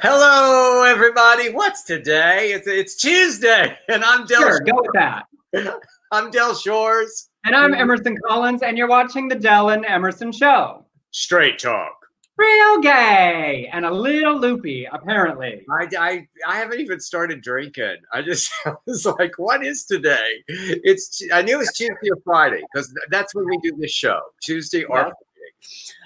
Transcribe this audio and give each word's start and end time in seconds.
Hello, 0.00 0.84
everybody. 0.84 1.50
What's 1.50 1.82
today? 1.82 2.52
It's, 2.52 2.68
it's 2.68 2.94
Tuesday, 2.94 3.76
and 3.88 4.04
I'm 4.04 4.26
Del. 4.26 4.42
Sure, 4.42 4.60
go 4.60 4.76
with 4.76 4.92
that. 4.94 5.26
I'm 6.12 6.30
Del 6.30 6.54
Shores. 6.54 7.30
And 7.44 7.56
I'm 7.56 7.74
Emerson 7.74 8.16
Collins, 8.28 8.62
and 8.62 8.78
you're 8.78 8.86
watching 8.88 9.26
the 9.26 9.34
Del 9.34 9.70
and 9.70 9.84
Emerson 9.84 10.30
Show. 10.30 10.84
Straight 11.10 11.58
talk. 11.58 11.94
Real 12.36 12.80
gay 12.80 13.68
and 13.72 13.84
a 13.84 13.90
little 13.90 14.38
loopy, 14.38 14.86
apparently. 14.92 15.66
I, 15.68 15.88
I, 15.98 16.28
I 16.46 16.56
haven't 16.58 16.78
even 16.78 17.00
started 17.00 17.42
drinking. 17.42 17.96
I 18.12 18.22
just 18.22 18.52
I 18.66 18.74
was 18.86 19.04
like, 19.04 19.32
what 19.36 19.66
is 19.66 19.84
today? 19.84 20.44
It's 20.46 21.20
I 21.32 21.42
knew 21.42 21.56
it 21.56 21.58
was 21.58 21.72
Tuesday 21.74 22.10
or 22.10 22.18
Friday 22.24 22.62
because 22.72 22.94
that's 23.10 23.34
when 23.34 23.46
we 23.46 23.58
do 23.64 23.74
this 23.76 23.90
show, 23.90 24.20
Tuesday 24.44 24.84
or 24.84 25.00
Friday. 25.00 25.14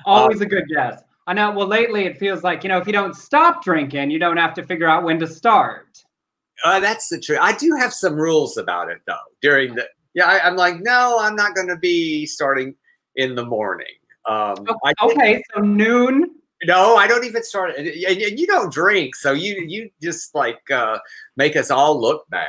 Always 0.06 0.38
um, 0.38 0.42
a 0.44 0.46
good 0.46 0.64
guess. 0.74 1.02
I 1.26 1.34
know. 1.34 1.52
Well, 1.52 1.66
lately 1.66 2.04
it 2.04 2.18
feels 2.18 2.42
like, 2.42 2.64
you 2.64 2.68
know, 2.68 2.78
if 2.78 2.86
you 2.86 2.92
don't 2.92 3.14
stop 3.14 3.62
drinking, 3.62 4.10
you 4.10 4.18
don't 4.18 4.36
have 4.36 4.54
to 4.54 4.64
figure 4.64 4.88
out 4.88 5.04
when 5.04 5.18
to 5.20 5.26
start. 5.26 5.86
Uh, 6.64 6.80
that's 6.80 7.08
the 7.08 7.18
truth. 7.20 7.38
I 7.40 7.52
do 7.56 7.74
have 7.78 7.92
some 7.92 8.14
rules 8.14 8.56
about 8.56 8.90
it 8.90 8.98
though. 9.06 9.14
During 9.40 9.74
the 9.74 9.86
yeah, 10.14 10.26
I, 10.26 10.46
I'm 10.46 10.56
like, 10.56 10.80
no, 10.80 11.18
I'm 11.20 11.34
not 11.34 11.54
going 11.54 11.68
to 11.68 11.76
be 11.76 12.26
starting 12.26 12.74
in 13.16 13.34
the 13.34 13.44
morning. 13.44 13.86
Um, 14.28 14.66
I 14.84 14.92
think- 15.00 15.12
Okay, 15.18 15.42
so 15.54 15.60
noon. 15.62 16.30
No, 16.64 16.94
I 16.96 17.08
don't 17.08 17.24
even 17.24 17.42
start. 17.42 17.74
And, 17.76 17.88
and 17.88 18.38
you 18.38 18.46
don't 18.46 18.72
drink, 18.72 19.16
so 19.16 19.32
you 19.32 19.64
you 19.66 19.90
just 20.00 20.32
like 20.34 20.60
uh, 20.70 20.98
make 21.36 21.56
us 21.56 21.72
all 21.72 22.00
look 22.00 22.24
bad. 22.30 22.46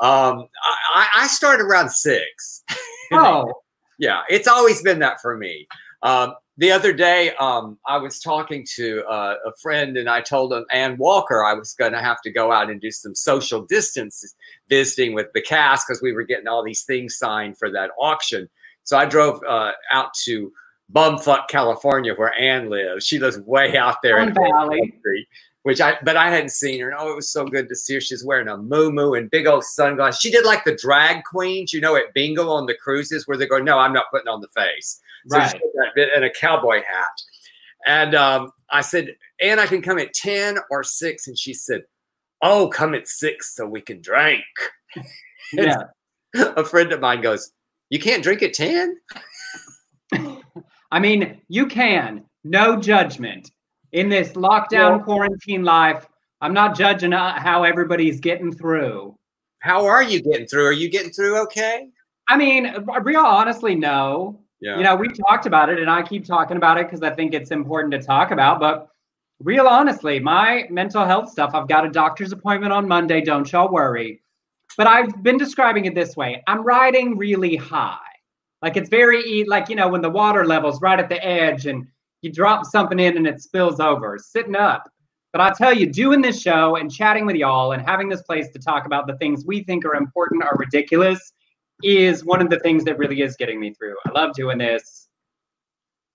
Um, 0.00 0.46
I, 0.94 1.08
I 1.14 1.26
start 1.26 1.60
around 1.60 1.90
six. 1.90 2.62
Oh, 3.12 3.52
Yeah, 3.98 4.22
it's 4.30 4.46
always 4.46 4.80
been 4.82 5.00
that 5.00 5.20
for 5.20 5.36
me. 5.36 5.66
Um, 6.02 6.34
the 6.56 6.72
other 6.72 6.92
day, 6.92 7.34
um, 7.36 7.78
I 7.86 7.96
was 7.96 8.20
talking 8.20 8.66
to 8.74 9.02
uh, 9.04 9.36
a 9.46 9.52
friend, 9.62 9.96
and 9.96 10.10
I 10.10 10.20
told 10.20 10.52
him, 10.52 10.66
Ann 10.70 10.98
Walker, 10.98 11.42
I 11.42 11.54
was 11.54 11.72
going 11.72 11.92
to 11.92 12.00
have 12.00 12.20
to 12.22 12.30
go 12.30 12.52
out 12.52 12.70
and 12.70 12.80
do 12.80 12.90
some 12.90 13.14
social 13.14 13.62
distance 13.62 14.34
visiting 14.68 15.14
with 15.14 15.32
the 15.32 15.40
cast 15.40 15.86
because 15.86 16.02
we 16.02 16.12
were 16.12 16.22
getting 16.22 16.48
all 16.48 16.62
these 16.62 16.82
things 16.82 17.16
signed 17.16 17.56
for 17.56 17.70
that 17.70 17.92
auction. 17.98 18.48
So 18.84 18.98
I 18.98 19.06
drove 19.06 19.42
uh, 19.48 19.72
out 19.90 20.12
to 20.24 20.52
Bumfuck, 20.92 21.48
California, 21.48 22.14
where 22.14 22.38
Ann 22.38 22.68
lives. 22.68 23.06
She 23.06 23.18
lives 23.18 23.38
way 23.40 23.76
out 23.76 24.02
there 24.02 24.18
in 24.18 24.34
Sun 24.34 24.50
Valley. 24.50 24.80
country, 24.80 25.28
which 25.62 25.80
I 25.80 25.96
but 26.02 26.16
I 26.16 26.30
hadn't 26.30 26.50
seen 26.50 26.80
her. 26.80 26.90
And 26.90 26.98
oh, 26.98 27.12
it 27.12 27.16
was 27.16 27.30
so 27.30 27.44
good 27.44 27.68
to 27.68 27.76
see 27.76 27.94
her. 27.94 28.00
She's 28.00 28.24
wearing 28.24 28.48
a 28.48 28.56
moo 28.56 29.14
and 29.14 29.30
big 29.30 29.46
old 29.46 29.64
sunglasses. 29.64 30.20
She 30.20 30.30
did 30.30 30.44
like 30.44 30.64
the 30.64 30.74
drag 30.74 31.24
queens, 31.24 31.72
you 31.72 31.80
know, 31.80 31.96
at 31.96 32.14
bingo 32.14 32.48
on 32.48 32.66
the 32.66 32.74
cruises 32.74 33.26
where 33.28 33.36
they 33.36 33.46
go, 33.46 33.58
no, 33.58 33.78
I'm 33.78 33.92
not 33.92 34.06
putting 34.10 34.28
on 34.28 34.40
the 34.40 34.48
face. 34.48 35.00
So 35.28 35.36
Right. 35.36 35.50
she 35.50 35.58
had 35.58 35.70
that 35.74 35.94
bit 35.94 36.10
and 36.14 36.24
a 36.24 36.30
cowboy 36.30 36.76
hat. 36.82 37.22
And 37.86 38.14
um, 38.14 38.52
I 38.70 38.80
said, 38.80 39.16
and 39.40 39.60
I 39.60 39.66
can 39.66 39.82
come 39.82 39.98
at 39.98 40.14
10 40.14 40.58
or 40.70 40.82
6. 40.82 41.26
And 41.26 41.38
she 41.38 41.54
said, 41.54 41.82
Oh, 42.42 42.68
come 42.68 42.94
at 42.94 43.06
6 43.06 43.54
so 43.54 43.66
we 43.66 43.82
can 43.82 44.00
drink. 44.00 44.44
yeah. 45.52 45.82
a 46.34 46.64
friend 46.64 46.92
of 46.92 47.00
mine 47.00 47.20
goes, 47.20 47.52
You 47.90 47.98
can't 47.98 48.22
drink 48.22 48.42
at 48.42 48.54
10? 48.54 48.96
I 50.92 50.98
mean, 50.98 51.40
you 51.48 51.66
can. 51.66 52.24
No 52.44 52.80
judgment. 52.80 53.50
In 53.92 54.08
this 54.08 54.32
lockdown 54.32 54.96
Well- 54.96 55.00
quarantine 55.00 55.64
life, 55.64 56.06
I'm 56.40 56.54
not 56.54 56.76
judging 56.76 57.12
uh, 57.12 57.38
how 57.38 57.64
everybody's 57.64 58.20
getting 58.20 58.52
through. 58.52 59.16
How 59.58 59.84
are 59.84 60.02
you 60.02 60.22
getting 60.22 60.46
through? 60.46 60.66
Are 60.66 60.72
you 60.72 60.88
getting 60.88 61.10
through 61.12 61.36
okay? 61.42 61.90
I 62.28 62.36
mean, 62.36 62.72
real 63.02 63.20
honestly, 63.20 63.74
no. 63.74 64.40
Yeah. 64.60 64.76
You 64.76 64.84
know, 64.84 64.96
we 64.96 65.08
talked 65.08 65.46
about 65.46 65.68
it, 65.68 65.78
and 65.78 65.90
I 65.90 66.02
keep 66.02 66.24
talking 66.24 66.56
about 66.56 66.78
it 66.78 66.86
because 66.86 67.02
I 67.02 67.10
think 67.14 67.34
it's 67.34 67.50
important 67.50 67.92
to 67.92 68.00
talk 68.00 68.30
about. 68.30 68.60
But 68.60 68.88
real 69.42 69.66
honestly, 69.66 70.20
my 70.20 70.66
mental 70.70 71.04
health 71.04 71.30
stuff, 71.30 71.50
I've 71.54 71.68
got 71.68 71.84
a 71.84 71.90
doctor's 71.90 72.32
appointment 72.32 72.72
on 72.72 72.88
Monday. 72.88 73.20
Don't 73.20 73.50
y'all 73.50 73.70
worry. 73.70 74.22
But 74.76 74.86
I've 74.86 75.22
been 75.22 75.36
describing 75.36 75.86
it 75.86 75.94
this 75.94 76.16
way 76.16 76.42
I'm 76.46 76.62
riding 76.62 77.18
really 77.18 77.56
high. 77.56 77.98
Like 78.62 78.76
it's 78.76 78.88
very, 78.88 79.44
like, 79.44 79.68
you 79.68 79.76
know, 79.76 79.88
when 79.88 80.02
the 80.02 80.10
water 80.10 80.46
level's 80.46 80.80
right 80.80 80.98
at 80.98 81.08
the 81.08 81.22
edge 81.24 81.66
and 81.66 81.86
you 82.22 82.32
drop 82.32 82.66
something 82.66 82.98
in 82.98 83.16
and 83.16 83.26
it 83.26 83.40
spills 83.40 83.80
over, 83.80 84.18
sitting 84.18 84.56
up. 84.56 84.90
But 85.32 85.40
I 85.40 85.52
tell 85.52 85.72
you, 85.72 85.86
doing 85.86 86.22
this 86.22 86.40
show 86.40 86.76
and 86.76 86.92
chatting 86.92 87.24
with 87.24 87.36
y'all 87.36 87.72
and 87.72 87.82
having 87.82 88.08
this 88.08 88.22
place 88.22 88.48
to 88.52 88.58
talk 88.58 88.86
about 88.86 89.06
the 89.06 89.16
things 89.18 89.44
we 89.46 89.62
think 89.62 89.84
are 89.84 89.94
important 89.94 90.42
or 90.42 90.56
ridiculous 90.58 91.32
is 91.82 92.24
one 92.24 92.42
of 92.42 92.50
the 92.50 92.58
things 92.60 92.84
that 92.84 92.98
really 92.98 93.22
is 93.22 93.36
getting 93.36 93.60
me 93.60 93.72
through. 93.72 93.94
I 94.06 94.10
love 94.10 94.34
doing 94.34 94.58
this. 94.58 95.08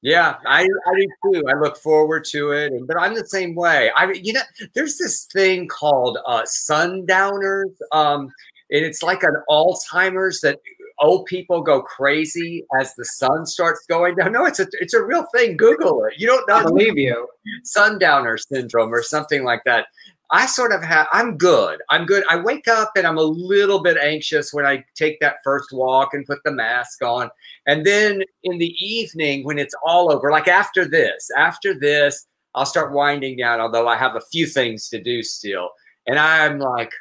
Yeah, 0.02 0.36
I, 0.46 0.62
I 0.62 0.66
do 1.00 1.08
too. 1.34 1.44
I 1.50 1.60
look 1.60 1.78
forward 1.78 2.26
to 2.26 2.52
it, 2.52 2.74
but 2.86 3.00
I'm 3.00 3.16
the 3.16 3.26
same 3.26 3.56
way. 3.56 3.90
I 3.96 4.12
you 4.12 4.34
know, 4.34 4.42
there's 4.76 4.98
this 4.98 5.26
thing 5.26 5.68
called 5.68 6.20
uh, 6.28 6.44
sundowners, 6.46 7.72
um, 7.92 8.30
and 8.70 8.86
it's 8.86 9.02
like 9.02 9.24
an 9.24 9.36
Alzheimer's 9.50 10.42
that 10.42 10.60
old 11.00 11.26
people 11.26 11.62
go 11.62 11.82
crazy 11.82 12.66
as 12.80 12.94
the 12.96 13.06
sun 13.06 13.46
starts 13.46 13.86
going 13.88 14.16
down. 14.16 14.32
No, 14.32 14.46
it's 14.46 14.60
a 14.60 14.68
it's 14.74 14.94
a 14.94 15.04
real 15.04 15.26
thing. 15.36 15.58
Google 15.58 16.04
it. 16.06 16.14
You 16.18 16.28
don't 16.28 16.48
know 16.48 16.64
believe 16.64 16.98
you. 16.98 17.28
sundowner 17.64 18.38
syndrome 18.38 18.94
or 18.94 19.04
something 19.04 19.44
like 19.44 19.62
that. 19.66 19.88
I 20.32 20.48
sort 20.48 20.72
of 20.72 20.84
have, 20.84 21.08
I'm 21.12 21.38
good. 21.38 21.82
I'm 21.90 22.06
good. 22.06 22.24
I 22.30 22.38
wake 22.38 22.68
up 22.68 22.94
and 22.96 23.06
I'm 23.06 23.18
a 23.18 23.24
little 23.24 23.84
bit 23.84 23.98
anxious 23.98 24.54
when 24.54 24.66
I 24.66 24.84
take 24.96 25.20
that 25.20 25.38
first 25.44 25.72
walk 25.72 26.14
and 26.14 26.26
put 26.26 26.40
the 26.44 26.52
mask 26.52 27.04
on. 27.04 27.30
And 27.68 27.86
then 27.86 28.24
in 28.44 28.58
the 28.58 28.74
evening, 28.84 29.46
when 29.46 29.60
it's 29.60 29.76
all 29.86 30.12
over, 30.12 30.32
like 30.32 30.48
after 30.48 30.86
this, 30.86 31.30
after 31.38 31.78
this, 31.78 32.26
I'll 32.56 32.66
start 32.66 32.94
winding 32.94 33.38
down, 33.38 33.60
although 33.60 33.88
I 33.88 33.98
have 33.98 34.16
a 34.16 34.22
few 34.32 34.48
things 34.48 34.90
to 34.90 35.02
do 35.02 35.22
still. 35.22 35.70
And 36.08 36.18
I'm 36.18 36.60
like, 36.60 36.92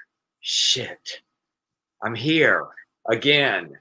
shit, 0.41 1.23
I'm 2.03 2.15
here 2.15 2.67
again. 3.09 3.73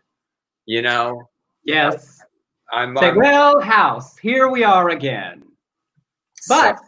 You 0.66 0.81
know, 0.81 1.28
Yes. 1.66 2.19
I'm, 2.72 2.97
Say, 2.97 3.09
I'm 3.09 3.18
well, 3.18 3.62
house, 3.62 4.18
here 4.18 4.50
we 4.50 4.63
are 4.63 4.90
again. 4.90 5.44
But 6.50 6.79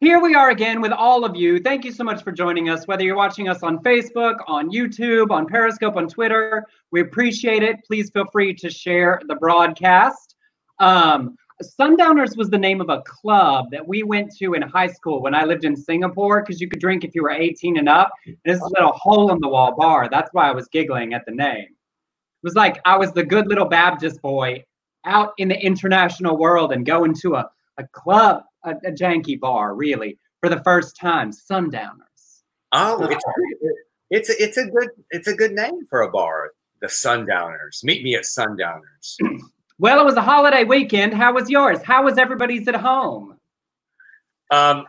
here 0.00 0.20
we 0.20 0.34
are 0.34 0.50
again 0.50 0.80
with 0.80 0.92
all 0.92 1.24
of 1.24 1.34
you. 1.34 1.58
Thank 1.60 1.84
you 1.84 1.92
so 1.92 2.04
much 2.04 2.22
for 2.22 2.30
joining 2.30 2.68
us, 2.68 2.86
whether 2.86 3.02
you're 3.02 3.16
watching 3.16 3.48
us 3.48 3.62
on 3.62 3.78
Facebook, 3.78 4.36
on 4.46 4.70
YouTube, 4.70 5.30
on 5.30 5.46
Periscope, 5.46 5.96
on 5.96 6.08
Twitter. 6.08 6.64
We 6.92 7.00
appreciate 7.00 7.62
it. 7.62 7.76
Please 7.86 8.10
feel 8.10 8.26
free 8.30 8.54
to 8.54 8.70
share 8.70 9.20
the 9.26 9.36
broadcast. 9.36 10.36
Um, 10.78 11.36
Sundowners 11.62 12.36
was 12.36 12.50
the 12.50 12.58
name 12.58 12.80
of 12.80 12.90
a 12.90 13.02
club 13.06 13.70
that 13.70 13.86
we 13.86 14.02
went 14.02 14.36
to 14.36 14.54
in 14.54 14.62
high 14.62 14.88
school 14.88 15.22
when 15.22 15.34
I 15.34 15.44
lived 15.44 15.64
in 15.64 15.74
Singapore 15.74 16.42
because 16.42 16.60
you 16.60 16.68
could 16.68 16.80
drink 16.80 17.04
if 17.04 17.14
you 17.14 17.22
were 17.22 17.30
18 17.30 17.78
and 17.78 17.88
up. 17.88 18.10
And 18.26 18.36
this 18.44 18.56
is 18.56 18.62
a 18.62 18.74
little 18.74 18.92
hole 18.92 19.32
in 19.32 19.38
the 19.40 19.48
wall 19.48 19.74
bar. 19.74 20.08
That's 20.10 20.28
why 20.32 20.48
I 20.48 20.52
was 20.52 20.68
giggling 20.68 21.14
at 21.14 21.24
the 21.24 21.32
name. 21.32 21.68
It 22.44 22.48
was 22.48 22.56
like 22.56 22.78
I 22.84 22.98
was 22.98 23.10
the 23.12 23.24
good 23.24 23.46
little 23.46 23.64
Baptist 23.64 24.20
boy 24.20 24.62
out 25.06 25.32
in 25.38 25.48
the 25.48 25.58
international 25.58 26.36
world 26.36 26.72
and 26.72 26.84
going 26.84 27.14
to 27.22 27.36
a, 27.36 27.48
a 27.78 27.86
club, 27.92 28.42
a, 28.64 28.72
a 28.84 28.92
janky 28.92 29.40
bar, 29.40 29.74
really, 29.74 30.18
for 30.42 30.50
the 30.50 30.62
first 30.62 30.94
time. 30.94 31.32
Sundowners. 31.32 32.44
Oh, 32.72 33.02
it's 33.08 33.24
it's 34.10 34.28
a, 34.28 34.42
it's 34.42 34.56
a 34.58 34.66
good 34.66 34.90
it's 35.08 35.26
a 35.26 35.34
good 35.34 35.52
name 35.52 35.86
for 35.88 36.02
a 36.02 36.10
bar. 36.10 36.50
The 36.82 36.88
Sundowners. 36.90 37.80
Meet 37.82 38.04
me 38.04 38.14
at 38.14 38.26
Sundowners. 38.26 39.16
Well, 39.80 39.98
it 39.98 40.04
was 40.04 40.14
a 40.14 40.22
holiday 40.22 40.62
weekend. 40.62 41.14
How 41.14 41.32
was 41.32 41.50
yours? 41.50 41.82
How 41.82 42.04
was 42.04 42.16
everybody's 42.16 42.68
at 42.68 42.76
home? 42.76 43.36
Um, 44.52 44.86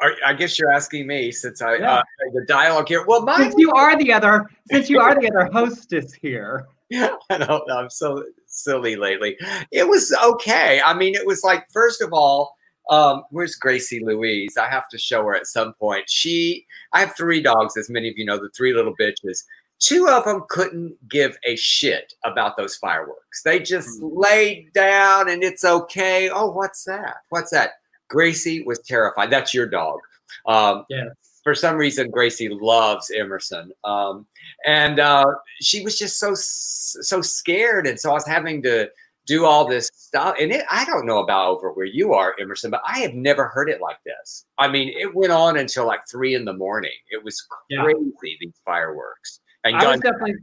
are, 0.00 0.12
I 0.24 0.34
guess 0.34 0.56
you're 0.56 0.70
asking 0.70 1.08
me 1.08 1.32
since 1.32 1.60
I 1.60 1.78
Yeah. 1.78 1.94
uh, 1.94 2.02
the 2.32 2.44
dialogue 2.46 2.86
here. 2.86 3.04
Well, 3.04 3.22
mine. 3.22 3.38
Since 3.38 3.54
you 3.58 3.72
are 3.72 3.96
the 3.98 4.12
other, 4.12 4.48
since 4.70 4.88
you 4.88 5.00
are 5.00 5.20
the 5.20 5.28
other 5.30 5.50
hostess 5.52 6.12
here. 6.12 6.68
I 7.30 7.38
don't 7.38 7.66
know. 7.68 7.78
I'm 7.78 7.90
so 7.90 8.24
silly 8.46 8.96
lately. 8.96 9.36
It 9.70 9.88
was 9.88 10.12
okay. 10.24 10.80
I 10.84 10.94
mean, 10.94 11.14
it 11.14 11.26
was 11.26 11.44
like 11.44 11.70
first 11.70 12.02
of 12.02 12.12
all, 12.12 12.56
um, 12.90 13.22
where's 13.30 13.54
Gracie 13.54 14.04
Louise? 14.04 14.56
I 14.56 14.68
have 14.68 14.88
to 14.88 14.98
show 14.98 15.22
her 15.22 15.34
at 15.34 15.46
some 15.46 15.74
point. 15.74 16.10
She, 16.10 16.66
I 16.92 17.00
have 17.00 17.14
three 17.16 17.40
dogs, 17.40 17.76
as 17.76 17.88
many 17.88 18.08
of 18.08 18.18
you 18.18 18.24
know, 18.24 18.36
the 18.38 18.50
three 18.56 18.74
little 18.74 18.94
bitches. 19.00 19.44
Two 19.78 20.08
of 20.08 20.24
them 20.24 20.42
couldn't 20.48 20.96
give 21.08 21.38
a 21.46 21.56
shit 21.56 22.12
about 22.24 22.56
those 22.56 22.76
fireworks. 22.76 23.42
They 23.44 23.60
just 23.60 24.02
laid 24.02 24.72
down 24.74 25.30
and 25.30 25.42
it's 25.42 25.64
okay. 25.64 26.28
Oh, 26.28 26.50
what's 26.50 26.84
that? 26.84 27.18
What's 27.30 27.50
that? 27.52 27.74
Gracie 28.08 28.62
was 28.62 28.80
terrified. 28.80 29.30
That's 29.30 29.54
your 29.54 29.66
dog. 29.66 30.00
Um, 30.46 30.84
Yes. 30.90 31.08
For 31.42 31.54
some 31.54 31.76
reason 31.76 32.10
Gracie 32.10 32.48
loves 32.48 33.10
Emerson, 33.10 33.72
um, 33.84 34.26
and 34.66 35.00
uh, 35.00 35.24
she 35.60 35.82
was 35.82 35.98
just 35.98 36.18
so 36.18 36.32
so 36.34 37.22
scared, 37.22 37.86
and 37.86 37.98
so 37.98 38.10
I 38.10 38.14
was 38.14 38.26
having 38.26 38.62
to 38.62 38.90
do 39.26 39.44
all 39.44 39.68
this 39.68 39.90
stuff. 39.94 40.34
And 40.40 40.50
it, 40.50 40.64
I 40.70 40.84
don't 40.84 41.06
know 41.06 41.18
about 41.18 41.48
over 41.48 41.72
where 41.72 41.86
you 41.86 42.14
are, 42.14 42.34
Emerson, 42.40 42.70
but 42.70 42.82
I 42.86 42.98
have 43.00 43.14
never 43.14 43.46
heard 43.46 43.68
it 43.70 43.80
like 43.80 43.98
this. 44.04 44.44
I 44.58 44.66
mean, 44.66 44.92
it 44.98 45.14
went 45.14 45.30
on 45.30 45.58
until 45.58 45.86
like 45.86 46.00
three 46.10 46.34
in 46.34 46.44
the 46.44 46.52
morning. 46.54 46.90
It 47.10 47.22
was 47.22 47.46
Yeah. 47.68 47.82
crazy 47.82 48.38
these 48.40 48.60
fireworks 48.64 49.40
and 49.64 49.76
I 49.76 49.86
was 49.86 50.00
definitely 50.00 50.36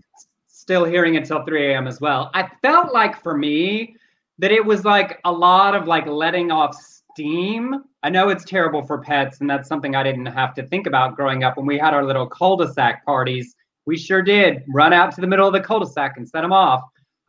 still 0.47 0.85
hearing 0.85 1.17
until 1.17 1.43
3 1.43 1.71
a.m. 1.73 1.87
as 1.87 2.01
well. 2.01 2.29
I 2.33 2.49
felt 2.61 2.93
like 2.93 3.21
for 3.21 3.37
me 3.37 3.95
that 4.39 4.51
it 4.51 4.63
was 4.63 4.85
like 4.85 5.19
a 5.25 5.31
lot 5.31 5.75
of 5.75 5.87
like 5.87 6.05
letting 6.05 6.51
off 6.51 6.75
steam. 7.17 7.83
I 8.03 8.11
know 8.11 8.29
it's 8.29 8.45
terrible 8.45 8.85
for 8.85 8.99
pets, 8.99 9.41
and 9.41 9.49
that's 9.49 9.67
something 9.67 9.95
I 9.95 10.03
didn't 10.03 10.27
have 10.27 10.53
to 10.53 10.63
think 10.63 10.85
about 10.85 11.15
growing 11.15 11.43
up 11.43 11.57
when 11.57 11.65
we 11.65 11.79
had 11.79 11.95
our 11.95 12.05
little 12.05 12.27
cul-de-sac 12.27 13.03
parties. 13.05 13.55
We 13.87 13.97
sure 13.97 14.21
did 14.21 14.63
run 14.69 14.93
out 14.93 15.15
to 15.15 15.21
the 15.21 15.25
middle 15.25 15.47
of 15.47 15.53
the 15.53 15.59
cul-de-sac 15.59 16.17
and 16.17 16.29
set 16.29 16.41
them 16.41 16.53
off. 16.53 16.83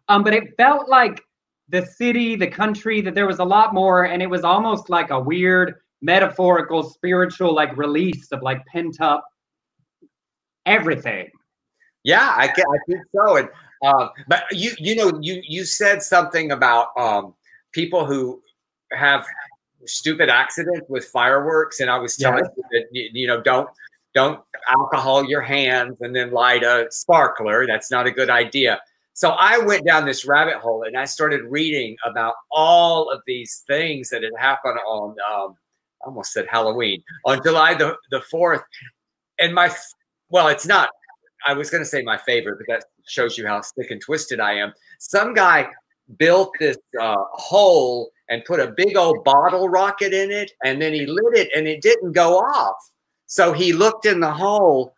Um, 0.08 0.23
but 0.23 0.35
it 0.35 0.55
felt 0.58 0.90
like 0.90 1.23
the 1.70 1.87
city, 1.87 2.37
the 2.37 2.46
country, 2.46 3.00
that 3.00 3.14
there 3.14 3.26
was 3.26 3.38
a 3.38 3.44
lot 3.44 3.73
more, 3.73 4.05
and 4.05 4.23
it 4.23 4.29
was 4.29 4.44
almost 4.44 4.90
like 4.90 5.08
a 5.08 5.19
weird 5.19 5.76
metaphorical, 6.02 6.82
spiritual, 6.82 7.55
like 7.55 7.75
release 7.79 8.31
of 8.31 8.43
like 8.43 8.64
pent 8.67 9.00
up 9.00 9.25
everything. 10.67 11.31
Yeah, 12.05 12.35
I, 12.37 12.49
can, 12.49 12.64
I 12.67 12.79
think 12.87 13.00
so. 13.17 13.37
And 13.38 13.49
uh, 13.82 14.08
but 14.26 14.44
you 14.50 14.73
you 14.79 14.96
know 14.96 15.19
you 15.23 15.40
you 15.46 15.64
said 15.64 16.02
something 16.02 16.50
about 16.50 16.88
um, 16.99 17.35
people 17.73 18.05
who 18.05 18.43
have 18.93 19.26
stupid 19.86 20.28
accident 20.28 20.88
with 20.88 21.04
fireworks, 21.06 21.80
and 21.80 21.90
I 21.90 21.98
was 21.98 22.16
telling 22.16 22.44
yes. 22.44 22.52
you 22.56 22.64
that 22.72 23.10
you, 23.12 23.26
know 23.26 23.40
don't 23.40 23.69
don't 24.14 24.40
alcohol 24.70 25.25
your 25.25 25.42
hands 25.42 25.96
and 26.00 26.14
then 26.14 26.30
light 26.30 26.62
a 26.62 26.86
sparkler. 26.90 27.66
That's 27.66 27.90
not 27.90 28.06
a 28.06 28.10
good 28.10 28.30
idea. 28.30 28.80
So 29.19 29.30
I 29.30 29.58
went 29.58 29.84
down 29.84 30.06
this 30.06 30.25
rabbit 30.25 30.58
hole 30.58 30.84
and 30.84 30.96
I 30.96 31.04
started 31.04 31.40
reading 31.48 31.96
about 32.04 32.34
all 32.52 33.10
of 33.10 33.20
these 33.26 33.64
things 33.66 34.10
that 34.10 34.22
had 34.22 34.30
happened 34.38 34.78
on, 34.86 35.10
um, 35.10 35.56
I 36.02 36.06
almost 36.06 36.32
said 36.32 36.46
Halloween, 36.48 37.02
on 37.25 37.42
July 37.42 37.75
the, 37.75 37.96
the 38.12 38.22
4th. 38.32 38.62
And 39.40 39.52
my, 39.52 39.75
well, 40.30 40.46
it's 40.46 40.66
not, 40.66 40.90
I 41.44 41.52
was 41.52 41.69
going 41.69 41.82
to 41.82 41.88
say 41.88 42.00
my 42.02 42.16
favorite, 42.16 42.58
but 42.58 42.72
that 42.72 42.84
shows 43.08 43.36
you 43.36 43.44
how 43.44 43.60
sick 43.60 43.90
and 43.90 44.00
twisted 44.00 44.38
I 44.38 44.52
am. 44.52 44.72
Some 45.00 45.34
guy 45.34 45.69
built 46.16 46.52
this 46.58 46.78
uh, 47.00 47.16
hole 47.32 48.10
and 48.31 48.44
put 48.44 48.60
a 48.60 48.72
big 48.76 48.96
old 48.96 49.25
bottle 49.25 49.69
rocket 49.69 50.12
in 50.12 50.31
it, 50.31 50.50
and 50.64 50.81
then 50.81 50.93
he 50.93 51.06
lit 51.06 51.37
it 51.37 51.49
and 51.55 51.66
it 51.66 51.82
didn't 51.82 52.12
go 52.12 52.38
off. 52.38 52.76
So 53.26 53.52
he 53.52 53.72
looked 53.72 54.06
in 54.06 54.20
the 54.20 54.32
hole 54.32 54.94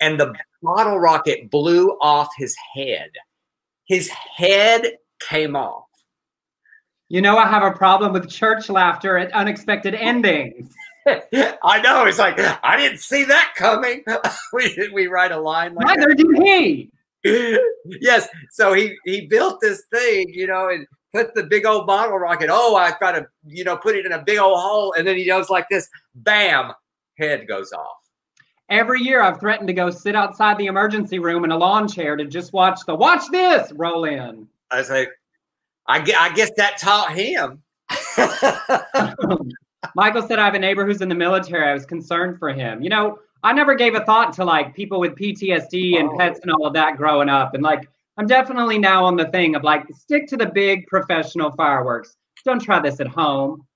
and 0.00 0.18
the 0.18 0.34
bottle 0.62 0.98
rocket 0.98 1.50
blew 1.50 1.90
off 2.00 2.28
his 2.36 2.56
head 2.74 3.10
his 3.86 4.08
head 4.08 4.96
came 5.20 5.56
off. 5.56 5.84
You 7.08 7.20
know, 7.20 7.36
I 7.36 7.46
have 7.46 7.62
a 7.62 7.76
problem 7.76 8.12
with 8.12 8.28
church 8.28 8.68
laughter 8.68 9.18
at 9.18 9.32
unexpected 9.32 9.94
endings. 9.94 10.74
I 11.06 11.80
know. 11.82 12.06
It's 12.06 12.18
like 12.18 12.38
I 12.38 12.76
didn't 12.76 12.98
see 12.98 13.24
that 13.24 13.52
coming. 13.56 14.04
we 14.52 14.90
we 14.92 15.06
write 15.06 15.32
a 15.32 15.38
line 15.38 15.74
like 15.74 15.86
neither 15.86 16.14
did 16.14 16.42
he. 16.42 16.90
Yes. 17.24 18.28
So 18.50 18.72
he 18.72 18.96
he 19.04 19.26
built 19.26 19.60
this 19.60 19.84
thing, 19.92 20.28
you 20.28 20.46
know, 20.46 20.68
and 20.68 20.86
put 21.12 21.34
the 21.34 21.44
big 21.44 21.66
old 21.66 21.86
bottle 21.86 22.18
rocket. 22.18 22.48
Oh, 22.50 22.76
I've 22.76 22.98
got 23.00 23.12
to, 23.12 23.26
you 23.46 23.64
know, 23.64 23.76
put 23.76 23.96
it 23.96 24.06
in 24.06 24.12
a 24.12 24.22
big 24.22 24.38
old 24.38 24.58
hole, 24.60 24.94
and 24.96 25.06
then 25.06 25.16
he 25.16 25.24
goes 25.24 25.50
like 25.50 25.66
this. 25.70 25.88
Bam, 26.14 26.72
head 27.18 27.46
goes 27.48 27.72
off. 27.72 27.96
Every 28.70 29.00
year 29.00 29.22
I've 29.22 29.40
threatened 29.40 29.68
to 29.68 29.74
go 29.74 29.90
sit 29.90 30.16
outside 30.16 30.58
the 30.58 30.66
emergency 30.66 31.18
room 31.18 31.44
in 31.44 31.50
a 31.50 31.56
lawn 31.56 31.86
chair 31.86 32.16
to 32.16 32.24
just 32.24 32.52
watch 32.52 32.80
the 32.86 32.94
watch 32.94 33.22
this 33.30 33.70
roll 33.72 34.04
in. 34.04 34.48
I 34.70 34.82
say, 34.82 35.08
I, 35.86 35.98
I 36.18 36.32
guess 36.34 36.50
that 36.56 36.78
taught 36.78 37.12
him. 37.12 37.62
Michael 39.94 40.22
said, 40.26 40.38
I 40.38 40.46
have 40.46 40.54
a 40.54 40.58
neighbor 40.58 40.86
who's 40.86 41.02
in 41.02 41.08
the 41.08 41.14
military. 41.14 41.68
I 41.68 41.74
was 41.74 41.84
concerned 41.84 42.38
for 42.38 42.50
him. 42.50 42.82
You 42.82 42.88
know, 42.88 43.18
I 43.44 43.52
never 43.52 43.74
gave 43.74 43.94
a 43.94 44.04
thought 44.04 44.32
to 44.34 44.44
like 44.44 44.74
people 44.74 44.98
with 44.98 45.14
PTSD 45.16 46.00
and 46.00 46.18
pets 46.18 46.40
and 46.42 46.50
all 46.50 46.66
of 46.66 46.72
that 46.72 46.96
growing 46.96 47.28
up. 47.28 47.52
And 47.52 47.62
like, 47.62 47.86
I'm 48.16 48.26
definitely 48.26 48.78
now 48.78 49.04
on 49.04 49.16
the 49.16 49.26
thing 49.26 49.54
of 49.54 49.62
like, 49.62 49.84
stick 49.94 50.26
to 50.28 50.38
the 50.38 50.46
big 50.46 50.86
professional 50.86 51.50
fireworks. 51.52 52.16
Don't 52.46 52.58
try 52.58 52.80
this 52.80 53.00
at 53.00 53.06
home. 53.06 53.66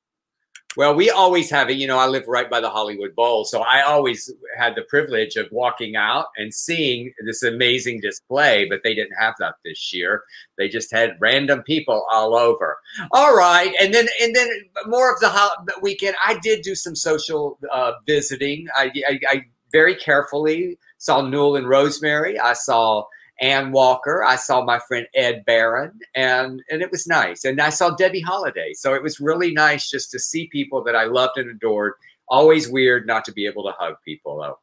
Well, 0.76 0.94
we 0.94 1.10
always 1.10 1.50
have 1.50 1.70
it. 1.70 1.76
You 1.76 1.86
know, 1.86 1.98
I 1.98 2.06
live 2.06 2.24
right 2.28 2.48
by 2.48 2.60
the 2.60 2.70
Hollywood 2.70 3.14
Bowl, 3.16 3.44
so 3.44 3.62
I 3.62 3.82
always 3.82 4.32
had 4.56 4.74
the 4.74 4.82
privilege 4.82 5.34
of 5.36 5.48
walking 5.50 5.96
out 5.96 6.26
and 6.36 6.54
seeing 6.54 7.12
this 7.26 7.42
amazing 7.42 8.00
display. 8.00 8.66
But 8.68 8.82
they 8.84 8.94
didn't 8.94 9.16
have 9.18 9.34
that 9.40 9.54
this 9.64 9.92
year. 9.92 10.22
They 10.56 10.68
just 10.68 10.92
had 10.92 11.16
random 11.20 11.62
people 11.64 12.06
all 12.12 12.36
over. 12.36 12.78
All 13.10 13.34
right, 13.34 13.72
and 13.80 13.92
then 13.92 14.06
and 14.22 14.36
then 14.36 14.48
more 14.86 15.12
of 15.12 15.18
the 15.18 15.50
weekend. 15.82 16.14
I 16.24 16.38
did 16.38 16.62
do 16.62 16.76
some 16.76 16.94
social 16.94 17.58
uh, 17.72 17.92
visiting. 18.06 18.68
I, 18.76 18.92
I, 19.08 19.20
I 19.28 19.44
very 19.72 19.94
carefully 19.94 20.78
saw 20.98 21.20
Newell 21.20 21.56
and 21.56 21.68
Rosemary. 21.68 22.38
I 22.38 22.52
saw 22.52 23.04
Ann 23.40 23.70
Walker. 23.72 24.24
I 24.24 24.36
saw 24.36 24.64
my 24.64 24.78
friend 24.80 25.06
Ed 25.14 25.44
Barron, 25.44 25.98
and 26.14 26.62
and 26.70 26.82
it 26.82 26.90
was 26.90 27.06
nice. 27.06 27.44
And 27.44 27.60
I 27.60 27.70
saw 27.70 27.90
Debbie 27.90 28.20
Holiday, 28.20 28.72
so 28.74 28.94
it 28.94 29.02
was 29.02 29.20
really 29.20 29.52
nice 29.52 29.90
just 29.90 30.10
to 30.12 30.18
see 30.18 30.48
people 30.48 30.82
that 30.84 30.96
I 30.96 31.04
loved 31.04 31.38
and 31.38 31.50
adored. 31.50 31.94
Always 32.28 32.68
weird 32.68 33.06
not 33.06 33.24
to 33.26 33.32
be 33.32 33.46
able 33.46 33.64
to 33.64 33.72
hug 33.78 33.94
people 34.04 34.38
though. 34.38 34.58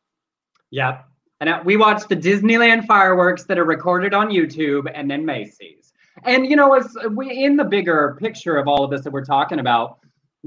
Yeah, 0.72 1.04
and 1.40 1.50
uh, 1.50 1.62
we 1.64 1.78
watched 1.78 2.10
the 2.10 2.16
Disneyland 2.16 2.86
fireworks 2.86 3.46
that 3.46 3.58
are 3.58 3.66
recorded 3.66 4.14
on 4.14 4.30
YouTube, 4.30 4.92
and 4.94 5.10
then 5.10 5.26
Macy's. 5.26 5.94
And 6.24 6.46
you 6.46 6.56
know, 6.56 6.74
as 6.74 6.96
we 7.12 7.44
in 7.44 7.56
the 7.56 7.64
bigger 7.64 8.18
picture 8.20 8.58
of 8.58 8.68
all 8.68 8.84
of 8.84 8.92
this 8.92 9.02
that 9.02 9.12
we're 9.12 9.26
talking 9.26 9.60
about, 9.60 10.00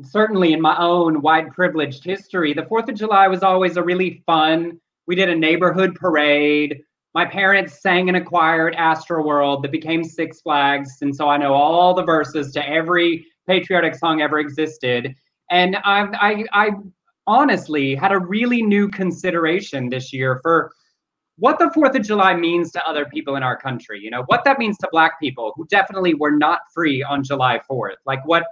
certainly 0.05 0.53
in 0.53 0.61
my 0.61 0.77
own 0.79 1.21
white 1.21 1.51
privileged 1.51 2.05
history, 2.05 2.53
the 2.53 2.67
Fourth 2.67 2.89
of 2.89 2.95
July 2.95 3.29
was 3.29 3.43
always 3.43 3.77
a 3.77 3.83
really 3.83 4.23
fun. 4.27 4.81
We 5.07 5.15
did 5.15 5.29
a 5.29 5.35
neighborhood 5.35 5.95
parade 5.95 6.83
my 7.15 7.25
parents 7.25 7.81
sang 7.81 8.09
in 8.09 8.15
a 8.15 8.25
choir 8.25 8.69
at 8.69 8.77
Astroworld 8.77 9.63
that 9.63 9.73
became 9.73 10.05
Six 10.05 10.41
Flags, 10.41 10.99
and 11.01 11.15
so 11.15 11.29
I 11.29 11.37
know 11.37 11.55
all 11.55 11.95
the 11.95 12.05
verses 12.05 12.53
to 12.53 12.69
every 12.69 13.27
patriotic 13.47 13.95
song 13.95 14.21
ever 14.21 14.39
existed. 14.39 15.15
And 15.51 15.77
I, 15.77 16.07
I, 16.13 16.45
I 16.53 16.71
honestly 17.27 17.95
had 17.95 18.13
a 18.13 18.19
really 18.19 18.63
new 18.63 18.89
consideration 18.89 19.89
this 19.89 20.13
year 20.13 20.39
for 20.43 20.71
what 21.39 21.59
the 21.59 21.71
Fourth 21.73 21.97
of 21.97 22.03
July 22.03 22.37
means 22.37 22.71
to 22.73 22.87
other 22.87 23.07
people 23.07 23.37
in 23.37 23.43
our 23.43 23.57
country. 23.57 24.01
You 24.01 24.11
know 24.11 24.25
what 24.27 24.45
that 24.45 24.59
means 24.59 24.77
to 24.79 24.89
Black 24.93 25.19
people 25.19 25.53
who 25.57 25.67
definitely 25.67 26.15
were 26.15 26.33
not 26.33 26.61
free 26.75 27.03
on 27.03 27.25
July 27.25 27.61
Fourth. 27.67 27.97
Like 28.05 28.25
what 28.27 28.45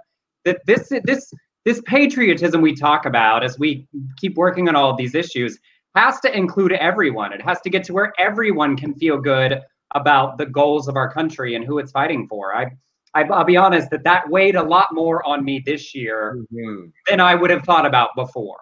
that 0.47 0.65
this 0.65 0.91
this 1.03 1.31
this 1.65 1.81
patriotism 1.85 2.61
we 2.61 2.73
talk 2.73 3.05
about 3.05 3.43
as 3.43 3.59
we 3.59 3.85
keep 4.17 4.35
working 4.35 4.69
on 4.69 4.75
all 4.75 4.89
of 4.89 4.97
these 4.97 5.13
issues 5.13 5.59
has 5.95 6.19
to 6.21 6.35
include 6.35 6.71
everyone. 6.73 7.33
It 7.33 7.41
has 7.41 7.59
to 7.61 7.69
get 7.69 7.83
to 7.85 7.93
where 7.93 8.13
everyone 8.17 8.77
can 8.77 8.93
feel 8.95 9.19
good 9.19 9.61
about 9.93 10.37
the 10.37 10.45
goals 10.45 10.87
of 10.87 10.95
our 10.95 11.11
country 11.11 11.55
and 11.55 11.65
who 11.65 11.79
it's 11.79 11.91
fighting 11.91 12.27
for. 12.27 12.55
I, 12.55 12.67
I 13.13 13.23
will 13.23 13.43
be 13.43 13.57
honest 13.57 13.89
that 13.89 14.03
that 14.03 14.29
weighed 14.29 14.55
a 14.55 14.63
lot 14.63 14.93
more 14.93 15.25
on 15.27 15.43
me 15.43 15.61
this 15.65 15.93
year 15.93 16.37
mm-hmm. 16.53 16.87
than 17.09 17.19
I 17.19 17.35
would 17.35 17.49
have 17.49 17.63
thought 17.63 17.85
about 17.85 18.09
before. 18.15 18.59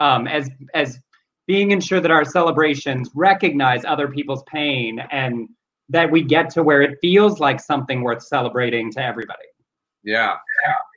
Um, 0.00 0.26
as 0.26 0.48
as 0.74 0.98
being 1.46 1.70
ensured 1.72 2.04
that 2.04 2.10
our 2.10 2.24
celebrations 2.24 3.10
recognize 3.14 3.84
other 3.84 4.08
people's 4.08 4.42
pain 4.44 5.00
and 5.10 5.48
that 5.88 6.10
we 6.10 6.22
get 6.22 6.48
to 6.50 6.62
where 6.62 6.80
it 6.80 6.96
feels 7.00 7.40
like 7.40 7.60
something 7.60 8.02
worth 8.02 8.22
celebrating 8.22 8.90
to 8.92 9.02
everybody. 9.02 9.49
Yeah. 10.02 10.36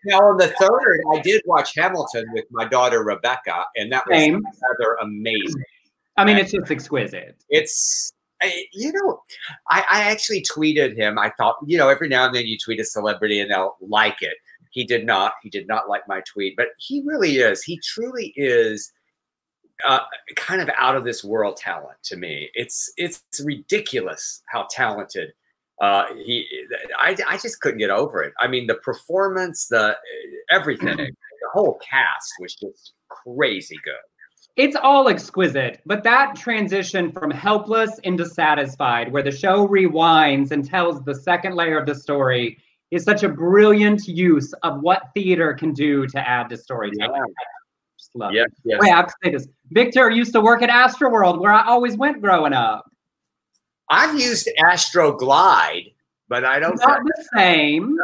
Now 0.05 0.19
on 0.19 0.37
the 0.37 0.47
third, 0.47 1.01
I 1.13 1.21
did 1.21 1.41
watch 1.45 1.75
Hamilton 1.75 2.25
with 2.33 2.45
my 2.51 2.65
daughter 2.65 3.03
Rebecca, 3.03 3.65
and 3.75 3.91
that 3.91 4.05
was 4.07 4.17
Same. 4.17 4.41
rather 4.61 4.95
amazing. 5.01 5.63
I 6.17 6.25
mean, 6.25 6.37
it's 6.37 6.51
just 6.51 6.71
exquisite. 6.71 7.43
It's 7.49 8.13
you 8.73 8.91
know, 8.91 9.21
I, 9.69 9.85
I 9.89 10.11
actually 10.11 10.41
tweeted 10.43 10.97
him. 10.97 11.17
I 11.17 11.31
thought, 11.37 11.55
you 11.65 11.77
know, 11.77 11.89
every 11.89 12.09
now 12.09 12.25
and 12.25 12.35
then 12.35 12.45
you 12.45 12.57
tweet 12.57 12.79
a 12.79 12.83
celebrity 12.83 13.39
and 13.39 13.49
they'll 13.49 13.77
like 13.81 14.21
it. 14.21 14.35
He 14.71 14.83
did 14.83 15.05
not. 15.05 15.33
He 15.41 15.49
did 15.49 15.67
not 15.67 15.87
like 15.87 16.07
my 16.07 16.21
tweet, 16.21 16.55
but 16.57 16.67
he 16.77 17.01
really 17.05 17.37
is. 17.37 17.63
He 17.63 17.79
truly 17.83 18.33
is 18.35 18.91
uh, 19.85 19.99
kind 20.35 20.61
of 20.61 20.69
out 20.77 20.95
of 20.95 21.03
this 21.03 21.23
world 21.23 21.57
talent 21.57 21.97
to 22.03 22.17
me. 22.17 22.49
It's 22.53 22.91
it's 22.97 23.23
ridiculous 23.43 24.41
how 24.47 24.67
talented 24.69 25.33
uh, 25.81 26.05
he. 26.15 26.47
I, 26.99 27.15
I 27.27 27.37
just 27.37 27.59
couldn't 27.61 27.79
get 27.79 27.89
over 27.89 28.23
it. 28.23 28.33
I 28.39 28.47
mean, 28.47 28.67
the 28.67 28.75
performance, 28.75 29.67
the 29.67 29.95
everything, 30.51 30.97
the 30.97 31.49
whole 31.51 31.79
cast 31.79 32.33
was 32.39 32.55
just 32.55 32.93
crazy 33.09 33.77
good 33.83 33.93
it's 34.55 34.75
all 34.75 35.09
exquisite, 35.09 35.81
but 35.85 36.03
that 36.03 36.35
transition 36.35 37.11
from 37.11 37.31
helpless 37.31 37.97
into 37.99 38.25
satisfied, 38.25 39.11
where 39.11 39.23
the 39.23 39.31
show 39.31 39.67
rewinds 39.67 40.51
and 40.51 40.63
tells 40.63 41.03
the 41.03 41.15
second 41.15 41.55
layer 41.55 41.79
of 41.79 41.87
the 41.87 41.95
story, 41.95 42.59
is 42.91 43.03
such 43.03 43.23
a 43.23 43.29
brilliant 43.29 44.07
use 44.07 44.53
of 44.61 44.81
what 44.81 45.09
theater 45.15 45.53
can 45.53 45.73
do 45.73 46.05
to 46.05 46.19
add 46.19 46.49
to 46.49 46.57
storytelling. 46.57 47.15
Yeah. 47.15 47.33
Just 47.97 48.11
love 48.15 48.33
yes, 48.33 48.45
it. 48.45 48.53
Yes. 48.65 48.79
Wait, 48.79 48.91
I 48.91 48.95
have 48.95 49.07
to 49.07 49.13
say 49.23 49.31
this. 49.31 49.47
Victor 49.71 50.11
used 50.11 50.33
to 50.33 50.41
work 50.41 50.61
at 50.61 50.69
Astroworld, 50.69 51.39
where 51.39 51.51
I 51.51 51.65
always 51.65 51.97
went 51.97 52.21
growing 52.21 52.53
up. 52.53 52.85
I've 53.89 54.19
used 54.19 54.49
Astroglide 54.59 55.93
but 56.33 56.43
I 56.43 56.57
don't. 56.57 56.79
Not 56.79 57.03
the 57.03 57.25
same, 57.35 57.95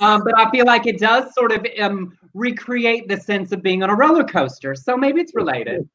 um, 0.00 0.24
but 0.24 0.36
I 0.36 0.50
feel 0.50 0.66
like 0.66 0.86
it 0.86 0.98
does 0.98 1.32
sort 1.34 1.52
of 1.52 1.64
um, 1.80 2.18
recreate 2.34 3.08
the 3.08 3.16
sense 3.16 3.52
of 3.52 3.62
being 3.62 3.84
on 3.84 3.90
a 3.90 3.94
roller 3.94 4.24
coaster. 4.24 4.74
So 4.74 4.96
maybe 4.96 5.20
it's 5.20 5.36
related. 5.36 5.88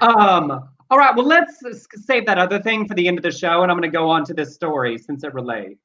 um, 0.00 0.70
all 0.90 0.96
right, 0.96 1.14
well, 1.14 1.26
let's 1.26 1.62
save 2.06 2.24
that 2.24 2.38
other 2.38 2.58
thing 2.58 2.88
for 2.88 2.94
the 2.94 3.06
end 3.06 3.18
of 3.18 3.22
the 3.22 3.30
show, 3.30 3.62
and 3.62 3.70
I'm 3.70 3.76
going 3.78 3.90
to 3.90 3.94
go 3.94 4.08
on 4.08 4.24
to 4.24 4.32
this 4.32 4.54
story 4.54 4.96
since 4.96 5.24
it 5.24 5.34
relates. 5.34 5.82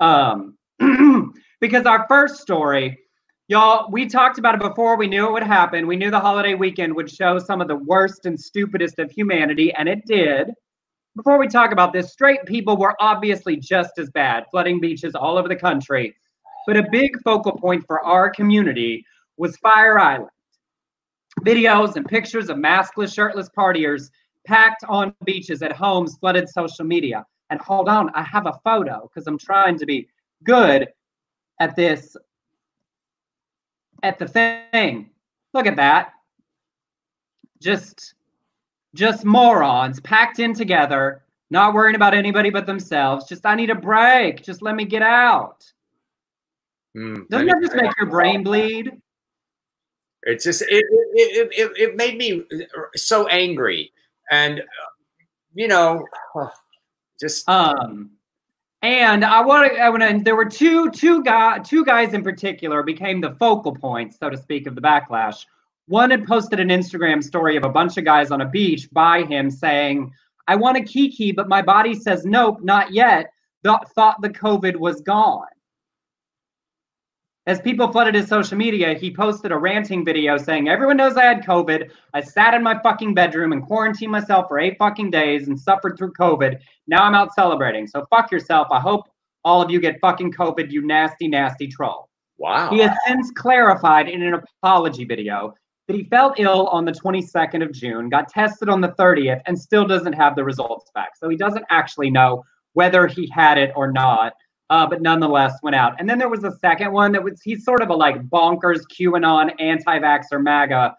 Um, 0.00 0.58
because 1.60 1.86
our 1.86 2.04
first 2.06 2.40
story 2.40 2.98
Y'all, 3.50 3.90
we 3.90 4.04
talked 4.04 4.38
about 4.38 4.54
it 4.54 4.60
before. 4.60 4.98
We 4.98 5.06
knew 5.06 5.26
it 5.26 5.32
would 5.32 5.42
happen. 5.42 5.86
We 5.86 5.96
knew 5.96 6.10
the 6.10 6.20
holiday 6.20 6.52
weekend 6.52 6.94
would 6.94 7.10
show 7.10 7.38
some 7.38 7.62
of 7.62 7.68
the 7.68 7.76
worst 7.76 8.26
and 8.26 8.38
stupidest 8.38 8.98
of 8.98 9.10
humanity, 9.10 9.72
and 9.72 9.88
it 9.88 10.04
did. 10.04 10.50
Before 11.16 11.38
we 11.38 11.48
talk 11.48 11.72
about 11.72 11.92
this, 11.92 12.12
straight 12.12 12.44
people 12.46 12.76
were 12.76 12.94
obviously 13.00 13.56
just 13.56 13.98
as 13.98 14.10
bad, 14.10 14.44
flooding 14.50 14.80
beaches 14.80 15.14
all 15.14 15.36
over 15.36 15.48
the 15.48 15.56
country. 15.56 16.14
But 16.66 16.76
a 16.76 16.86
big 16.90 17.20
focal 17.22 17.52
point 17.52 17.84
for 17.86 18.04
our 18.04 18.30
community 18.30 19.04
was 19.36 19.56
Fire 19.56 19.98
Island. 19.98 20.30
Videos 21.40 21.96
and 21.96 22.06
pictures 22.06 22.50
of 22.50 22.56
maskless, 22.58 23.14
shirtless 23.14 23.48
partiers 23.48 24.10
packed 24.46 24.84
on 24.88 25.14
beaches 25.24 25.62
at 25.62 25.72
homes 25.72 26.16
flooded 26.18 26.48
social 26.48 26.84
media. 26.84 27.24
And 27.50 27.60
hold 27.60 27.88
on, 27.88 28.10
I 28.14 28.22
have 28.22 28.46
a 28.46 28.58
photo 28.64 29.08
because 29.08 29.26
I'm 29.26 29.38
trying 29.38 29.78
to 29.78 29.86
be 29.86 30.08
good 30.44 30.88
at 31.60 31.74
this 31.76 32.16
at 34.02 34.18
the 34.18 34.28
thing. 34.28 35.10
Look 35.54 35.66
at 35.66 35.76
that. 35.76 36.12
Just 37.60 38.14
just 38.98 39.24
morons 39.24 40.00
packed 40.00 40.40
in 40.40 40.52
together, 40.52 41.22
not 41.50 41.72
worrying 41.72 41.94
about 41.94 42.14
anybody 42.14 42.50
but 42.50 42.66
themselves. 42.66 43.28
Just 43.28 43.46
I 43.46 43.54
need 43.54 43.70
a 43.70 43.74
break. 43.74 44.42
Just 44.42 44.60
let 44.60 44.74
me 44.74 44.84
get 44.84 45.02
out. 45.02 45.64
Mm, 46.96 47.28
Doesn't 47.28 47.46
that 47.46 47.60
just 47.62 47.76
make 47.76 47.92
your 47.96 48.08
brain 48.08 48.42
bleed? 48.42 49.00
It's 50.24 50.44
just 50.44 50.62
it 50.62 50.84
it, 50.90 51.48
it, 51.52 51.72
it 51.76 51.96
made 51.96 52.18
me 52.18 52.44
so 52.96 53.28
angry, 53.28 53.92
and 54.32 54.62
you 55.54 55.68
know, 55.68 56.04
just 57.20 57.48
um, 57.48 58.10
and 58.82 59.24
I 59.24 59.40
want 59.44 59.72
to 59.72 59.78
I 59.78 59.90
want 59.90 60.02
to 60.02 60.18
there 60.24 60.34
were 60.34 60.44
two 60.44 60.90
two 60.90 61.22
guy 61.22 61.60
two 61.60 61.84
guys 61.84 62.14
in 62.14 62.24
particular 62.24 62.82
became 62.82 63.20
the 63.20 63.36
focal 63.38 63.76
points, 63.76 64.18
so 64.18 64.28
to 64.28 64.36
speak, 64.36 64.66
of 64.66 64.74
the 64.74 64.80
backlash. 64.80 65.44
One 65.88 66.10
had 66.10 66.26
posted 66.26 66.60
an 66.60 66.68
Instagram 66.68 67.22
story 67.22 67.56
of 67.56 67.64
a 67.64 67.68
bunch 67.68 67.96
of 67.96 68.04
guys 68.04 68.30
on 68.30 68.42
a 68.42 68.48
beach 68.48 68.88
by 68.92 69.22
him 69.24 69.50
saying, 69.50 70.12
"I 70.46 70.56
want 70.56 70.76
a 70.76 70.82
kiki, 70.82 71.32
but 71.32 71.48
my 71.48 71.62
body 71.62 71.94
says 71.94 72.24
nope, 72.24 72.60
not 72.62 72.92
yet." 72.92 73.30
Th- 73.64 73.76
thought 73.94 74.20
the 74.22 74.30
COVID 74.30 74.76
was 74.76 75.00
gone. 75.00 75.46
As 77.48 77.62
people 77.62 77.90
flooded 77.90 78.14
his 78.14 78.28
social 78.28 78.58
media, 78.58 78.92
he 78.92 79.10
posted 79.10 79.52
a 79.52 79.56
ranting 79.56 80.04
video 80.04 80.36
saying, 80.36 80.68
Everyone 80.68 80.98
knows 80.98 81.16
I 81.16 81.24
had 81.24 81.42
COVID. 81.42 81.90
I 82.12 82.20
sat 82.20 82.52
in 82.52 82.62
my 82.62 82.78
fucking 82.82 83.14
bedroom 83.14 83.52
and 83.52 83.64
quarantined 83.64 84.12
myself 84.12 84.48
for 84.48 84.58
eight 84.58 84.76
fucking 84.78 85.10
days 85.10 85.48
and 85.48 85.58
suffered 85.58 85.96
through 85.96 86.12
COVID. 86.12 86.58
Now 86.88 87.04
I'm 87.04 87.14
out 87.14 87.34
celebrating. 87.34 87.86
So 87.86 88.04
fuck 88.10 88.30
yourself. 88.30 88.68
I 88.70 88.80
hope 88.80 89.08
all 89.46 89.62
of 89.62 89.70
you 89.70 89.80
get 89.80 89.98
fucking 89.98 90.32
COVID, 90.32 90.70
you 90.70 90.86
nasty, 90.86 91.26
nasty 91.26 91.68
troll. 91.68 92.10
Wow. 92.36 92.68
He 92.68 92.80
has 92.80 92.94
since 93.06 93.30
clarified 93.30 94.10
in 94.10 94.22
an 94.22 94.34
apology 94.34 95.06
video 95.06 95.54
that 95.88 95.96
he 95.96 96.04
felt 96.04 96.38
ill 96.38 96.68
on 96.68 96.84
the 96.84 96.92
22nd 96.92 97.64
of 97.64 97.72
June, 97.72 98.08
got 98.08 98.28
tested 98.28 98.68
on 98.68 98.80
the 98.80 98.90
30th, 98.90 99.40
and 99.46 99.58
still 99.58 99.84
doesn't 99.84 100.12
have 100.12 100.36
the 100.36 100.44
results 100.44 100.90
back. 100.94 101.16
So 101.16 101.28
he 101.28 101.36
doesn't 101.36 101.64
actually 101.70 102.10
know 102.10 102.44
whether 102.74 103.08
he 103.08 103.28
had 103.34 103.58
it 103.58 103.72
or 103.74 103.90
not 103.90 104.34
uh, 104.70 104.86
but 104.86 105.00
nonetheless 105.00 105.58
went 105.62 105.76
out. 105.76 105.94
And 105.98 106.08
then 106.08 106.18
there 106.18 106.28
was 106.28 106.44
a 106.44 106.52
second 106.58 106.92
one 106.92 107.12
that 107.12 107.22
was 107.22 107.40
he's 107.42 107.64
sort 107.64 107.82
of 107.82 107.88
a 107.88 107.94
like 107.94 108.22
bonkers 108.28 108.80
QAnon 108.92 109.54
anti-vaxxer 109.58 110.42
MAGA 110.42 110.94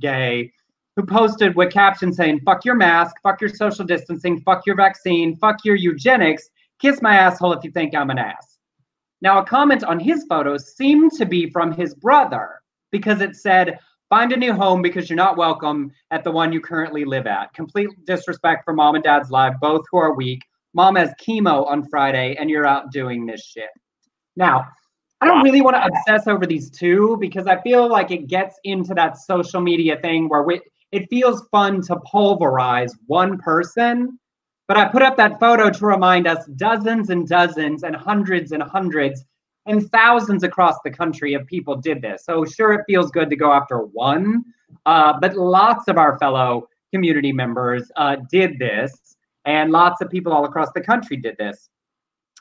gay 0.00 0.52
who 0.96 1.04
posted 1.04 1.56
with 1.56 1.72
caption 1.72 2.12
saying, 2.12 2.40
fuck 2.44 2.64
your 2.64 2.74
mask, 2.74 3.16
fuck 3.22 3.40
your 3.40 3.50
social 3.50 3.84
distancing, 3.84 4.40
fuck 4.42 4.64
your 4.66 4.76
vaccine, 4.76 5.36
fuck 5.36 5.56
your 5.64 5.74
eugenics, 5.74 6.48
kiss 6.80 7.02
my 7.02 7.16
asshole 7.16 7.52
if 7.52 7.64
you 7.64 7.70
think 7.70 7.94
I'm 7.94 8.10
an 8.10 8.18
ass. 8.18 8.58
Now, 9.20 9.38
a 9.38 9.44
comment 9.44 9.82
on 9.82 9.98
his 9.98 10.24
photos 10.28 10.76
seemed 10.76 11.12
to 11.12 11.24
be 11.24 11.50
from 11.50 11.72
his 11.72 11.94
brother 11.94 12.60
because 12.92 13.22
it 13.22 13.34
said, 13.34 13.78
find 14.08 14.32
a 14.32 14.36
new 14.36 14.52
home 14.52 14.82
because 14.82 15.08
you're 15.08 15.16
not 15.16 15.36
welcome 15.36 15.90
at 16.10 16.24
the 16.24 16.30
one 16.30 16.52
you 16.52 16.60
currently 16.60 17.04
live 17.04 17.26
at. 17.26 17.52
Complete 17.54 17.90
disrespect 18.04 18.64
for 18.64 18.72
mom 18.72 18.94
and 18.94 19.04
dad's 19.04 19.30
life, 19.30 19.54
both 19.60 19.84
who 19.90 19.98
are 19.98 20.14
weak 20.14 20.42
mom 20.74 20.96
has 20.96 21.14
chemo 21.20 21.66
on 21.66 21.88
Friday 21.88 22.36
and 22.38 22.50
you're 22.50 22.66
out 22.66 22.92
doing 22.92 23.24
this 23.24 23.44
shit. 23.44 23.70
Now, 24.36 24.66
I 25.20 25.26
don't 25.26 25.42
really 25.42 25.62
want 25.62 25.76
to 25.76 25.86
obsess 25.86 26.26
over 26.26 26.44
these 26.44 26.68
two 26.68 27.16
because 27.20 27.46
I 27.46 27.62
feel 27.62 27.88
like 27.88 28.10
it 28.10 28.26
gets 28.26 28.58
into 28.64 28.92
that 28.94 29.16
social 29.16 29.60
media 29.60 29.96
thing 30.02 30.28
where 30.28 30.42
we, 30.42 30.60
it 30.92 31.08
feels 31.08 31.46
fun 31.50 31.80
to 31.82 31.96
pulverize 32.00 32.92
one 33.06 33.38
person. 33.38 34.18
But 34.66 34.76
I 34.76 34.88
put 34.88 35.02
up 35.02 35.16
that 35.16 35.38
photo 35.40 35.70
to 35.70 35.86
remind 35.86 36.26
us 36.26 36.44
dozens 36.56 37.10
and 37.10 37.28
dozens 37.28 37.84
and 37.84 37.94
hundreds 37.94 38.52
and 38.52 38.62
hundreds 38.62 39.24
and 39.66 39.90
thousands 39.90 40.42
across 40.42 40.76
the 40.84 40.90
country 40.90 41.34
of 41.34 41.46
people 41.46 41.76
did 41.76 42.02
this. 42.02 42.24
So 42.24 42.44
sure, 42.44 42.72
it 42.72 42.84
feels 42.86 43.10
good 43.10 43.30
to 43.30 43.36
go 43.36 43.52
after 43.52 43.78
one, 43.78 44.44
uh, 44.86 45.14
but 45.20 45.36
lots 45.36 45.88
of 45.88 45.96
our 45.96 46.18
fellow 46.18 46.68
community 46.92 47.32
members 47.32 47.90
uh, 47.96 48.16
did 48.30 48.58
this. 48.58 49.16
And 49.46 49.72
lots 49.72 50.00
of 50.00 50.08
people 50.08 50.32
all 50.32 50.44
across 50.44 50.70
the 50.74 50.80
country 50.80 51.16
did 51.16 51.36
this. 51.36 51.68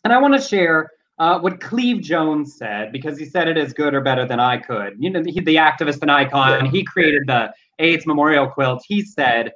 And 0.03 0.13
I 0.13 0.18
want 0.20 0.34
to 0.36 0.42
share 0.42 0.89
uh, 1.20 1.39
what 1.39 1.60
Cleve 1.60 2.01
Jones 2.01 2.56
said 2.58 2.92
because 2.92 3.18
he 3.18 3.25
said 3.25 3.48
it 3.48 3.58
as 3.58 3.74
good 3.74 3.94
or 3.94 4.01
better 4.01 4.25
than 4.25 4.39
I 4.39 4.58
could. 4.58 4.96
You 5.00 5.10
know, 5.10 5.24
he, 5.25 5.39
the 5.39 5.56
activist 5.56 6.01
and 6.01 6.12
icon, 6.12 6.65
he 6.65 6.84
created 6.84 7.24
the 7.27 7.53
AIDS 7.80 8.06
memorial 8.06 8.48
quilt. 8.48 8.84
He 8.88 9.01
said, 9.01 9.51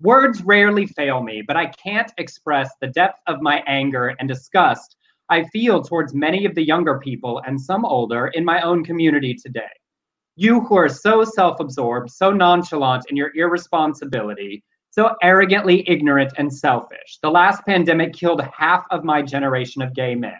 Words 0.00 0.42
rarely 0.42 0.86
fail 0.86 1.22
me, 1.22 1.42
but 1.42 1.56
I 1.56 1.66
can't 1.66 2.12
express 2.18 2.70
the 2.80 2.86
depth 2.86 3.20
of 3.26 3.42
my 3.42 3.62
anger 3.66 4.14
and 4.18 4.28
disgust 4.28 4.96
I 5.30 5.44
feel 5.44 5.82
towards 5.82 6.14
many 6.14 6.46
of 6.46 6.54
the 6.54 6.64
younger 6.64 6.98
people 6.98 7.42
and 7.46 7.60
some 7.60 7.84
older 7.84 8.28
in 8.28 8.44
my 8.44 8.62
own 8.62 8.84
community 8.84 9.34
today. 9.34 9.68
You 10.36 10.60
who 10.60 10.76
are 10.76 10.88
so 10.88 11.24
self 11.24 11.60
absorbed, 11.60 12.10
so 12.10 12.32
nonchalant 12.32 13.04
in 13.10 13.16
your 13.16 13.32
irresponsibility, 13.34 14.62
so 14.90 15.14
arrogantly 15.22 15.88
ignorant 15.88 16.32
and 16.38 16.52
selfish. 16.52 17.18
The 17.22 17.30
last 17.30 17.64
pandemic 17.66 18.12
killed 18.14 18.42
half 18.56 18.84
of 18.90 19.04
my 19.04 19.20
generation 19.20 19.82
of 19.82 19.94
gay 19.94 20.14
men. 20.14 20.38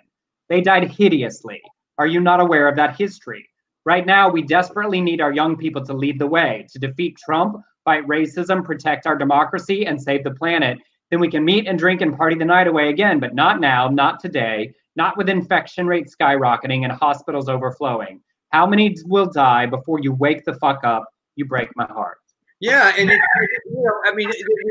They 0.48 0.60
died 0.60 0.90
hideously. 0.90 1.60
Are 1.98 2.06
you 2.06 2.20
not 2.20 2.40
aware 2.40 2.68
of 2.68 2.76
that 2.76 2.96
history? 2.96 3.48
Right 3.84 4.06
now, 4.06 4.30
we 4.30 4.42
desperately 4.42 5.00
need 5.00 5.20
our 5.20 5.32
young 5.32 5.56
people 5.56 5.84
to 5.84 5.92
lead 5.92 6.18
the 6.18 6.26
way, 6.26 6.66
to 6.72 6.78
defeat 6.78 7.18
Trump, 7.18 7.56
fight 7.84 8.06
racism, 8.06 8.64
protect 8.64 9.06
our 9.06 9.16
democracy, 9.16 9.86
and 9.86 10.00
save 10.00 10.24
the 10.24 10.30
planet. 10.30 10.78
Then 11.10 11.20
we 11.20 11.30
can 11.30 11.44
meet 11.44 11.66
and 11.66 11.78
drink 11.78 12.00
and 12.00 12.16
party 12.16 12.36
the 12.36 12.44
night 12.44 12.66
away 12.66 12.88
again, 12.90 13.18
but 13.18 13.34
not 13.34 13.60
now, 13.60 13.88
not 13.88 14.20
today, 14.20 14.74
not 14.96 15.16
with 15.16 15.28
infection 15.28 15.86
rates 15.86 16.14
skyrocketing 16.14 16.82
and 16.84 16.92
hospitals 16.92 17.48
overflowing. 17.48 18.20
How 18.50 18.66
many 18.66 18.96
will 19.06 19.30
die 19.30 19.66
before 19.66 20.00
you 20.00 20.12
wake 20.12 20.44
the 20.44 20.54
fuck 20.54 20.84
up? 20.84 21.04
You 21.36 21.44
break 21.44 21.68
my 21.76 21.86
heart. 21.86 22.18
Yeah, 22.60 22.92
and 22.98 23.08
it, 23.08 23.20
you 23.66 23.82
know, 23.82 23.92
I 24.04 24.12
mean, 24.12 24.28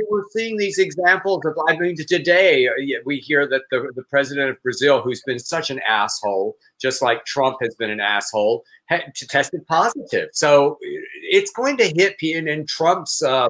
we're 0.09 0.25
seeing 0.31 0.57
these 0.57 0.77
examples 0.77 1.45
of. 1.45 1.53
I 1.69 1.77
mean, 1.77 1.95
today 1.95 2.67
we 3.05 3.19
hear 3.19 3.47
that 3.47 3.61
the 3.71 3.93
the 3.95 4.03
president 4.03 4.49
of 4.49 4.61
Brazil, 4.61 5.01
who's 5.01 5.21
been 5.25 5.39
such 5.39 5.69
an 5.69 5.79
asshole, 5.87 6.57
just 6.81 7.01
like 7.01 7.23
Trump 7.23 7.57
has 7.61 7.75
been 7.75 7.89
an 7.89 8.01
asshole, 8.01 8.65
had 8.87 9.15
tested 9.15 9.65
positive. 9.67 10.27
So 10.33 10.77
it's 10.81 11.51
going 11.51 11.77
to 11.77 11.85
hit. 11.85 12.17
And, 12.21 12.49
and 12.49 12.67
Trump's 12.67 13.23
uh, 13.23 13.47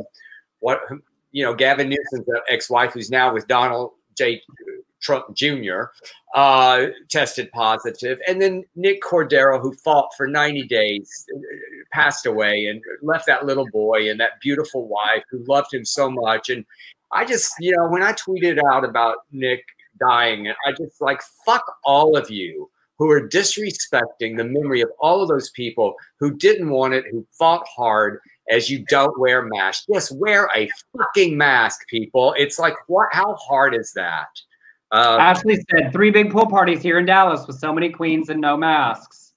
what 0.59 0.81
you 1.37 1.43
know, 1.43 1.53
Gavin 1.53 1.87
Newsom's 1.87 2.25
ex-wife, 2.49 2.93
who's 2.93 3.11
now 3.11 3.31
with 3.31 3.47
Donald 3.47 3.91
J. 4.17 4.41
Trump 5.03 5.35
Jr. 5.35 5.83
Uh, 6.33 6.87
tested 7.11 7.51
positive, 7.51 8.19
and 8.27 8.41
then 8.41 8.63
Nick 8.75 9.03
Cordero, 9.03 9.61
who 9.61 9.71
fought 9.75 10.09
for 10.17 10.25
90 10.25 10.63
days, 10.63 11.27
passed 11.91 12.25
away 12.25 12.65
and 12.65 12.81
left 13.03 13.27
that 13.27 13.45
little 13.45 13.67
boy 13.71 14.09
and 14.09 14.19
that 14.19 14.41
beautiful 14.41 14.87
wife 14.87 15.21
who 15.29 15.45
loved 15.47 15.71
him 15.71 15.85
so 15.85 16.09
much. 16.09 16.49
And 16.49 16.65
I 17.11 17.23
just, 17.23 17.53
you 17.59 17.71
know, 17.77 17.87
when 17.87 18.01
I 18.01 18.13
tweeted 18.13 18.59
out 18.71 18.83
about 18.83 19.17
Nick 19.31 19.63
dying, 19.99 20.51
I 20.65 20.71
just 20.71 20.99
like 21.01 21.21
fuck 21.45 21.71
all 21.83 22.17
of 22.17 22.31
you 22.31 22.67
who 22.97 23.11
are 23.11 23.29
disrespecting 23.29 24.37
the 24.37 24.43
memory 24.43 24.81
of 24.81 24.89
all 24.99 25.21
of 25.21 25.29
those 25.29 25.51
people 25.51 25.93
who 26.19 26.35
didn't 26.35 26.71
want 26.71 26.95
it, 26.95 27.05
who 27.11 27.27
fought 27.37 27.67
hard 27.67 28.21
as 28.49 28.69
you 28.69 28.85
don't 28.89 29.17
wear 29.19 29.43
masks. 29.45 29.85
Just 29.93 30.17
wear 30.17 30.49
a 30.55 30.69
fucking 30.97 31.37
mask, 31.37 31.87
people. 31.87 32.33
It's 32.37 32.59
like 32.59 32.75
what 32.87 33.09
how 33.11 33.35
hard 33.35 33.75
is 33.75 33.91
that? 33.93 34.27
Uh, 34.91 35.17
Ashley 35.19 35.59
said 35.69 35.91
three 35.91 36.11
big 36.11 36.31
pool 36.31 36.47
parties 36.47 36.81
here 36.81 36.97
in 36.99 37.05
Dallas 37.05 37.45
with 37.45 37.57
so 37.59 37.73
many 37.73 37.89
queens 37.89 38.29
and 38.29 38.39
no 38.39 38.55
masks. 38.55 39.33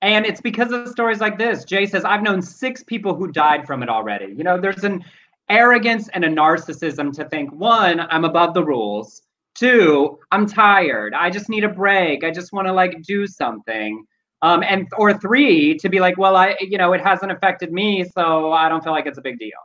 And 0.00 0.24
it's 0.24 0.40
because 0.40 0.72
of 0.72 0.88
stories 0.88 1.20
like 1.20 1.38
this. 1.38 1.64
Jay 1.64 1.84
says, 1.84 2.04
I've 2.04 2.22
known 2.22 2.40
six 2.40 2.82
people 2.84 3.14
who 3.14 3.32
died 3.32 3.66
from 3.66 3.82
it 3.82 3.88
already. 3.88 4.32
You 4.32 4.44
know, 4.44 4.58
there's 4.58 4.84
an 4.84 5.04
arrogance 5.50 6.08
and 6.14 6.24
a 6.24 6.28
narcissism 6.28 7.12
to 7.14 7.24
think 7.28 7.52
one, 7.52 8.00
I'm 8.00 8.24
above 8.24 8.54
the 8.54 8.64
rules. 8.64 9.22
Two, 9.54 10.18
I'm 10.30 10.46
tired. 10.46 11.14
I 11.14 11.30
just 11.30 11.48
need 11.48 11.64
a 11.64 11.68
break. 11.68 12.22
I 12.22 12.30
just 12.30 12.52
want 12.52 12.68
to 12.68 12.72
like 12.72 13.02
do 13.02 13.26
something. 13.26 14.06
Um, 14.40 14.62
and 14.62 14.86
or 14.96 15.18
three, 15.18 15.76
to 15.78 15.88
be 15.88 15.98
like, 15.98 16.16
well, 16.16 16.36
I, 16.36 16.56
you 16.60 16.78
know, 16.78 16.92
it 16.92 17.00
hasn't 17.00 17.32
affected 17.32 17.72
me, 17.72 18.04
so 18.14 18.52
I 18.52 18.68
don't 18.68 18.84
feel 18.84 18.92
like 18.92 19.06
it's 19.06 19.18
a 19.18 19.22
big 19.22 19.38
deal. 19.38 19.58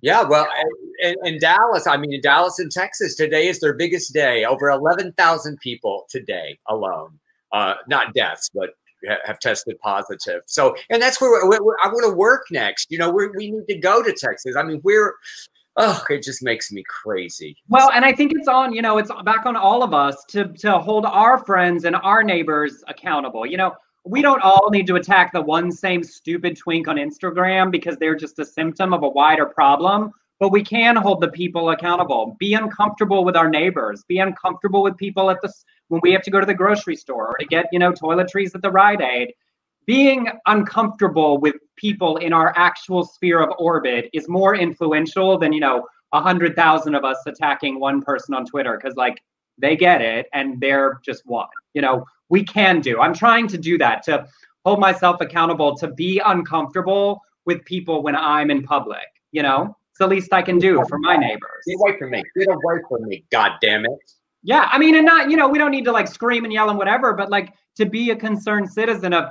Yeah, 0.00 0.22
well, 0.22 0.46
in, 1.02 1.14
in, 1.24 1.38
Dallas, 1.38 1.86
I 1.86 1.96
mean, 1.96 2.12
in 2.12 2.20
Dallas 2.20 2.58
and 2.58 2.70
Texas, 2.70 3.16
today 3.16 3.48
is 3.48 3.60
their 3.60 3.74
biggest 3.74 4.12
day. 4.12 4.44
Over 4.44 4.70
11,000 4.70 5.58
people 5.58 6.06
today 6.08 6.58
alone. 6.68 7.18
Uh, 7.52 7.74
not 7.88 8.14
deaths, 8.14 8.48
but 8.54 8.70
have 9.24 9.38
tested 9.38 9.78
positive. 9.80 10.42
So, 10.46 10.76
and 10.90 11.00
that's 11.00 11.20
where 11.20 11.42
I 11.42 11.88
want 11.88 12.10
to 12.10 12.16
work 12.16 12.46
next. 12.50 12.90
You 12.90 12.98
know, 12.98 13.10
we 13.10 13.28
we 13.36 13.50
need 13.50 13.66
to 13.68 13.78
go 13.78 14.02
to 14.02 14.12
Texas. 14.12 14.56
I 14.56 14.62
mean, 14.62 14.80
we're 14.84 15.14
oh, 15.78 16.04
it 16.10 16.22
just 16.22 16.42
makes 16.42 16.70
me 16.70 16.84
crazy. 16.86 17.56
Well, 17.68 17.90
and 17.92 18.04
I 18.04 18.12
think 18.12 18.32
it's 18.34 18.48
on, 18.48 18.74
you 18.74 18.82
know, 18.82 18.98
it's 18.98 19.10
back 19.24 19.46
on 19.46 19.56
all 19.56 19.82
of 19.82 19.94
us 19.94 20.24
to 20.28 20.48
to 20.48 20.78
hold 20.78 21.06
our 21.06 21.38
friends 21.44 21.84
and 21.84 21.96
our 21.96 22.22
neighbors 22.22 22.84
accountable. 22.88 23.46
You 23.46 23.56
know, 23.56 23.74
we 24.04 24.20
don't 24.20 24.42
all 24.42 24.68
need 24.70 24.86
to 24.88 24.96
attack 24.96 25.32
the 25.32 25.40
one 25.40 25.72
same 25.72 26.02
stupid 26.02 26.56
twink 26.56 26.88
on 26.88 26.96
Instagram 26.96 27.70
because 27.70 27.96
they're 27.96 28.16
just 28.16 28.38
a 28.38 28.44
symptom 28.44 28.92
of 28.92 29.02
a 29.02 29.08
wider 29.08 29.46
problem. 29.46 30.12
But 30.40 30.52
we 30.52 30.62
can 30.62 30.94
hold 30.94 31.20
the 31.20 31.28
people 31.28 31.70
accountable. 31.70 32.36
Be 32.38 32.54
uncomfortable 32.54 33.24
with 33.24 33.36
our 33.36 33.48
neighbors. 33.48 34.04
Be 34.06 34.18
uncomfortable 34.18 34.82
with 34.82 34.96
people 34.96 35.30
at 35.30 35.40
the 35.42 35.52
when 35.88 36.00
we 36.02 36.12
have 36.12 36.22
to 36.22 36.30
go 36.30 36.38
to 36.38 36.46
the 36.46 36.54
grocery 36.54 36.96
store 36.96 37.28
or 37.28 37.36
to 37.38 37.46
get, 37.46 37.66
you 37.72 37.78
know, 37.78 37.92
toiletries 37.92 38.54
at 38.54 38.62
the 38.62 38.70
Rite 38.70 39.00
Aid. 39.00 39.32
Being 39.88 40.28
uncomfortable 40.44 41.38
with 41.38 41.54
people 41.76 42.18
in 42.18 42.34
our 42.34 42.52
actual 42.56 43.04
sphere 43.04 43.40
of 43.40 43.54
orbit 43.58 44.10
is 44.12 44.28
more 44.28 44.54
influential 44.54 45.38
than, 45.38 45.54
you 45.54 45.60
know, 45.60 45.86
a 46.12 46.20
hundred 46.20 46.54
thousand 46.54 46.94
of 46.94 47.06
us 47.06 47.16
attacking 47.26 47.80
one 47.80 48.02
person 48.02 48.34
on 48.34 48.44
Twitter 48.44 48.76
because 48.76 48.96
like 48.96 49.18
they 49.56 49.76
get 49.76 50.02
it 50.02 50.26
and 50.34 50.60
they're 50.60 51.00
just 51.02 51.22
one. 51.24 51.48
You 51.72 51.80
know, 51.80 52.04
we 52.28 52.44
can 52.44 52.82
do. 52.82 53.00
I'm 53.00 53.14
trying 53.14 53.48
to 53.48 53.56
do 53.56 53.78
that 53.78 54.02
to 54.02 54.26
hold 54.66 54.78
myself 54.78 55.22
accountable 55.22 55.74
to 55.78 55.88
be 55.88 56.20
uncomfortable 56.22 57.22
with 57.46 57.64
people 57.64 58.02
when 58.02 58.14
I'm 58.14 58.50
in 58.50 58.64
public, 58.64 59.06
you 59.32 59.42
know? 59.42 59.74
It's 59.92 60.00
the 60.00 60.06
least 60.06 60.34
I 60.34 60.42
can 60.42 60.58
do 60.58 60.84
for 60.86 60.98
my 60.98 61.16
neighbors. 61.16 61.64
Get 61.66 61.76
away 61.80 61.98
from 61.98 62.10
me. 62.10 62.22
Get 62.36 62.48
away 62.48 62.82
from 62.90 63.08
me. 63.08 63.24
God 63.30 63.52
damn 63.62 63.86
it. 63.86 63.98
Yeah, 64.42 64.68
I 64.70 64.78
mean, 64.78 64.96
and 64.96 65.06
not, 65.06 65.30
you 65.30 65.38
know, 65.38 65.48
we 65.48 65.56
don't 65.56 65.70
need 65.70 65.86
to 65.86 65.92
like 65.92 66.08
scream 66.08 66.44
and 66.44 66.52
yell 66.52 66.68
and 66.68 66.76
whatever, 66.76 67.14
but 67.14 67.30
like 67.30 67.54
to 67.76 67.86
be 67.86 68.10
a 68.10 68.16
concerned 68.16 68.70
citizen 68.70 69.14
of 69.14 69.30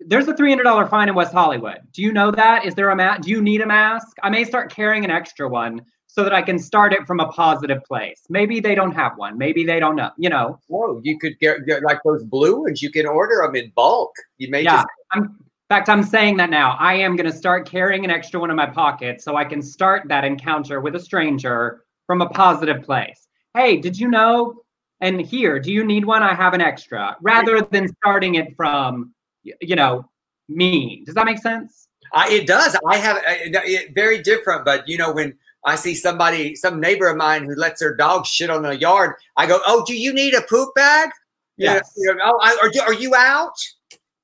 there's 0.00 0.28
a 0.28 0.34
$300 0.34 0.90
fine 0.90 1.08
in 1.08 1.14
West 1.14 1.32
Hollywood. 1.32 1.78
Do 1.92 2.02
you 2.02 2.12
know 2.12 2.30
that? 2.30 2.64
Is 2.64 2.74
there 2.74 2.90
a 2.90 2.96
mask? 2.96 3.22
Do 3.22 3.30
you 3.30 3.40
need 3.40 3.60
a 3.60 3.66
mask? 3.66 4.16
I 4.22 4.30
may 4.30 4.44
start 4.44 4.70
carrying 4.70 5.04
an 5.04 5.10
extra 5.10 5.48
one 5.48 5.80
so 6.06 6.22
that 6.22 6.32
I 6.32 6.42
can 6.42 6.58
start 6.58 6.92
it 6.92 7.06
from 7.06 7.20
a 7.20 7.28
positive 7.28 7.84
place. 7.84 8.22
Maybe 8.28 8.60
they 8.60 8.74
don't 8.74 8.92
have 8.92 9.12
one. 9.16 9.36
Maybe 9.36 9.64
they 9.64 9.78
don't 9.78 9.96
know, 9.96 10.10
you 10.16 10.30
know. 10.30 10.58
Whoa, 10.68 11.00
you 11.04 11.18
could 11.18 11.38
get, 11.40 11.66
get 11.66 11.82
like 11.82 12.00
those 12.04 12.24
blue 12.24 12.62
ones. 12.62 12.82
You 12.82 12.90
can 12.90 13.06
order 13.06 13.42
them 13.42 13.54
in 13.54 13.70
bulk. 13.74 14.12
You 14.38 14.50
may 14.50 14.62
yeah, 14.62 14.76
just. 14.76 14.86
I'm, 15.12 15.22
in 15.22 15.74
fact, 15.76 15.88
I'm 15.88 16.02
saying 16.02 16.36
that 16.38 16.50
now. 16.50 16.76
I 16.78 16.94
am 16.94 17.16
going 17.16 17.30
to 17.30 17.36
start 17.36 17.68
carrying 17.68 18.04
an 18.04 18.10
extra 18.10 18.38
one 18.38 18.50
in 18.50 18.56
my 18.56 18.66
pocket 18.66 19.20
so 19.20 19.36
I 19.36 19.44
can 19.44 19.60
start 19.60 20.08
that 20.08 20.24
encounter 20.24 20.80
with 20.80 20.94
a 20.94 21.00
stranger 21.00 21.82
from 22.06 22.22
a 22.22 22.28
positive 22.28 22.82
place. 22.82 23.26
Hey, 23.54 23.76
did 23.76 23.98
you 23.98 24.08
know? 24.08 24.62
And 25.00 25.20
here, 25.20 25.58
do 25.58 25.72
you 25.72 25.84
need 25.84 26.04
one? 26.06 26.22
I 26.22 26.34
have 26.34 26.54
an 26.54 26.60
extra 26.62 27.16
rather 27.20 27.60
than 27.60 27.88
starting 27.88 28.36
it 28.36 28.56
from, 28.56 29.12
you 29.60 29.76
know, 29.76 30.08
mean. 30.48 31.04
Does 31.04 31.14
that 31.14 31.24
make 31.24 31.38
sense? 31.38 31.88
Uh, 32.12 32.26
it 32.28 32.46
does. 32.46 32.76
I 32.86 32.96
have 32.96 33.18
it, 33.26 33.94
very 33.94 34.22
different, 34.22 34.64
but 34.64 34.88
you 34.88 34.96
know, 34.96 35.12
when 35.12 35.36
I 35.64 35.74
see 35.74 35.94
somebody, 35.94 36.54
some 36.54 36.80
neighbor 36.80 37.08
of 37.08 37.16
mine 37.16 37.44
who 37.44 37.54
lets 37.54 37.80
their 37.80 37.94
dog 37.94 38.26
shit 38.26 38.50
on 38.50 38.62
the 38.62 38.76
yard. 38.76 39.14
I 39.36 39.46
go, 39.46 39.60
"Oh, 39.66 39.84
do 39.86 39.96
you 39.96 40.12
need 40.12 40.34
a 40.34 40.42
poop 40.42 40.74
bag? 40.74 41.10
Yes. 41.56 41.92
You 41.96 42.14
know, 42.14 42.20
oh, 42.24 42.38
I, 42.42 42.58
are, 42.62 42.70
you, 42.72 42.80
are 42.82 42.92
you 42.92 43.14
out? 43.14 43.56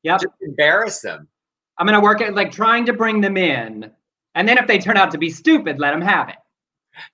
Yeah. 0.02 0.19
Just 0.19 0.35
embarrass 0.41 1.00
them. 1.00 1.29
I'm 1.79 1.87
gonna 1.87 2.00
work 2.00 2.21
at 2.21 2.35
like 2.35 2.52
trying 2.52 2.87
to 2.87 2.93
bring 2.93 3.21
them 3.21 3.37
in, 3.37 3.91
and 4.35 4.49
then 4.49 4.59
if 4.59 4.67
they 4.67 4.79
turn 4.79 4.97
out 4.97 5.11
to 5.12 5.19
be 5.19 5.31
stupid, 5.31 5.79
let 5.81 5.91
them 5.91 6.02
have 6.02 6.29
it. 6.29 6.37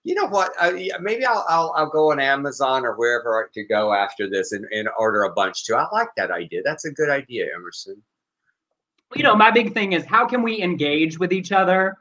You 0.04 0.14
know 0.14 0.26
what? 0.26 0.52
Uh, 0.58 0.73
maybe 1.00 1.25
I'll, 1.25 1.44
I'll, 1.49 1.73
I'll 1.76 1.90
go 1.90 2.11
on 2.11 2.20
Amazon 2.20 2.85
or 2.85 2.94
wherever 2.97 3.44
I 3.44 3.49
could 3.52 3.68
go 3.68 3.92
after 3.92 4.28
this 4.28 4.52
and, 4.52 4.64
and 4.73 4.88
order 4.99 5.23
a 5.25 5.32
bunch 5.32 5.64
too. 5.64 5.75
I 5.75 5.87
like 5.92 6.08
that 6.16 6.30
idea. 6.30 6.62
That's 6.64 6.85
a 6.85 6.90
good 6.90 7.11
idea, 7.11 7.47
Emerson. 7.54 8.02
You 9.14 9.23
know, 9.23 9.35
my 9.35 9.50
big 9.50 9.73
thing 9.73 9.92
is 9.92 10.04
how 10.04 10.26
can 10.26 10.42
we 10.42 10.61
engage 10.61 11.18
with 11.18 11.32
each 11.32 11.52
other 11.52 11.97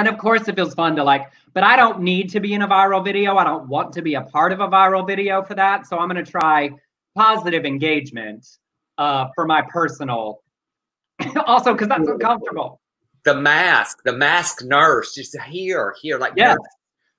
and 0.00 0.08
of 0.08 0.16
course, 0.16 0.48
it 0.48 0.56
feels 0.56 0.72
fun 0.74 0.96
to 0.96 1.04
like, 1.04 1.30
but 1.52 1.62
I 1.62 1.76
don't 1.76 2.00
need 2.00 2.30
to 2.30 2.40
be 2.40 2.54
in 2.54 2.62
a 2.62 2.68
viral 2.68 3.04
video. 3.04 3.36
I 3.36 3.44
don't 3.44 3.68
want 3.68 3.92
to 3.94 4.02
be 4.02 4.14
a 4.14 4.22
part 4.22 4.50
of 4.50 4.60
a 4.60 4.66
viral 4.66 5.06
video 5.06 5.42
for 5.42 5.54
that. 5.54 5.86
So 5.86 5.98
I'm 5.98 6.08
going 6.08 6.24
to 6.24 6.30
try 6.30 6.70
positive 7.14 7.66
engagement 7.66 8.46
uh, 8.96 9.28
for 9.34 9.46
my 9.46 9.62
personal. 9.68 10.42
also, 11.46 11.74
because 11.74 11.88
that's 11.88 12.08
uncomfortable. 12.08 12.80
The 13.24 13.34
mask, 13.34 14.02
the 14.04 14.14
mask 14.14 14.64
nurse, 14.64 15.14
just 15.14 15.38
here, 15.42 15.94
here, 16.00 16.18
like 16.18 16.32
yes. 16.34 16.56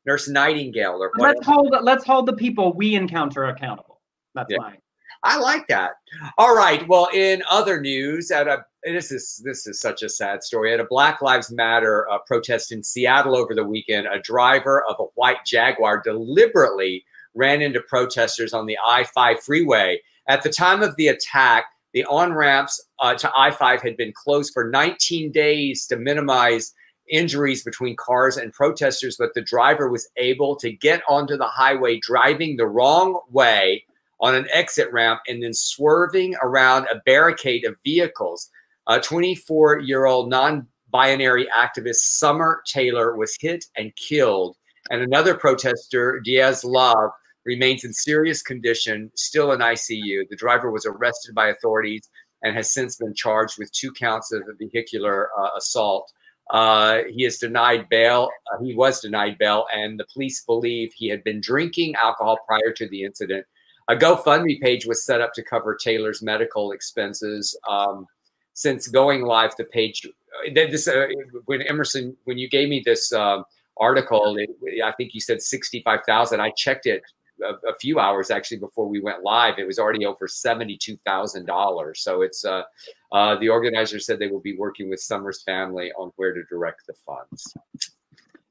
Nurse, 0.06 0.28
Nightingale 0.28 1.02
or 1.02 1.12
whatever. 1.16 1.36
Let's 1.36 1.46
hold. 1.46 1.76
Let's 1.82 2.06
hold 2.06 2.26
the 2.26 2.34
people 2.34 2.74
we 2.74 2.96
encounter 2.96 3.46
accountable. 3.46 4.02
That's 4.36 4.52
yeah. 4.52 4.58
fine. 4.58 4.78
I 5.24 5.38
like 5.38 5.68
that. 5.68 5.92
All 6.38 6.56
right. 6.56 6.88
Well, 6.88 7.10
in 7.14 7.44
other 7.50 7.80
news, 7.80 8.32
at 8.32 8.48
a 8.48 8.66
this 8.84 9.12
is 9.12 9.42
this 9.46 9.68
is 9.68 9.80
such 9.80 10.02
a 10.02 10.10
sad 10.10 10.44
story. 10.44 10.74
At 10.74 10.80
a 10.80 10.86
Black 10.86 11.22
Lives 11.22 11.52
Matter 11.52 12.10
uh, 12.10 12.18
protest 12.26 12.72
in 12.72 12.84
Seattle 12.84 13.36
over 13.36 13.54
the 13.54 13.64
weekend, 13.64 14.08
a 14.08 14.20
driver 14.20 14.84
of 14.90 14.96
a 15.00 15.06
white 15.16 15.46
Jaguar 15.46 16.02
deliberately 16.02 17.06
ran 17.36 17.62
into 17.62 17.82
protesters 17.82 18.54
on 18.54 18.66
the 18.66 18.78
I-5 18.86 19.40
freeway. 19.40 20.02
At 20.28 20.44
the 20.44 20.50
time 20.50 20.82
of 20.82 20.96
the 20.98 21.08
attack, 21.08 21.66
the 21.94 22.04
on 22.06 22.34
ramps 22.34 22.84
uh, 23.00 23.14
to 23.16 23.32
I-5 23.36 23.82
had 23.82 23.98
been 23.98 24.14
closed 24.14 24.54
for 24.54 24.70
19 24.70 25.32
days 25.32 25.86
to 25.88 25.98
minimize 25.98 26.74
injuries 27.12 27.64
between 27.64 27.96
cars 27.96 28.38
and 28.38 28.54
protesters, 28.54 29.18
but 29.18 29.34
the 29.34 29.42
driver 29.42 29.90
was 29.90 30.10
able 30.18 30.56
to 30.56 30.72
get 30.72 31.02
onto 31.08 31.38
the 31.38 31.48
highway 31.48 32.00
driving 32.00 32.58
the 32.58 32.68
wrong 32.68 33.20
way 33.30 33.84
on 34.20 34.36
an 34.36 34.48
exit 34.52 34.92
ramp 34.92 35.20
and 35.28 35.44
then 35.44 35.54
swerving 35.54 36.36
around 36.42 36.86
a 36.86 37.02
barricade 37.06 37.66
of 37.66 37.76
vehicles. 37.84 38.50
A 38.88 39.00
24 39.00 39.80
year 39.80 40.06
old 40.06 40.30
non 40.30 40.68
binary 40.92 41.48
activist, 41.56 42.18
Summer 42.18 42.62
Taylor, 42.66 43.16
was 43.16 43.38
hit 43.40 43.66
and 43.78 43.96
killed. 43.96 44.58
And 44.90 45.02
another 45.02 45.36
protester, 45.36 46.20
Diaz 46.20 46.64
Love, 46.64 47.12
remains 47.46 47.84
in 47.84 47.94
serious 47.94 48.42
condition, 48.42 49.12
still 49.16 49.52
in 49.52 49.60
ICU. 49.60 50.28
The 50.30 50.36
driver 50.36 50.72
was 50.72 50.86
arrested 50.86 51.34
by 51.34 51.48
authorities 51.48 52.10
and 52.44 52.56
has 52.56 52.74
since 52.74 52.98
been 52.98 53.14
charged 53.14 53.58
with 53.58 53.72
two 53.72 53.92
counts 53.92 54.32
of 54.32 54.44
vehicular 54.60 55.30
uh, 55.40 55.50
assault. 55.58 56.12
Uh, 56.52 57.00
he 57.10 57.26
is 57.26 57.38
denied 57.38 57.88
bail. 57.90 58.30
Uh, 58.54 58.64
he 58.64 58.76
was 58.76 59.00
denied 59.00 59.38
bail, 59.38 59.66
and 59.74 60.00
the 60.00 60.06
police 60.14 60.44
believe 60.44 60.92
he 60.94 61.08
had 61.08 61.24
been 61.24 61.40
drinking 61.42 61.96
alcohol 61.96 62.38
prior 62.46 62.72
to 62.76 62.88
the 62.90 63.04
incident 63.04 63.46
a 63.92 63.96
GoFundMe 63.96 64.60
page 64.62 64.86
was 64.86 65.04
set 65.04 65.22
up 65.22 65.34
to 65.34 65.44
cover 65.44 65.76
Taylor's 65.76 66.22
medical 66.22 66.72
expenses. 66.72 67.58
Um, 67.70 68.08
since 68.54 68.88
going 68.88 69.24
live, 69.24 69.56
the 69.58 69.66
page, 69.66 70.06
uh, 70.06 70.50
this 70.54 70.88
uh, 70.88 71.08
when 71.46 71.62
Emerson, 71.64 72.16
when 72.26 72.38
you 72.38 72.50
gave 72.50 72.70
me 72.70 72.82
this 72.86 73.12
uh, 73.12 73.42
article, 73.78 74.38
it, 74.38 74.50
I 74.84 74.92
think 74.94 75.14
you 75.14 75.20
said 75.20 75.42
sixty-five 75.42 76.02
thousand. 76.06 76.42
I 76.42 76.52
checked 76.52 76.86
it 76.86 77.02
a, 77.44 77.70
a, 77.70 77.76
few 77.76 78.00
hours 78.00 78.32
actually 78.32 78.58
before 78.58 78.88
we 78.88 79.00
went 79.00 79.24
live. 79.24 79.56
It 79.58 79.68
was 79.68 79.80
already 79.80 80.06
over 80.06 80.28
seventy-two 80.28 80.98
thousand 81.06 81.46
dollars. 81.46 82.02
So 82.04 82.22
it's 82.22 82.46
uh, 82.46 82.64
uh, 83.12 83.38
the 83.40 83.50
organizer 83.50 84.00
said 84.00 84.20
they 84.20 84.28
will 84.28 84.42
be 84.42 84.58
working 84.58 84.90
with 84.90 85.00
Summer's 85.00 85.44
family 85.44 85.92
on 85.98 86.12
where 86.16 86.34
to 86.34 86.44
direct 86.50 86.88
the 86.88 86.94
funds. 87.06 87.54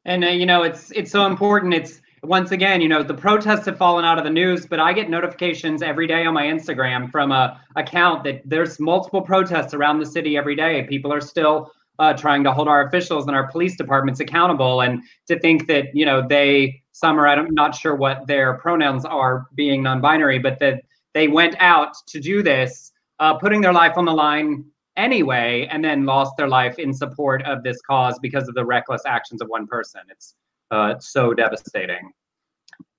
And 0.05 0.25
uh, 0.25 0.29
you 0.29 0.47
know, 0.47 0.63
it's 0.63 0.91
it's 0.93 1.11
so 1.11 1.27
important. 1.27 1.75
It's 1.75 2.01
once 2.23 2.51
again, 2.51 2.81
you 2.81 2.89
know, 2.89 3.03
the 3.03 3.15
protests 3.15 3.65
have 3.67 3.79
fallen 3.79 4.05
out 4.05 4.19
of 4.19 4.25
the 4.25 4.31
news, 4.31 4.67
but 4.67 4.79
I 4.79 4.93
get 4.93 5.09
notifications 5.09 5.83
every 5.83 6.07
day 6.07 6.27
on 6.27 6.35
my 6.35 6.45
Instagram 6.45 7.11
from 7.11 7.33
a 7.33 7.61
account 7.77 8.25
that 8.25 8.43
there's 8.45 8.79
multiple 8.79 9.23
protests 9.23 9.73
around 9.73 10.01
the 10.01 10.07
city 10.07 10.37
every 10.37 10.55
day. 10.55 10.85
People 10.89 11.13
are 11.13 11.21
still 11.21 11.73
uh, 12.01 12.15
trying 12.15 12.43
to 12.43 12.53
hold 12.53 12.67
our 12.67 12.87
officials 12.87 13.27
and 13.27 13.37
our 13.37 13.47
police 13.49 13.77
departments 13.77 14.19
accountable, 14.19 14.81
and 14.81 15.03
to 15.29 15.39
think 15.39 15.69
that 15.69 15.95
you 15.95 16.05
know 16.05 16.27
they 16.27 16.83
some 16.93 17.21
are 17.21 17.29
I'm 17.29 17.55
not 17.55 17.75
sure 17.75 17.95
what 17.95 18.27
their 18.27 18.55
pronouns 18.55 19.05
are 19.05 19.47
being 19.55 19.83
non-binary, 19.83 20.39
but 20.41 20.59
that 20.59 20.83
they 21.15 21.29
went 21.29 21.55
out 21.61 21.95
to 22.09 22.19
do 22.19 22.43
this, 22.43 22.93
uh, 23.19 23.35
putting 23.35 23.61
their 23.61 23.73
life 23.73 23.97
on 23.97 24.05
the 24.05 24.13
line 24.13 24.65
anyway, 24.97 25.69
and 25.71 25.85
then 25.85 26.05
lost 26.05 26.37
their 26.37 26.49
life 26.49 26.79
in 26.79 26.93
support 26.93 27.43
of 27.45 27.63
this 27.63 27.81
cause 27.83 28.19
because 28.21 28.49
of 28.49 28.55
the 28.55 28.65
reckless 28.65 29.03
actions 29.07 29.41
of 29.41 29.49
one 29.49 29.67
person. 29.67 30.01
It's 30.11 30.35
uh, 30.71 30.99
so 30.99 31.35
devastating. 31.35 32.13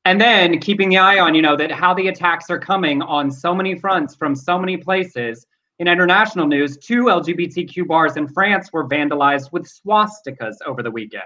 And 0.06 0.20
then 0.20 0.60
keeping 0.60 0.90
the 0.90 0.98
eye 0.98 1.20
on, 1.20 1.36
you 1.36 1.42
know, 1.42 1.56
that 1.58 1.72
how 1.72 1.94
the 1.94 2.08
attacks 2.08 2.50
are 2.50 2.60
coming 2.60 3.02
on 3.04 3.32
so 3.32 3.54
many 3.54 3.76
fronts 3.76 4.16
from 4.16 4.36
so 4.36 4.58
many 4.58 4.78
places. 4.78 5.46
In 5.82 5.88
international 5.88 6.46
news, 6.46 6.78
two 6.78 7.06
LGBTQ 7.06 7.88
bars 7.88 8.16
in 8.16 8.28
France 8.28 8.72
were 8.72 8.88
vandalized 8.88 9.52
with 9.52 9.68
swastikas 9.68 10.58
over 10.68 10.84
the 10.84 10.92
weekend. 10.92 11.24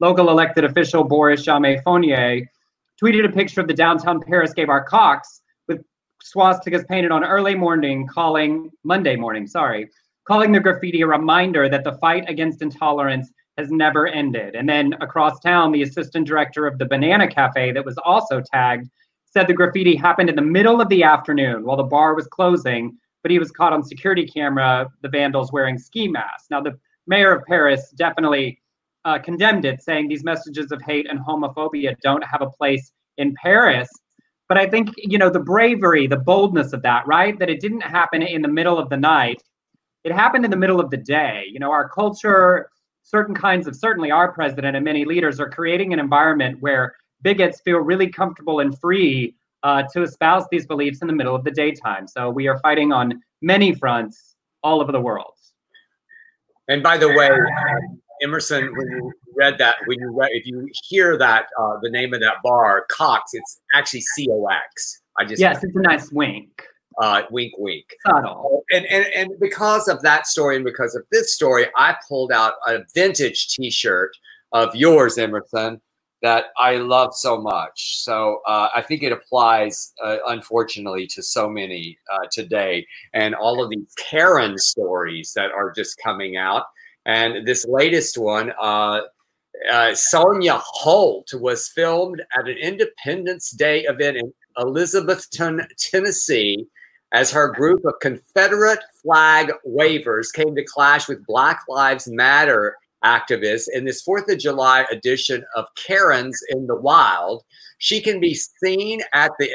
Local 0.00 0.28
elected 0.28 0.64
official 0.64 1.02
Boris 1.02 1.46
Jamet-Fournier 1.46 2.42
tweeted 3.02 3.24
a 3.24 3.32
picture 3.32 3.62
of 3.62 3.68
the 3.68 3.72
downtown 3.72 4.20
Paris 4.20 4.52
Gay 4.52 4.66
Bar 4.66 4.84
Cox 4.84 5.40
with 5.66 5.82
swastikas 6.22 6.86
painted 6.86 7.10
on 7.10 7.24
early 7.24 7.54
morning, 7.54 8.06
calling 8.06 8.70
Monday 8.84 9.16
morning, 9.16 9.46
sorry, 9.46 9.88
calling 10.28 10.52
the 10.52 10.60
graffiti 10.60 11.00
a 11.00 11.06
reminder 11.06 11.66
that 11.70 11.82
the 11.82 11.96
fight 11.96 12.28
against 12.28 12.60
intolerance 12.60 13.32
has 13.56 13.70
never 13.70 14.06
ended. 14.06 14.56
And 14.56 14.68
then 14.68 14.92
across 15.00 15.40
town, 15.40 15.72
the 15.72 15.80
assistant 15.80 16.26
director 16.26 16.66
of 16.66 16.76
the 16.76 16.84
Banana 16.84 17.26
Cafe 17.28 17.72
that 17.72 17.86
was 17.86 17.96
also 18.04 18.42
tagged 18.42 18.90
said 19.24 19.46
the 19.46 19.54
graffiti 19.54 19.96
happened 19.96 20.28
in 20.28 20.36
the 20.36 20.42
middle 20.42 20.82
of 20.82 20.90
the 20.90 21.02
afternoon 21.02 21.64
while 21.64 21.78
the 21.78 21.82
bar 21.82 22.14
was 22.14 22.26
closing 22.26 22.98
but 23.26 23.32
he 23.32 23.40
was 23.40 23.50
caught 23.50 23.72
on 23.72 23.82
security 23.82 24.24
camera, 24.24 24.88
the 25.02 25.08
vandals 25.08 25.50
wearing 25.50 25.76
ski 25.76 26.06
masks. 26.06 26.46
Now, 26.48 26.60
the 26.60 26.78
mayor 27.08 27.32
of 27.34 27.44
Paris 27.44 27.90
definitely 27.90 28.62
uh, 29.04 29.18
condemned 29.18 29.64
it, 29.64 29.82
saying 29.82 30.06
these 30.06 30.22
messages 30.22 30.70
of 30.70 30.80
hate 30.80 31.10
and 31.10 31.18
homophobia 31.18 31.96
don't 32.02 32.22
have 32.22 32.40
a 32.40 32.48
place 32.48 32.92
in 33.16 33.34
Paris. 33.34 33.88
But 34.48 34.58
I 34.58 34.68
think, 34.68 34.90
you 34.96 35.18
know, 35.18 35.28
the 35.28 35.40
bravery, 35.40 36.06
the 36.06 36.18
boldness 36.18 36.72
of 36.72 36.82
that, 36.82 37.04
right? 37.08 37.36
That 37.36 37.50
it 37.50 37.58
didn't 37.58 37.80
happen 37.80 38.22
in 38.22 38.42
the 38.42 38.48
middle 38.48 38.78
of 38.78 38.90
the 38.90 38.96
night. 38.96 39.42
It 40.04 40.12
happened 40.12 40.44
in 40.44 40.52
the 40.52 40.56
middle 40.56 40.78
of 40.78 40.90
the 40.90 40.96
day. 40.96 41.46
You 41.50 41.58
know, 41.58 41.72
our 41.72 41.88
culture, 41.88 42.70
certain 43.02 43.34
kinds 43.34 43.66
of, 43.66 43.74
certainly 43.74 44.12
our 44.12 44.30
president 44.30 44.76
and 44.76 44.84
many 44.84 45.04
leaders 45.04 45.40
are 45.40 45.50
creating 45.50 45.92
an 45.92 45.98
environment 45.98 46.58
where 46.60 46.94
bigots 47.22 47.60
feel 47.62 47.78
really 47.78 48.06
comfortable 48.06 48.60
and 48.60 48.78
free 48.78 49.34
uh, 49.66 49.82
to 49.92 50.02
espouse 50.02 50.44
these 50.52 50.64
beliefs 50.64 51.02
in 51.02 51.08
the 51.08 51.12
middle 51.12 51.34
of 51.34 51.42
the 51.42 51.50
daytime. 51.50 52.06
So 52.06 52.30
we 52.30 52.46
are 52.46 52.56
fighting 52.60 52.92
on 52.92 53.20
many 53.42 53.74
fronts 53.74 54.36
all 54.62 54.80
over 54.80 54.92
the 54.92 55.00
world. 55.00 55.34
And 56.68 56.84
by 56.84 56.96
the 56.96 57.08
way, 57.08 57.30
um, 57.30 58.00
Emerson, 58.22 58.72
when 58.76 58.86
you 58.92 59.12
read 59.34 59.58
that, 59.58 59.74
when 59.86 59.98
you 59.98 60.16
read, 60.16 60.30
if 60.32 60.46
you 60.46 60.68
hear 60.84 61.18
that, 61.18 61.46
uh, 61.60 61.78
the 61.82 61.90
name 61.90 62.14
of 62.14 62.20
that 62.20 62.36
bar, 62.44 62.86
Cox, 62.88 63.32
it's 63.34 63.60
actually 63.74 64.02
C 64.02 64.28
O 64.30 64.46
X. 64.46 65.02
I 65.18 65.24
just 65.24 65.40
yes, 65.40 65.64
it's 65.64 65.74
a 65.74 65.80
nice 65.80 66.12
wink. 66.12 66.62
Uh, 66.98 67.22
wink, 67.30 67.52
wink. 67.58 67.86
Subtle. 68.06 68.62
And, 68.72 68.86
and 68.86 69.04
and 69.14 69.30
because 69.40 69.88
of 69.88 70.00
that 70.02 70.28
story 70.28 70.54
and 70.56 70.64
because 70.64 70.94
of 70.94 71.02
this 71.10 71.34
story, 71.34 71.66
I 71.76 71.96
pulled 72.08 72.30
out 72.30 72.54
a 72.68 72.78
vintage 72.94 73.48
T-shirt 73.48 74.12
of 74.52 74.74
yours, 74.76 75.18
Emerson, 75.18 75.80
that 76.22 76.46
I 76.58 76.76
love 76.76 77.14
so 77.14 77.40
much. 77.40 78.02
So 78.02 78.40
uh, 78.46 78.68
I 78.74 78.82
think 78.82 79.02
it 79.02 79.12
applies, 79.12 79.92
uh, 80.02 80.16
unfortunately, 80.26 81.06
to 81.08 81.22
so 81.22 81.48
many 81.48 81.98
uh, 82.12 82.26
today, 82.32 82.86
and 83.12 83.34
all 83.34 83.62
of 83.62 83.70
these 83.70 83.92
Karen 83.98 84.58
stories 84.58 85.32
that 85.34 85.50
are 85.50 85.72
just 85.72 85.98
coming 86.02 86.36
out. 86.36 86.64
And 87.04 87.46
this 87.46 87.66
latest 87.68 88.18
one, 88.18 88.52
uh, 88.60 89.02
uh, 89.70 89.94
Sonia 89.94 90.58
Holt 90.62 91.32
was 91.34 91.68
filmed 91.68 92.22
at 92.38 92.48
an 92.48 92.56
Independence 92.56 93.50
Day 93.50 93.82
event 93.82 94.16
in 94.16 94.32
Elizabethton, 94.58 95.66
Tennessee, 95.78 96.66
as 97.12 97.30
her 97.30 97.52
group 97.52 97.84
of 97.84 97.94
Confederate 98.00 98.80
flag 99.02 99.52
wavers 99.64 100.32
came 100.32 100.54
to 100.56 100.64
clash 100.64 101.08
with 101.08 101.24
Black 101.26 101.60
Lives 101.68 102.08
Matter 102.08 102.76
activists 103.06 103.66
in 103.72 103.84
this 103.84 104.04
4th 104.04 104.30
of 104.30 104.38
July 104.38 104.84
edition 104.90 105.44
of 105.54 105.66
Karens 105.76 106.38
in 106.50 106.66
the 106.66 106.76
Wild. 106.76 107.44
She 107.78 108.00
can 108.00 108.20
be 108.20 108.34
seen 108.34 109.00
at 109.12 109.30
the 109.38 109.50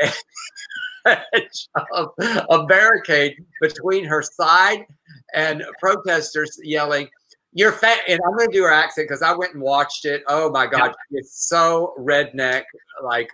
edge 1.34 1.68
of 1.94 2.10
a 2.50 2.66
barricade 2.66 3.36
between 3.60 4.06
her 4.06 4.22
side 4.22 4.86
and 5.34 5.64
protesters 5.80 6.60
yelling, 6.64 7.08
you're 7.54 7.72
fat, 7.72 8.00
and 8.08 8.20
I'm 8.26 8.38
going 8.38 8.50
to 8.50 8.54
do 8.54 8.64
her 8.64 8.72
accent 8.72 9.08
because 9.10 9.22
I 9.22 9.36
went 9.36 9.54
and 9.54 9.62
watched 9.62 10.06
it. 10.06 10.24
Oh 10.28 10.50
my 10.52 10.68
god, 10.68 10.94
yeah. 11.10 11.20
it's 11.20 11.48
so 11.48 11.94
redneck. 12.00 12.64
Like, 13.04 13.30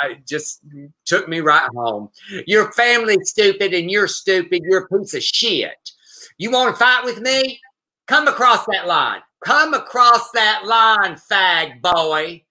I 0.00 0.20
just 0.26 0.60
took 1.04 1.28
me 1.28 1.40
right 1.40 1.68
home. 1.74 2.08
Your 2.46 2.72
family's 2.72 3.30
stupid, 3.30 3.74
and 3.74 3.90
you're 3.90 4.08
stupid. 4.08 4.62
You're 4.64 4.84
a 4.84 4.98
piece 4.98 5.14
of 5.14 5.22
shit. 5.22 5.90
You 6.38 6.50
want 6.50 6.74
to 6.74 6.78
fight 6.78 7.04
with 7.04 7.20
me? 7.20 7.60
Come 8.10 8.28
across 8.28 8.66
that 8.66 8.86
line. 8.86 9.20
Come 9.44 9.72
across 9.72 10.30
that 10.32 10.66
line, 10.66 11.16
fag 11.30 11.80
boy 11.80 12.42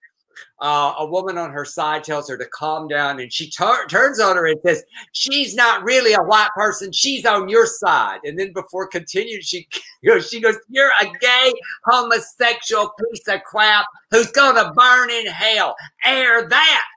uh, 0.61 0.93
a 0.99 1.05
woman 1.05 1.37
on 1.37 1.51
her 1.51 1.63
side 1.63 2.03
tells 2.03 2.27
her 2.29 2.37
to 2.37 2.45
calm 2.45 2.87
down, 2.87 3.19
and 3.19 3.31
she 3.31 3.49
turns 3.49 4.19
on 4.19 4.35
her 4.35 4.47
and 4.47 4.59
says, 4.65 4.83
"She's 5.13 5.55
not 5.55 5.83
really 5.83 6.13
a 6.13 6.21
white 6.21 6.49
person. 6.55 6.91
She's 6.91 7.25
on 7.25 7.47
your 7.47 7.65
side." 7.65 8.19
And 8.23 8.37
then 8.37 8.51
before 8.53 8.87
continuing, 8.87 9.41
she 9.41 9.67
goes, 10.05 10.29
"She 10.29 10.41
goes, 10.41 10.57
you're 10.67 10.91
a 11.01 11.05
gay 11.19 11.53
homosexual 11.85 12.91
piece 12.99 13.27
of 13.27 13.43
crap 13.43 13.85
who's 14.11 14.31
gonna 14.31 14.73
burn 14.73 15.09
in 15.09 15.27
hell. 15.27 15.75
Air 16.05 16.47
that." 16.47 16.89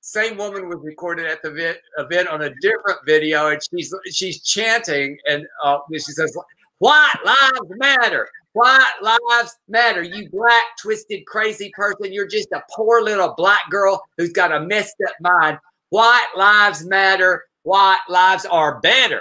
Same 0.00 0.36
woman 0.36 0.68
was 0.68 0.78
recorded 0.82 1.26
at 1.26 1.42
the 1.42 1.76
event 1.98 2.28
on 2.28 2.42
a 2.42 2.54
different 2.60 3.00
video, 3.04 3.48
and 3.48 3.60
she's 3.62 3.92
she's 4.10 4.42
chanting, 4.42 5.18
and 5.28 5.44
uh, 5.62 5.78
she 5.92 5.98
says, 5.98 6.34
"White 6.78 7.20
lives 7.24 7.70
matter." 7.76 8.28
White 8.56 8.94
lives 9.02 9.54
matter. 9.68 10.02
You 10.02 10.30
black, 10.30 10.64
twisted, 10.80 11.26
crazy 11.26 11.70
person. 11.76 12.10
You're 12.10 12.26
just 12.26 12.48
a 12.52 12.62
poor 12.74 13.02
little 13.02 13.34
black 13.36 13.60
girl 13.68 14.02
who's 14.16 14.32
got 14.32 14.50
a 14.50 14.60
messed 14.60 14.96
up 15.06 15.14
mind. 15.20 15.58
White 15.90 16.30
lives 16.34 16.86
matter. 16.86 17.44
White 17.64 18.00
lives 18.08 18.46
are 18.46 18.80
better. 18.80 19.20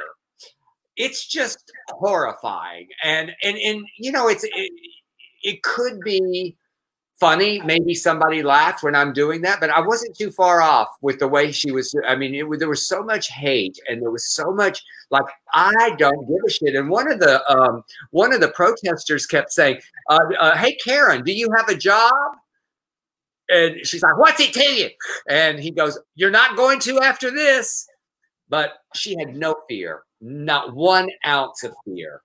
It's 0.96 1.28
just 1.28 1.70
horrifying. 1.90 2.88
And 3.04 3.34
and 3.44 3.58
and 3.58 3.86
you 3.98 4.14
know, 4.14 4.30
it's 4.30 4.46
it, 4.46 4.72
it 5.44 5.62
could 5.64 6.00
be 6.00 6.56
funny. 7.20 7.62
Maybe 7.62 7.94
somebody 7.94 8.44
laughed 8.44 8.84
when 8.84 8.96
I'm 8.96 9.14
doing 9.14 9.42
that, 9.42 9.60
but 9.60 9.70
I 9.70 9.80
wasn't 9.80 10.18
too 10.18 10.32
far 10.32 10.62
off 10.62 10.90
with 11.02 11.20
the 11.20 11.28
way 11.28 11.52
she 11.52 11.72
was. 11.72 11.96
I 12.08 12.16
mean, 12.16 12.36
it, 12.36 12.46
there 12.60 12.70
was 12.70 12.88
so 12.88 13.04
much 13.04 13.30
hate 13.30 13.80
and 13.88 14.02
there 14.02 14.12
was 14.12 14.30
so 14.30 14.52
much 14.52 14.84
like 15.10 15.26
I 15.54 15.96
don't 15.98 16.28
give 16.28 16.38
a 16.46 16.50
shit. 16.50 16.76
And 16.76 16.90
one 16.90 17.12
of 17.12 17.20
the 17.20 17.50
um, 17.52 17.84
one 18.12 18.34
of 18.34 18.42
the 18.42 18.50
protesters 18.50 19.26
kept 19.26 19.52
saying, 19.52 19.80
uh, 20.10 20.20
uh, 20.40 20.58
"Hey, 20.58 20.76
Karen, 20.76 21.24
do 21.24 21.32
you 21.32 21.50
have 21.56 21.70
a 21.70 21.76
job?" 21.76 22.14
And 23.50 23.86
she's 23.86 24.04
like, 24.04 24.18
"What's 24.18 24.40
it 24.40 24.54
to 24.54 24.64
you?" 24.64 24.90
And 25.30 25.60
he 25.60 25.72
goes, 25.72 25.98
"You're 26.16 26.32
not 26.32 26.58
going 26.58 26.80
to 26.82 27.00
after 27.02 27.32
this." 27.32 27.88
But 28.48 28.74
she 28.94 29.16
had 29.18 29.36
no 29.36 29.56
fear, 29.68 30.04
not 30.22 30.76
one 30.76 31.10
ounce 31.26 31.64
of 31.64 31.74
fear. 31.84 32.22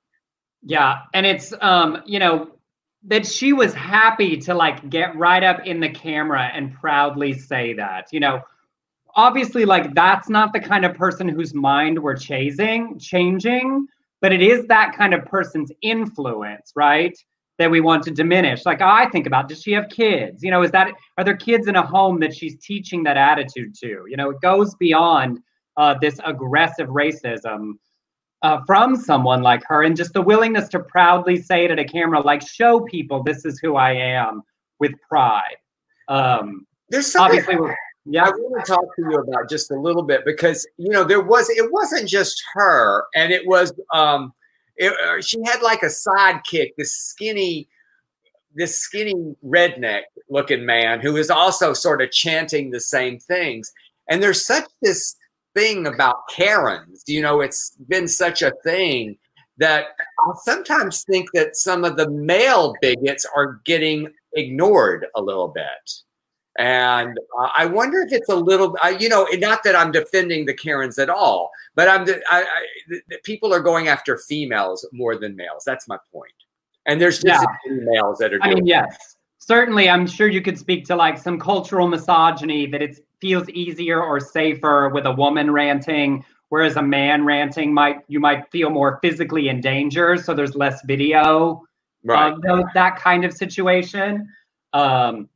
Yeah, 0.63 0.99
and 1.15 1.25
it's 1.25 1.55
um, 1.63 2.03
you 2.05 2.19
know, 2.19 2.51
that 3.05 3.27
she 3.27 3.53
was 3.53 3.73
happy 3.73 4.37
to 4.37 4.55
like 4.55 4.89
get 4.91 5.17
right 5.17 5.43
up 5.43 5.67
in 5.67 5.81
the 5.81 5.89
camera 5.89 6.51
and 6.55 6.75
proudly 6.75 7.33
say 7.33 7.73
that 7.75 8.07
you 8.13 8.21
know? 8.21 8.41
Obviously 9.17 9.65
like 9.65 9.93
that's 9.95 10.29
not 10.29 10.53
the 10.53 10.61
kind 10.61 10.85
of 10.85 10.95
person 10.95 11.29
whose 11.29 11.53
mind 11.53 12.01
we're 12.01 12.17
chasing 12.17 12.99
changing 12.99 13.87
but 14.21 14.33
it 14.33 14.43
is 14.43 14.67
that 14.67 14.95
kind 14.97 15.15
of 15.15 15.25
person's 15.25 15.73
influence 15.83 16.73
right 16.77 17.17
that 17.59 17.71
we 17.71 17.81
want 17.81 18.03
to 18.05 18.11
diminish. 18.11 18.65
Like 18.65 18.81
i 18.81 19.07
think 19.11 19.27
about 19.27 19.49
does 19.49 19.63
she 19.63 19.73
have 19.73 19.89
kids? 19.89 20.43
You 20.43 20.51
know 20.51 20.63
is 20.63 20.71
that 20.71 20.93
are 21.19 21.25
there 21.25 21.37
kids 21.37 21.67
in 21.67 21.77
a 21.77 21.87
home 21.87 22.21
that 22.21 22.35
she's 22.35 22.57
teaching 22.59 23.03
that 23.05 23.17
attitude 23.17 23.75
to? 23.83 24.05
You 24.09 24.17
know 24.17 24.31
it 24.31 24.41
goes 24.41 24.75
beyond 24.77 25.41
uh, 25.77 25.95
this 26.01 26.21
aggressive 26.25 26.89
racism 26.89 27.73
uh, 28.43 28.61
from 28.67 28.97
someone 28.97 29.43
like 29.43 29.63
her 29.67 29.83
and 29.83 29.97
just 29.97 30.13
the 30.13 30.23
willingness 30.23 30.69
to 30.71 30.81
proudly 30.81 31.41
say 31.41 31.65
it 31.65 31.71
at 31.71 31.79
a 31.79 31.85
camera, 31.85 32.21
like 32.21 32.47
show 32.47 32.81
people 32.81 33.23
this 33.23 33.45
is 33.45 33.59
who 33.61 33.77
I 33.77 33.93
am 33.93 34.43
with 34.79 34.93
pride. 35.09 35.57
Um, 36.09 36.67
There's 36.89 37.07
something 37.07 37.41
obviously 37.41 37.75
yeah. 38.07 38.25
I 38.25 38.31
want 38.31 38.65
to 38.65 38.73
talk 38.73 38.85
to 38.97 39.03
you 39.03 39.19
about 39.19 39.49
just 39.49 39.71
a 39.71 39.79
little 39.79 40.03
bit 40.03 40.25
because 40.25 40.67
you 40.79 40.91
know 40.91 41.05
there 41.05 41.21
was 41.21 41.49
it 41.51 41.71
wasn't 41.71 42.09
just 42.09 42.43
her 42.55 43.05
and 43.15 43.33
it 43.33 43.47
was 43.47 43.73
um 43.93 44.33
it, 44.77 44.93
uh, 44.93 45.21
she 45.21 45.39
had 45.45 45.61
like 45.61 45.83
a 45.83 45.87
sidekick 45.87 46.71
this 46.79 46.95
skinny 46.95 47.69
this 48.55 48.81
skinny 48.81 49.37
redneck 49.45 50.03
looking 50.31 50.65
man 50.65 51.01
who 51.01 51.17
is 51.17 51.31
also 51.31 51.73
sort 51.73 52.01
of 52.01 52.11
chanting 52.11 52.71
the 52.71 52.81
same 52.81 53.19
things 53.19 53.71
and 54.09 54.23
there's 54.23 54.45
such 54.45 54.65
this 54.81 55.15
thing 55.61 55.87
about 55.87 56.29
Karens. 56.29 57.05
You 57.07 57.23
know, 57.23 57.41
it's 57.41 57.77
been 57.89 58.09
such 58.09 58.43
a 58.43 58.53
thing 58.65 59.17
that 59.59 59.89
I 60.21 60.33
sometimes 60.43 61.05
think 61.05 61.29
that 61.35 61.57
some 61.57 61.85
of 61.85 61.97
the 61.97 62.09
male 62.11 62.75
bigots 62.81 63.27
are 63.37 63.61
getting 63.65 64.09
ignored 64.35 65.07
a 65.15 65.21
little 65.21 65.49
bit. 65.49 65.65
And 66.59 67.17
uh, 67.39 67.49
I 67.57 67.67
wonder 67.67 68.01
if 68.01 68.13
it's 68.13 68.29
a 68.29 68.35
little, 68.35 68.77
uh, 68.83 68.89
you 68.89 69.09
know, 69.09 69.27
not 69.35 69.63
that 69.65 69.77
I'm 69.77 69.93
defending 69.93 70.47
the 70.47 70.55
Karens 70.55 70.99
at 70.99 71.09
all, 71.09 71.51
but 71.75 71.89
I'm, 71.89 72.03
I, 72.31 72.43
I, 72.43 72.65
the, 72.89 73.19
people 73.23 73.55
are 73.55 73.61
going 73.61 73.89
after 73.89 74.19
females 74.19 74.87
more 74.93 75.17
than 75.17 75.37
males. 75.37 75.63
That's 75.65 75.87
my 75.87 75.99
point. 76.13 76.33
And 76.87 77.01
there's 77.01 77.23
just 77.23 77.47
yeah. 77.67 77.73
males 77.83 78.19
that 78.19 78.33
are. 78.33 78.43
I 78.43 78.55
mean, 78.55 78.67
yes, 78.67 79.17
certainly. 79.51 79.89
I'm 79.89 80.07
sure 80.07 80.29
you 80.29 80.43
could 80.43 80.57
speak 80.57 80.85
to 80.85 80.95
like 80.95 81.19
some 81.19 81.37
cultural 81.37 81.89
misogyny 81.89 82.67
that 82.67 82.81
it 82.81 83.01
feels 83.21 83.49
easier 83.49 84.01
or 84.01 84.21
safer 84.21 84.89
with 84.91 85.07
a 85.07 85.11
woman 85.11 85.51
ranting 85.51 86.25
whereas 86.51 86.77
a 86.77 86.83
man 86.83 87.25
ranting 87.25 87.75
might 87.75 87.99
you 88.07 88.21
might 88.21 88.49
feel 88.53 88.71
more 88.71 89.01
physically 89.03 89.49
in 89.49 89.61
danger 89.61 90.17
so 90.17 90.35
there's 90.35 90.55
less 90.55 90.83
video 90.85 91.63
right. 92.05 92.37
that 92.75 92.95
kind 92.97 93.25
of 93.25 93.33
situation. 93.33 94.29
Um 94.73 95.29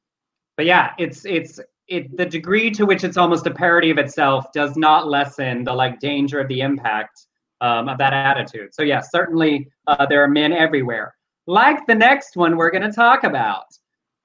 but 0.56 0.64
yeah 0.64 0.92
it's 0.96 1.24
it's 1.24 1.58
it 1.88 2.16
the 2.16 2.24
degree 2.24 2.70
to 2.70 2.86
which 2.86 3.02
it's 3.02 3.16
almost 3.16 3.48
a 3.48 3.54
parody 3.62 3.90
of 3.90 3.98
itself 3.98 4.52
does 4.52 4.76
not 4.76 5.08
lessen 5.08 5.64
the 5.64 5.72
like 5.72 5.98
danger 5.98 6.38
of 6.38 6.46
the 6.46 6.60
impact 6.60 7.26
um, 7.60 7.88
of 7.88 7.98
that 7.98 8.12
attitude. 8.12 8.72
So 8.72 8.82
yeah 8.84 9.00
certainly 9.00 9.68
uh, 9.88 10.06
there 10.06 10.22
are 10.22 10.28
men 10.28 10.52
everywhere. 10.52 11.16
Like 11.48 11.84
the 11.88 11.96
next 11.96 12.36
one 12.36 12.56
we're 12.56 12.70
going 12.70 12.88
to 12.90 12.92
talk 12.92 13.24
about 13.24 13.66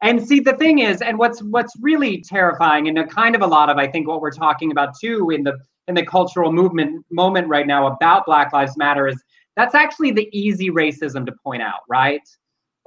and 0.02 0.26
see, 0.26 0.40
the 0.40 0.54
thing 0.54 0.80
is, 0.80 1.02
and 1.02 1.18
what's 1.18 1.42
what's 1.42 1.74
really 1.82 2.22
terrifying, 2.22 2.88
and 2.88 2.98
a 2.98 3.06
kind 3.06 3.36
of 3.36 3.42
a 3.42 3.48
lot 3.48 3.70
of 3.70 3.78
I 3.78 3.88
think 3.88 4.08
what 4.08 4.22
we're 4.22 4.32
talking 4.32 4.72
about 4.72 4.94
too 5.00 5.30
in 5.30 5.44
the 5.44 5.58
in 5.88 5.96
the 5.96 6.06
cultural 6.06 6.52
movement 6.52 7.06
moment 7.12 7.48
right 7.48 7.68
now 7.68 7.88
about 7.88 8.26
Black 8.26 8.54
Lives 8.54 8.78
Matter 8.78 9.08
is 9.08 9.22
that's 9.56 9.76
actually 9.76 10.12
the 10.12 10.30
easy 10.32 10.70
racism 10.70 11.26
to 11.26 11.34
point 11.44 11.62
out, 11.62 11.82
right? 11.90 12.22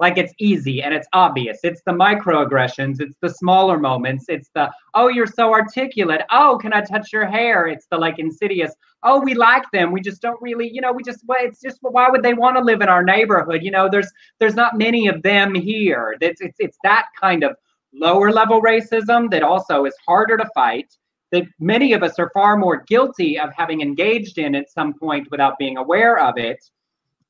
Like 0.03 0.17
it's 0.17 0.33
easy 0.37 0.83
and 0.83 0.93
it's 0.93 1.07
obvious. 1.13 1.59
It's 1.63 1.81
the 1.85 1.93
microaggressions, 1.93 2.99
it's 2.99 3.15
the 3.21 3.29
smaller 3.29 3.79
moments, 3.79 4.25
it's 4.27 4.49
the, 4.53 4.69
oh, 4.95 5.07
you're 5.07 5.25
so 5.25 5.53
articulate. 5.53 6.23
Oh, 6.29 6.57
can 6.61 6.73
I 6.73 6.81
touch 6.81 7.13
your 7.13 7.25
hair? 7.25 7.67
It's 7.67 7.87
the 7.89 7.97
like 7.97 8.19
insidious, 8.19 8.73
oh, 9.03 9.21
we 9.21 9.33
like 9.33 9.63
them. 9.71 9.93
We 9.93 10.01
just 10.01 10.21
don't 10.21 10.41
really, 10.41 10.69
you 10.69 10.81
know, 10.81 10.91
we 10.91 11.03
just, 11.03 11.23
it's 11.29 11.61
just, 11.61 11.77
why 11.79 12.09
would 12.09 12.21
they 12.21 12.33
want 12.33 12.57
to 12.57 12.61
live 12.61 12.81
in 12.81 12.89
our 12.89 13.01
neighborhood? 13.01 13.63
You 13.63 13.71
know, 13.71 13.87
there's, 13.89 14.11
there's 14.41 14.55
not 14.55 14.77
many 14.77 15.07
of 15.07 15.21
them 15.21 15.55
here. 15.55 16.17
It's, 16.19 16.41
it's, 16.41 16.57
it's 16.59 16.77
that 16.83 17.05
kind 17.17 17.45
of 17.45 17.55
lower 17.93 18.29
level 18.29 18.61
racism 18.61 19.31
that 19.31 19.41
also 19.41 19.85
is 19.85 19.95
harder 20.05 20.35
to 20.35 20.49
fight 20.53 20.93
that 21.31 21.43
many 21.61 21.93
of 21.93 22.03
us 22.03 22.19
are 22.19 22.29
far 22.33 22.57
more 22.57 22.83
guilty 22.87 23.39
of 23.39 23.53
having 23.55 23.79
engaged 23.79 24.37
in 24.37 24.53
at 24.53 24.69
some 24.69 24.93
point 24.93 25.31
without 25.31 25.57
being 25.57 25.77
aware 25.77 26.19
of 26.19 26.37
it. 26.37 26.61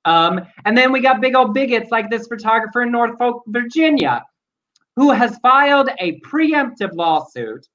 Um, 0.05 0.41
and 0.65 0.77
then 0.77 0.91
we 0.91 0.99
got 0.99 1.21
big 1.21 1.35
old 1.35 1.53
bigots 1.53 1.91
like 1.91 2.09
this 2.09 2.27
photographer 2.27 2.81
in 2.81 2.91
Norfolk, 2.91 3.43
Virginia, 3.47 4.23
who 4.95 5.11
has 5.11 5.37
filed 5.37 5.89
a 5.99 6.19
preemptive 6.21 6.93
lawsuit 6.93 7.67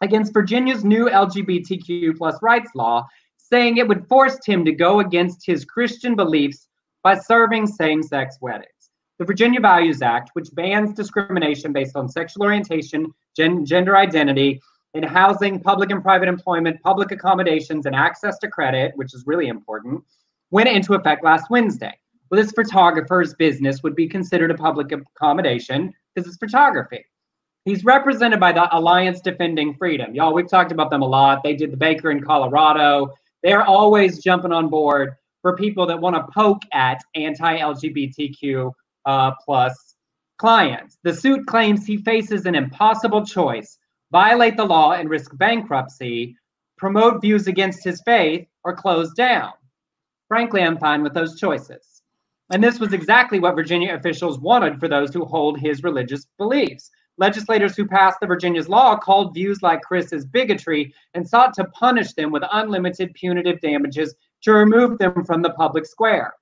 against 0.00 0.32
Virginia's 0.32 0.84
new 0.84 1.08
LGBTQ 1.08 2.16
plus 2.16 2.40
rights 2.42 2.70
law, 2.74 3.06
saying 3.36 3.76
it 3.76 3.88
would 3.88 4.06
force 4.08 4.38
him 4.44 4.64
to 4.64 4.72
go 4.72 5.00
against 5.00 5.44
his 5.44 5.64
Christian 5.64 6.14
beliefs 6.14 6.68
by 7.02 7.16
serving 7.16 7.66
same-sex 7.66 8.38
weddings. 8.40 8.70
The 9.18 9.24
Virginia 9.24 9.60
Values 9.60 10.02
Act, 10.02 10.30
which 10.34 10.48
bans 10.52 10.92
discrimination 10.92 11.72
based 11.72 11.96
on 11.96 12.08
sexual 12.08 12.42
orientation, 12.44 13.12
gen- 13.36 13.64
gender 13.64 13.96
identity, 13.96 14.60
in 14.94 15.02
housing, 15.02 15.60
public 15.60 15.90
and 15.90 16.02
private 16.02 16.28
employment, 16.28 16.80
public 16.82 17.12
accommodations, 17.12 17.86
and 17.86 17.94
access 17.94 18.38
to 18.38 18.48
credit, 18.48 18.92
which 18.96 19.14
is 19.14 19.24
really 19.26 19.48
important, 19.48 20.02
went 20.50 20.68
into 20.68 20.94
effect 20.94 21.24
last 21.24 21.50
Wednesday. 21.50 21.92
Well, 22.30 22.40
this 22.40 22.52
photographer's 22.52 23.34
business 23.34 23.82
would 23.82 23.94
be 23.94 24.08
considered 24.08 24.50
a 24.50 24.54
public 24.54 24.92
accommodation 24.92 25.92
because 26.14 26.28
it's 26.28 26.38
photography. 26.38 27.04
He's 27.64 27.84
represented 27.84 28.40
by 28.40 28.52
the 28.52 28.68
Alliance 28.76 29.20
Defending 29.20 29.74
Freedom. 29.74 30.14
Y'all, 30.14 30.32
we've 30.32 30.48
talked 30.48 30.72
about 30.72 30.90
them 30.90 31.02
a 31.02 31.06
lot. 31.06 31.42
They 31.42 31.54
did 31.54 31.72
the 31.72 31.76
Baker 31.76 32.10
in 32.10 32.22
Colorado. 32.22 33.12
They're 33.42 33.64
always 33.64 34.22
jumping 34.22 34.52
on 34.52 34.68
board 34.68 35.14
for 35.42 35.56
people 35.56 35.86
that 35.86 36.00
want 36.00 36.16
to 36.16 36.32
poke 36.32 36.62
at 36.72 37.00
anti-LGBTQ 37.14 38.72
uh, 39.04 39.32
plus 39.44 39.96
clients. 40.38 40.98
The 41.02 41.14
suit 41.14 41.46
claims 41.46 41.86
he 41.86 41.98
faces 41.98 42.46
an 42.46 42.54
impossible 42.54 43.24
choice 43.24 43.78
violate 44.12 44.56
the 44.56 44.64
law 44.64 44.92
and 44.92 45.10
risk 45.10 45.36
bankruptcy, 45.36 46.36
promote 46.78 47.20
views 47.20 47.46
against 47.46 47.84
his 47.84 48.00
faith, 48.02 48.46
or 48.64 48.74
close 48.74 49.12
down. 49.14 49.52
Frankly, 50.28 50.62
I'm 50.62 50.78
fine 50.78 51.02
with 51.02 51.14
those 51.14 51.38
choices. 51.38 52.02
And 52.50 52.62
this 52.62 52.78
was 52.78 52.92
exactly 52.92 53.40
what 53.40 53.54
Virginia 53.56 53.94
officials 53.94 54.38
wanted 54.38 54.78
for 54.78 54.88
those 54.88 55.12
who 55.12 55.24
hold 55.24 55.58
his 55.58 55.82
religious 55.82 56.26
beliefs. 56.38 56.90
Legislators 57.18 57.76
who 57.76 57.86
passed 57.86 58.20
the 58.20 58.26
Virginia's 58.26 58.68
law 58.68 58.96
called 58.96 59.34
views 59.34 59.62
like 59.62 59.82
Chris's 59.82 60.26
bigotry 60.26 60.92
and 61.14 61.26
sought 61.26 61.54
to 61.54 61.64
punish 61.66 62.12
them 62.12 62.30
with 62.30 62.42
unlimited 62.52 63.14
punitive 63.14 63.60
damages 63.60 64.14
to 64.42 64.52
remove 64.52 64.98
them 64.98 65.24
from 65.24 65.42
the 65.42 65.50
public 65.50 65.86
square. 65.86 66.34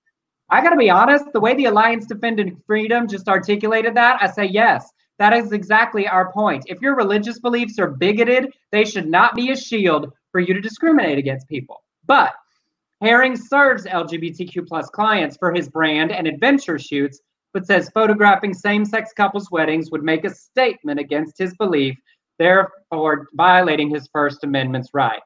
I 0.51 0.63
got 0.63 0.71
to 0.71 0.77
be 0.77 0.91
honest, 0.91 1.25
the 1.33 1.41
way 1.41 1.55
the 1.55 1.67
Alliance 1.67 2.07
Defending 2.07 2.61
Freedom 2.67 3.09
just 3.09 3.29
articulated 3.29 3.95
that, 3.95 4.19
I 4.21 4.31
say 4.31 4.45
yes. 4.47 4.91
That 5.19 5.33
is 5.33 5.53
exactly 5.53 6.09
our 6.09 6.33
point. 6.33 6.65
If 6.67 6.81
your 6.83 6.97
religious 6.97 7.39
beliefs 7.39 7.79
are 7.79 7.91
bigoted, 7.91 8.53
they 8.73 8.85
should 8.85 9.09
not 9.09 9.35
be 9.35 9.53
a 9.53 9.57
shield 9.57 10.13
for 10.33 10.41
you 10.41 10.53
to 10.55 10.61
discriminate 10.61 11.19
against 11.19 11.49
people. 11.49 11.83
But 12.05 12.35
Herring 13.05 13.37
serves 13.37 13.85
LGBTQ 13.85 14.67
plus 14.67 14.89
clients 14.89 15.37
for 15.37 15.53
his 15.53 15.69
brand 15.69 16.11
and 16.11 16.27
adventure 16.27 16.79
shoots, 16.79 17.21
but 17.53 17.67
says 17.67 17.91
photographing 17.91 18.55
same-sex 18.55 19.13
couples' 19.15 19.51
weddings 19.51 19.91
would 19.91 20.03
make 20.03 20.25
a 20.25 20.35
statement 20.35 20.99
against 20.99 21.37
his 21.37 21.55
belief, 21.57 21.99
therefore 22.39 23.29
violating 23.35 23.91
his 23.91 24.09
First 24.11 24.43
Amendment's 24.43 24.95
right. 24.95 25.21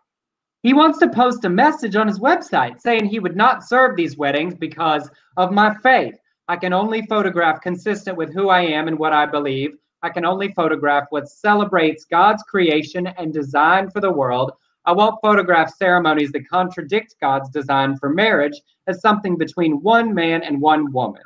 He 0.64 0.72
wants 0.72 0.98
to 0.98 1.08
post 1.08 1.44
a 1.44 1.48
message 1.48 1.94
on 1.94 2.08
his 2.08 2.18
website 2.18 2.80
saying 2.80 3.04
he 3.04 3.20
would 3.20 3.36
not 3.36 3.62
serve 3.62 3.94
these 3.94 4.18
weddings 4.18 4.56
because 4.56 5.08
of 5.36 5.52
my 5.52 5.72
faith. 5.76 6.18
I 6.48 6.56
can 6.56 6.72
only 6.72 7.02
photograph 7.02 7.60
consistent 7.60 8.16
with 8.16 8.34
who 8.34 8.48
I 8.48 8.62
am 8.62 8.88
and 8.88 8.98
what 8.98 9.12
I 9.12 9.24
believe. 9.24 9.76
I 10.02 10.08
can 10.08 10.24
only 10.24 10.52
photograph 10.52 11.04
what 11.10 11.28
celebrates 11.28 12.06
God's 12.10 12.42
creation 12.42 13.06
and 13.06 13.32
design 13.32 13.88
for 13.88 14.00
the 14.00 14.10
world. 14.10 14.50
I 14.88 14.92
won't 14.92 15.20
photograph 15.20 15.76
ceremonies 15.76 16.32
that 16.32 16.48
contradict 16.48 17.14
God's 17.20 17.50
design 17.50 17.98
for 17.98 18.08
marriage 18.08 18.58
as 18.86 19.02
something 19.02 19.36
between 19.36 19.82
one 19.82 20.14
man 20.14 20.42
and 20.42 20.62
one 20.62 20.90
woman. 20.92 21.20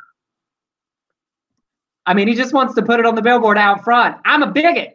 I 2.05 2.13
mean, 2.13 2.27
he 2.27 2.35
just 2.35 2.53
wants 2.53 2.75
to 2.75 2.83
put 2.83 2.99
it 2.99 3.07
on 3.07 3.15
the 3.15 3.23
billboard 3.23 3.57
out 3.57 3.85
front. 3.85 4.17
I'm 4.25 4.43
a 4.43 4.51
bigot. 4.51 4.95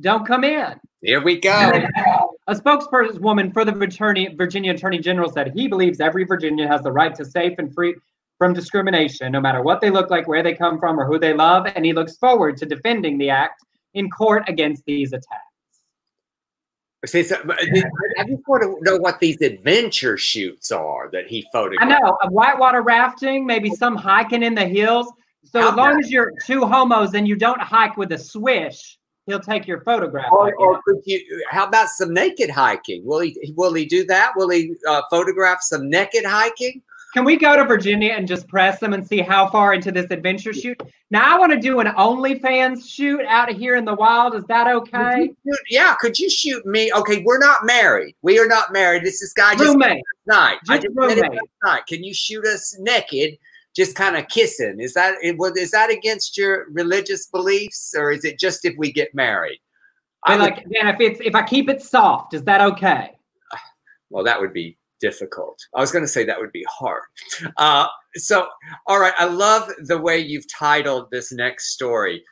Don't 0.00 0.26
come 0.26 0.44
in. 0.44 0.80
Here 1.02 1.22
we 1.22 1.38
go. 1.38 1.50
A 2.46 2.54
spokesperson 2.54 3.52
for 3.52 3.66
the 3.66 3.72
Virginia 3.72 4.72
Attorney 4.72 4.98
General 4.98 5.30
said 5.30 5.52
he 5.54 5.68
believes 5.68 6.00
every 6.00 6.24
Virginian 6.24 6.68
has 6.68 6.80
the 6.80 6.92
right 6.92 7.14
to 7.16 7.24
safe 7.24 7.58
and 7.58 7.74
free 7.74 7.94
from 8.38 8.54
discrimination, 8.54 9.30
no 9.32 9.42
matter 9.42 9.60
what 9.60 9.82
they 9.82 9.90
look 9.90 10.08
like, 10.08 10.26
where 10.26 10.42
they 10.42 10.54
come 10.54 10.78
from, 10.78 10.98
or 10.98 11.04
who 11.04 11.18
they 11.18 11.34
love, 11.34 11.66
and 11.76 11.84
he 11.84 11.92
looks 11.92 12.16
forward 12.16 12.56
to 12.56 12.64
defending 12.64 13.18
the 13.18 13.28
act 13.28 13.62
in 13.92 14.08
court 14.08 14.48
against 14.48 14.86
these 14.86 15.12
attacks. 15.12 15.45
See, 17.06 17.22
so, 17.22 17.36
I 17.48 18.24
just 18.24 18.42
want 18.46 18.62
to 18.62 18.76
know 18.82 18.96
what 18.98 19.20
these 19.20 19.40
adventure 19.40 20.16
shoots 20.16 20.70
are 20.72 21.08
that 21.12 21.26
he 21.26 21.46
photographed. 21.52 21.92
I 21.92 21.98
know 21.98 22.18
whitewater 22.30 22.82
rafting, 22.82 23.46
maybe 23.46 23.70
some 23.70 23.96
hiking 23.96 24.42
in 24.42 24.54
the 24.54 24.66
hills. 24.66 25.10
So 25.44 25.60
How 25.60 25.70
as 25.70 25.76
long 25.76 26.00
as 26.00 26.10
you're 26.10 26.32
two 26.44 26.66
homos 26.66 27.14
and 27.14 27.26
you 27.26 27.36
don't 27.36 27.60
hike 27.60 27.96
with 27.96 28.12
a 28.12 28.18
swish, 28.18 28.98
he'll 29.26 29.40
take 29.40 29.66
your 29.66 29.80
photograph. 29.82 30.32
Or, 30.32 30.54
or 30.56 30.80
could 30.84 31.00
you? 31.04 31.44
How 31.50 31.66
about 31.66 31.88
some 31.88 32.12
naked 32.12 32.50
hiking? 32.50 33.04
Will 33.04 33.20
he? 33.20 33.52
Will 33.56 33.74
he 33.74 33.86
do 33.86 34.04
that? 34.06 34.32
Will 34.36 34.50
he 34.50 34.74
uh, 34.88 35.02
photograph 35.10 35.58
some 35.62 35.88
naked 35.88 36.24
hiking? 36.24 36.82
Can 37.16 37.24
we 37.24 37.38
go 37.38 37.56
to 37.56 37.64
Virginia 37.64 38.12
and 38.12 38.28
just 38.28 38.46
press 38.46 38.78
them 38.78 38.92
and 38.92 39.06
see 39.06 39.22
how 39.22 39.48
far 39.48 39.72
into 39.72 39.90
this 39.90 40.10
adventure 40.10 40.52
shoot? 40.52 40.78
Now 41.10 41.34
I 41.34 41.38
want 41.38 41.50
to 41.50 41.58
do 41.58 41.80
an 41.80 41.86
OnlyFans 41.86 42.86
shoot 42.86 43.22
out 43.26 43.50
of 43.50 43.56
here 43.56 43.76
in 43.76 43.86
the 43.86 43.94
wild. 43.94 44.34
Is 44.34 44.44
that 44.48 44.66
okay? 44.66 45.28
Shoot, 45.28 45.58
yeah. 45.70 45.94
Could 45.98 46.18
you 46.18 46.28
shoot 46.28 46.66
me? 46.66 46.92
Okay, 46.92 47.22
we're 47.24 47.38
not 47.38 47.64
married. 47.64 48.16
We 48.20 48.38
are 48.38 48.46
not 48.46 48.70
married. 48.70 49.02
This 49.02 49.22
is 49.22 49.32
guy 49.32 49.54
just 49.54 49.64
roommate. 49.64 50.02
night. 50.26 50.58
Just 50.66 50.70
I 50.70 50.76
just 50.76 50.94
roommate. 50.94 51.40
night. 51.64 51.86
Can 51.88 52.04
you 52.04 52.12
shoot 52.12 52.44
us 52.44 52.76
naked? 52.80 53.38
Just 53.74 53.96
kind 53.96 54.18
of 54.18 54.28
kissing. 54.28 54.78
Is 54.78 54.92
that 54.92 55.14
is 55.22 55.70
that 55.70 55.90
against 55.90 56.36
your 56.36 56.66
religious 56.70 57.28
beliefs, 57.28 57.94
or 57.96 58.12
is 58.12 58.26
it 58.26 58.38
just 58.38 58.66
if 58.66 58.74
we 58.76 58.92
get 58.92 59.14
married? 59.14 59.58
I 60.24 60.36
like, 60.36 60.66
man, 60.68 60.94
if 60.94 61.00
it's 61.00 61.20
if 61.24 61.34
I 61.34 61.44
keep 61.44 61.70
it 61.70 61.80
soft, 61.80 62.34
is 62.34 62.42
that 62.42 62.60
okay? 62.60 63.12
Well, 64.10 64.22
that 64.22 64.40
would 64.40 64.52
be 64.52 64.76
difficult. 65.00 65.58
I 65.74 65.80
was 65.80 65.92
going 65.92 66.04
to 66.04 66.08
say 66.08 66.24
that 66.24 66.38
would 66.38 66.52
be 66.52 66.66
hard. 66.68 67.02
Uh, 67.56 67.86
so, 68.14 68.48
all 68.86 68.98
right, 68.98 69.14
I 69.18 69.26
love 69.26 69.70
the 69.84 69.98
way 69.98 70.18
you've 70.18 70.50
titled 70.52 71.10
this 71.10 71.32
next 71.32 71.72
story. 71.72 72.24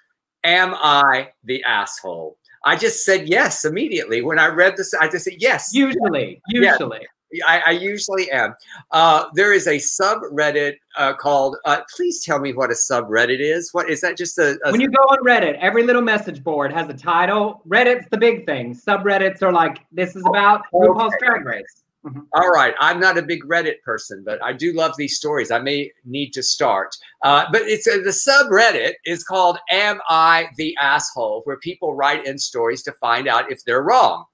Am 0.45 0.75
I 0.75 1.31
the 1.45 1.63
asshole? 1.65 2.37
I 2.65 2.77
just 2.77 3.05
said 3.05 3.29
yes 3.29 3.65
immediately 3.65 4.23
when 4.23 4.39
I 4.39 4.47
read 4.47 4.77
this. 4.77 4.95
I 4.95 5.09
just 5.09 5.25
said 5.25 5.35
yes. 5.39 5.71
Usually, 5.75 6.41
usually. 6.49 7.01
Yes. 7.01 7.09
I, 7.47 7.63
I, 7.67 7.71
usually 7.73 8.31
am. 8.31 8.55
Uh, 8.93 9.25
there 9.35 9.53
is 9.53 9.67
a 9.67 9.77
subreddit 9.77 10.77
uh, 10.97 11.15
called. 11.15 11.57
Uh, 11.65 11.81
please 11.97 12.25
tell 12.25 12.39
me 12.39 12.53
what 12.53 12.71
a 12.71 12.75
subreddit 12.75 13.41
is. 13.41 13.71
What 13.73 13.91
is 13.91 14.01
that? 14.03 14.17
Just 14.17 14.39
a, 14.39 14.57
a, 14.65 14.71
when 14.71 14.81
you 14.81 14.89
go 14.89 15.03
on 15.03 15.19
Reddit, 15.25 15.59
every 15.59 15.83
little 15.83 16.03
message 16.03 16.45
board 16.45 16.73
has 16.73 16.89
a 16.89 16.95
title. 16.95 17.63
Reddit's 17.69 18.09
the 18.11 18.19
big 18.19 18.47
thing. 18.47 18.75
Subreddits 18.75 19.43
are 19.43 19.53
like 19.53 19.81
this 19.91 20.15
is 20.15 20.23
about 20.27 20.63
RuPaul's 20.73 21.15
Drag 21.19 21.45
Race. 21.45 21.84
Mm-hmm. 22.05 22.21
All 22.35 22.51
right. 22.51 22.75
I'm 22.81 23.01
not 23.01 23.17
a 23.17 23.23
big 23.23 23.45
Reddit 23.45 23.81
person, 23.83 24.23
but 24.27 24.43
I 24.43 24.53
do 24.53 24.75
love 24.75 24.95
these 24.97 25.17
stories. 25.17 25.51
I 25.51 25.59
may 25.59 25.91
need 26.05 26.33
to 26.35 26.43
start. 26.43 26.95
Uh, 27.23 27.47
but 27.51 27.63
it's 27.63 27.87
uh, 27.87 27.99
the 28.05 28.11
subreddit 28.11 28.95
is 29.07 29.25
called 29.25 29.59
Am 29.71 30.01
I 30.09 30.49
the 30.57 30.77
Asshole, 30.79 31.43
where 31.45 31.57
people 31.57 31.95
write 31.95 32.27
in 32.27 32.39
stories 32.39 32.83
to 32.83 32.93
find 32.93 33.27
out 33.27 33.51
if 33.51 33.65
they're 33.65 33.83
wrong. 33.83 34.27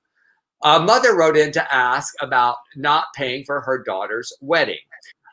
A 0.62 0.80
mother 0.80 1.16
wrote 1.16 1.36
in 1.36 1.52
to 1.52 1.74
ask 1.74 2.12
about 2.20 2.56
not 2.76 3.06
paying 3.14 3.44
for 3.44 3.60
her 3.60 3.82
daughter's 3.82 4.32
wedding. 4.40 4.78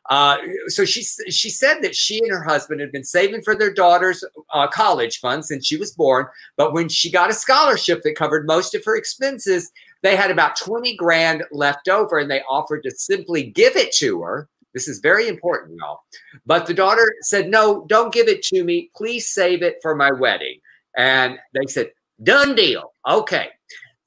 Uh, 0.10 0.38
so 0.68 0.86
she 0.86 1.04
she 1.04 1.50
said 1.50 1.82
that 1.82 1.94
she 1.94 2.20
and 2.20 2.32
her 2.32 2.44
husband 2.44 2.80
had 2.80 2.94
been 2.94 3.04
saving 3.04 3.42
for 3.42 3.56
their 3.56 3.74
daughter's 3.74 4.24
uh, 4.54 4.66
college 4.68 5.20
fund 5.20 5.44
since 5.44 5.66
she 5.66 5.76
was 5.76 5.92
born, 5.92 6.26
but 6.56 6.72
when 6.72 6.88
she 6.88 7.12
got 7.12 7.30
a 7.30 7.34
scholarship 7.34 8.04
that 8.04 8.16
covered 8.16 8.48
most 8.48 8.74
of 8.74 8.86
her 8.86 8.96
expenses, 8.96 9.70
they 10.04 10.16
had 10.16 10.32
about 10.32 10.56
20 10.56 10.96
grand 10.96 11.44
left 11.52 11.88
over 11.88 12.20
and 12.20 12.30
they 12.30 12.42
offered 12.50 12.84
to 12.84 12.92
simply 12.92 13.44
give 13.44 13.76
it 13.76 13.94
to 13.96 14.22
her. 14.22 14.48
This 14.74 14.88
is 14.88 15.00
very 15.00 15.28
important, 15.28 15.80
y'all. 15.80 16.02
But 16.46 16.66
the 16.68 16.74
daughter 16.74 17.12
said, 17.22 17.50
No, 17.50 17.86
don't 17.88 18.14
give 18.14 18.28
it 18.28 18.44
to 18.44 18.64
me. 18.64 18.92
Please 18.96 19.28
save 19.28 19.64
it 19.64 19.78
for 19.82 19.96
my 19.96 20.12
wedding. 20.12 20.60
And 20.96 21.40
they 21.54 21.66
said, 21.68 21.92
Done 22.24 22.56
deal. 22.56 22.94
Okay. 23.08 23.50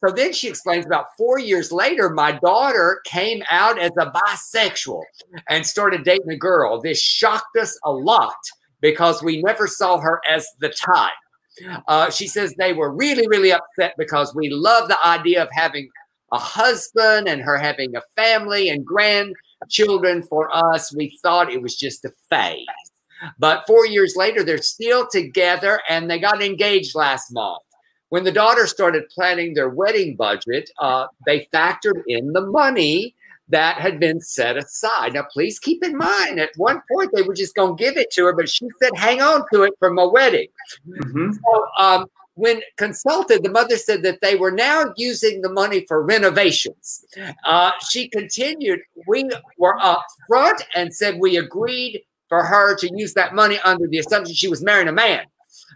So 0.05 0.13
then 0.13 0.33
she 0.33 0.49
explains 0.49 0.87
about 0.87 1.07
four 1.19 1.39
years 1.39 1.73
later, 1.73 2.09
my 2.09 2.33
daughter 2.33 3.01
came 3.05 3.43
out 3.51 3.79
as 3.79 3.91
a 3.99 4.11
bisexual 4.11 5.03
and 5.49 5.67
started 5.67 6.05
dating 6.05 6.31
a 6.31 6.37
girl. 6.37 6.81
This 6.81 7.03
shocked 7.03 7.57
us 7.57 7.79
a 7.85 7.93
lot 7.93 8.39
because 8.81 9.23
we 9.23 9.43
never 9.43 9.67
saw 9.67 9.99
her 9.99 10.21
as 10.29 10.47
the 10.61 10.71
type. 10.71 11.13
Uh, 11.89 12.11
she 12.11 12.27
says 12.27 12.55
they 12.55 12.73
were 12.73 12.93
really, 12.95 13.27
really 13.29 13.53
upset 13.53 13.95
because 13.99 14.35
we 14.35 14.49
love 14.51 14.89
the 14.89 14.99
idea 15.07 15.43
of 15.43 15.49
having 15.53 15.89
a 16.33 16.39
husband 16.39 17.29
and 17.29 17.43
her 17.43 17.57
having 17.57 17.95
a 17.97 18.03
family 18.17 18.69
and 18.69 18.85
grandchildren 18.85 20.23
for 20.23 20.55
us. 20.55 20.95
We 20.95 21.19
thought 21.23 21.53
it 21.53 21.63
was 21.63 21.77
just 21.77 22.05
a 22.05 22.13
phase. 22.31 22.67
But 23.39 23.67
four 23.67 23.87
years 23.87 24.15
later, 24.17 24.43
they're 24.43 24.59
still 24.59 25.07
together 25.07 25.81
and 25.89 26.11
they 26.11 26.19
got 26.19 26.43
engaged 26.43 26.95
last 26.95 27.33
month. 27.33 27.63
When 28.09 28.25
the 28.25 28.33
daughter 28.33 28.67
started 28.67 29.09
planning 29.11 29.55
their 29.55 29.69
wedding 29.69 30.17
budget, 30.17 30.71
uh, 30.81 31.07
they 31.27 31.47
factored 31.53 32.03
in 32.07 32.33
the 32.33 32.47
money 32.47 33.15
that 33.51 33.77
had 33.77 34.01
been 34.01 34.21
set 34.21 34.57
aside. 34.57 35.15
Now, 35.15 35.25
please 35.33 35.59
keep 35.59 35.85
in 35.85 35.97
mind, 35.97 36.41
at 36.41 36.51
one 36.57 36.83
point 36.91 37.11
they 37.15 37.23
were 37.23 37.35
just 37.35 37.55
going 37.55 37.77
to 37.77 37.83
give 37.83 37.97
it 37.97 38.11
to 38.13 38.25
her, 38.27 38.33
but 38.33 38.49
she 38.49 38.69
said, 38.83 38.93
hang 38.95 39.21
on 39.21 39.45
to 39.53 39.63
it 39.63 39.75
for 39.79 39.93
my 39.93 40.05
wedding. 40.05 40.49
Mm-hmm. 40.89 41.33
So, 41.33 41.67
um, 41.79 42.07
when 42.35 42.63
consulted, 42.79 43.43
the 43.43 43.51
mother 43.51 43.77
said 43.77 44.03
that 44.05 44.21
they 44.23 44.37
were 44.37 44.53
now 44.53 44.95
using 44.97 45.43
the 45.43 45.53
money 45.53 45.85
for 45.87 46.03
renovations. 46.03 47.05
Uh, 47.45 47.73
she 47.91 48.09
continued, 48.09 48.81
We 49.07 49.29
were 49.59 49.79
up 49.83 50.07
front 50.27 50.63
and 50.75 50.95
said 50.95 51.19
we 51.19 51.37
agreed 51.37 52.03
for 52.29 52.45
her 52.45 52.77
to 52.77 52.91
use 52.97 53.13
that 53.15 53.35
money 53.35 53.59
under 53.65 53.87
the 53.89 53.99
assumption 53.99 54.35
she 54.35 54.49
was 54.49 54.63
marrying 54.63 54.89
a 54.89 54.93
man 54.93 55.27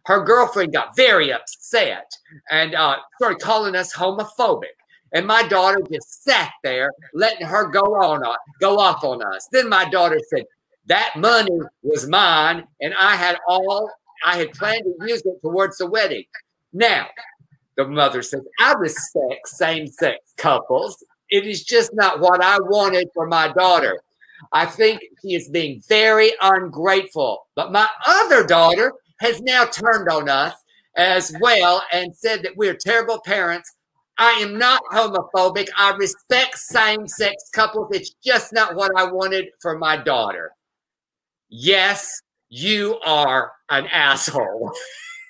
her 0.06 0.22
girlfriend 0.22 0.72
got 0.72 0.96
very 0.96 1.32
upset 1.32 2.10
and 2.50 2.74
uh, 2.74 2.96
started 3.16 3.40
calling 3.40 3.74
us 3.74 3.94
homophobic. 3.94 4.76
And 5.14 5.26
my 5.26 5.46
daughter 5.46 5.80
just 5.90 6.24
sat 6.24 6.50
there, 6.62 6.90
letting 7.14 7.46
her 7.46 7.68
go 7.68 7.80
on, 7.80 8.24
uh, 8.24 8.34
go 8.60 8.78
off 8.78 9.04
on 9.04 9.22
us. 9.22 9.48
Then 9.52 9.68
my 9.68 9.88
daughter 9.88 10.18
said, 10.28 10.44
"That 10.86 11.16
money 11.16 11.56
was 11.82 12.06
mine, 12.08 12.66
and 12.80 12.92
I 12.94 13.16
had 13.16 13.38
all 13.48 13.90
I 14.24 14.38
had 14.38 14.52
planned 14.52 14.84
to 14.84 15.06
use 15.06 15.22
it 15.24 15.40
towards 15.40 15.78
the 15.78 15.86
wedding." 15.86 16.24
Now, 16.72 17.08
the 17.76 17.86
mother 17.86 18.22
says, 18.22 18.42
"I 18.58 18.72
respect 18.74 19.48
same-sex 19.48 20.18
couples. 20.36 21.02
It 21.30 21.46
is 21.46 21.64
just 21.64 21.94
not 21.94 22.20
what 22.20 22.42
I 22.42 22.58
wanted 22.58 23.08
for 23.14 23.26
my 23.26 23.48
daughter." 23.48 24.00
I 24.52 24.66
think 24.66 25.00
she 25.22 25.34
is 25.34 25.48
being 25.48 25.80
very 25.88 26.32
ungrateful. 26.40 27.46
But 27.54 27.72
my 27.72 27.88
other 28.06 28.44
daughter 28.44 28.92
has 29.20 29.40
now 29.40 29.64
turned 29.64 30.08
on 30.08 30.28
us 30.28 30.54
as 30.96 31.32
well 31.40 31.82
and 31.92 32.14
said 32.16 32.42
that 32.42 32.56
we're 32.56 32.74
terrible 32.74 33.20
parents. 33.20 33.72
I 34.18 34.32
am 34.32 34.58
not 34.58 34.82
homophobic. 34.92 35.68
I 35.76 35.90
respect 35.96 36.58
same 36.58 37.08
sex 37.08 37.50
couples. 37.52 37.88
It's 37.92 38.14
just 38.24 38.52
not 38.52 38.76
what 38.76 38.92
I 38.96 39.10
wanted 39.10 39.46
for 39.60 39.78
my 39.78 39.96
daughter. 39.96 40.52
Yes, 41.48 42.20
you 42.48 42.98
are 43.04 43.52
an 43.70 43.86
asshole. 43.86 44.72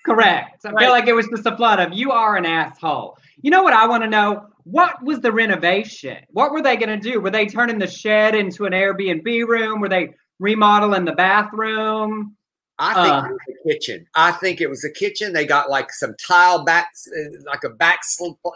Correct. 0.05 0.67
I 0.67 0.71
right. 0.71 0.83
feel 0.83 0.91
like 0.91 1.07
it 1.07 1.15
was 1.15 1.27
just 1.29 1.47
a 1.47 1.57
flood 1.57 1.81
of 1.81 1.95
you 1.95 2.13
are 2.13 2.37
an 2.37 2.45
asshole. 2.45 3.17
You 3.41 3.51
know 3.51 3.63
what 3.63 3.73
I 3.73 3.87
want 3.87 4.03
to 4.03 4.09
know? 4.09 4.47
What 4.65 5.03
was 5.03 5.21
the 5.21 5.33
renovation? 5.33 6.19
What 6.31 6.53
were 6.53 6.63
they 6.63 6.77
going 6.77 6.89
to 6.89 6.99
do? 6.99 7.21
Were 7.21 7.31
they 7.31 7.47
turning 7.47 7.79
the 7.79 7.87
shed 7.87 8.35
into 8.35 8.67
an 8.67 8.73
Airbnb 8.73 9.47
room? 9.47 9.81
Were 9.81 9.89
they 9.89 10.15
remodeling 10.39 11.05
the 11.05 11.13
bathroom? 11.13 12.37
I 12.79 12.95
think 12.95 13.15
uh, 13.15 13.27
it 13.27 13.31
was 13.31 13.41
a 13.49 13.69
kitchen. 13.69 14.07
I 14.17 14.33
think 14.33 14.61
it 14.61 14.69
was 14.69 14.85
a 14.85 14.91
kitchen. 14.91 15.33
They 15.33 15.47
got 15.47 15.71
like 15.71 15.93
some 15.93 16.15
tile 16.27 16.65
backs, 16.65 17.07
uh, 17.09 17.41
like 17.47 17.63
a 17.65 17.71
back, 17.71 18.01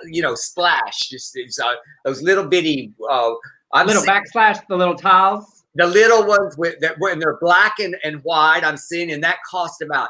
you 0.06 0.22
know, 0.22 0.34
splash. 0.34 1.08
Just 1.08 1.38
uh, 1.62 1.74
those 2.04 2.20
little 2.22 2.44
bitty, 2.44 2.92
uh, 3.08 3.30
I'm 3.72 3.86
little 3.86 4.02
backslash, 4.02 4.66
the 4.68 4.76
little 4.76 4.96
tiles. 4.96 5.64
The 5.76 5.86
little 5.86 6.26
ones 6.26 6.56
with 6.58 6.80
that 6.80 6.98
when 6.98 7.20
they're 7.20 7.38
black 7.40 7.78
and, 7.78 7.96
and 8.02 8.20
white. 8.24 8.64
I'm 8.64 8.76
seeing, 8.76 9.12
and 9.12 9.22
that 9.22 9.38
cost 9.48 9.82
about 9.82 10.08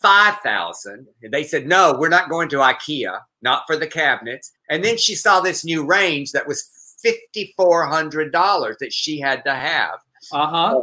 five 0.00 0.38
thousand. 0.38 1.06
And 1.22 1.32
they 1.32 1.44
said, 1.44 1.66
no, 1.66 1.96
we're 1.98 2.08
not 2.08 2.30
going 2.30 2.48
to 2.50 2.56
IKEA, 2.56 3.20
not 3.42 3.64
for 3.66 3.76
the 3.76 3.86
cabinets. 3.86 4.52
And 4.70 4.82
then 4.82 4.96
she 4.96 5.14
saw 5.14 5.40
this 5.40 5.64
new 5.64 5.84
range 5.84 6.32
that 6.32 6.48
was 6.48 6.70
fifty 7.02 7.52
four 7.58 7.86
hundred 7.86 8.32
dollars 8.32 8.76
that 8.80 8.92
she 8.92 9.20
had 9.20 9.44
to 9.44 9.54
have. 9.54 9.98
Uh 10.32 10.46
huh. 10.46 10.80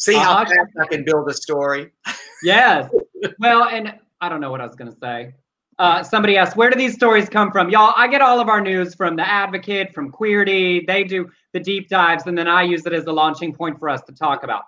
See 0.00 0.14
how 0.14 0.32
uh, 0.32 0.44
fast 0.46 0.72
I 0.80 0.86
can 0.86 1.04
build 1.04 1.28
a 1.28 1.34
story. 1.34 1.90
yes. 2.42 2.90
Well, 3.38 3.64
and 3.64 3.94
I 4.22 4.30
don't 4.30 4.40
know 4.40 4.50
what 4.50 4.62
I 4.62 4.66
was 4.66 4.74
going 4.74 4.90
to 4.90 4.98
say. 4.98 5.34
Uh, 5.78 6.02
somebody 6.02 6.38
asked, 6.38 6.56
where 6.56 6.70
do 6.70 6.76
these 6.76 6.94
stories 6.94 7.28
come 7.28 7.52
from? 7.52 7.68
Y'all, 7.68 7.92
I 7.96 8.08
get 8.08 8.22
all 8.22 8.40
of 8.40 8.48
our 8.48 8.62
news 8.62 8.94
from 8.94 9.14
The 9.14 9.28
Advocate, 9.28 9.92
from 9.94 10.10
Queerty. 10.10 10.86
They 10.86 11.04
do 11.04 11.30
the 11.52 11.60
deep 11.60 11.90
dives, 11.90 12.26
and 12.26 12.36
then 12.36 12.48
I 12.48 12.62
use 12.62 12.86
it 12.86 12.94
as 12.94 13.04
a 13.06 13.12
launching 13.12 13.54
point 13.54 13.78
for 13.78 13.90
us 13.90 14.00
to 14.02 14.12
talk 14.12 14.42
about. 14.42 14.64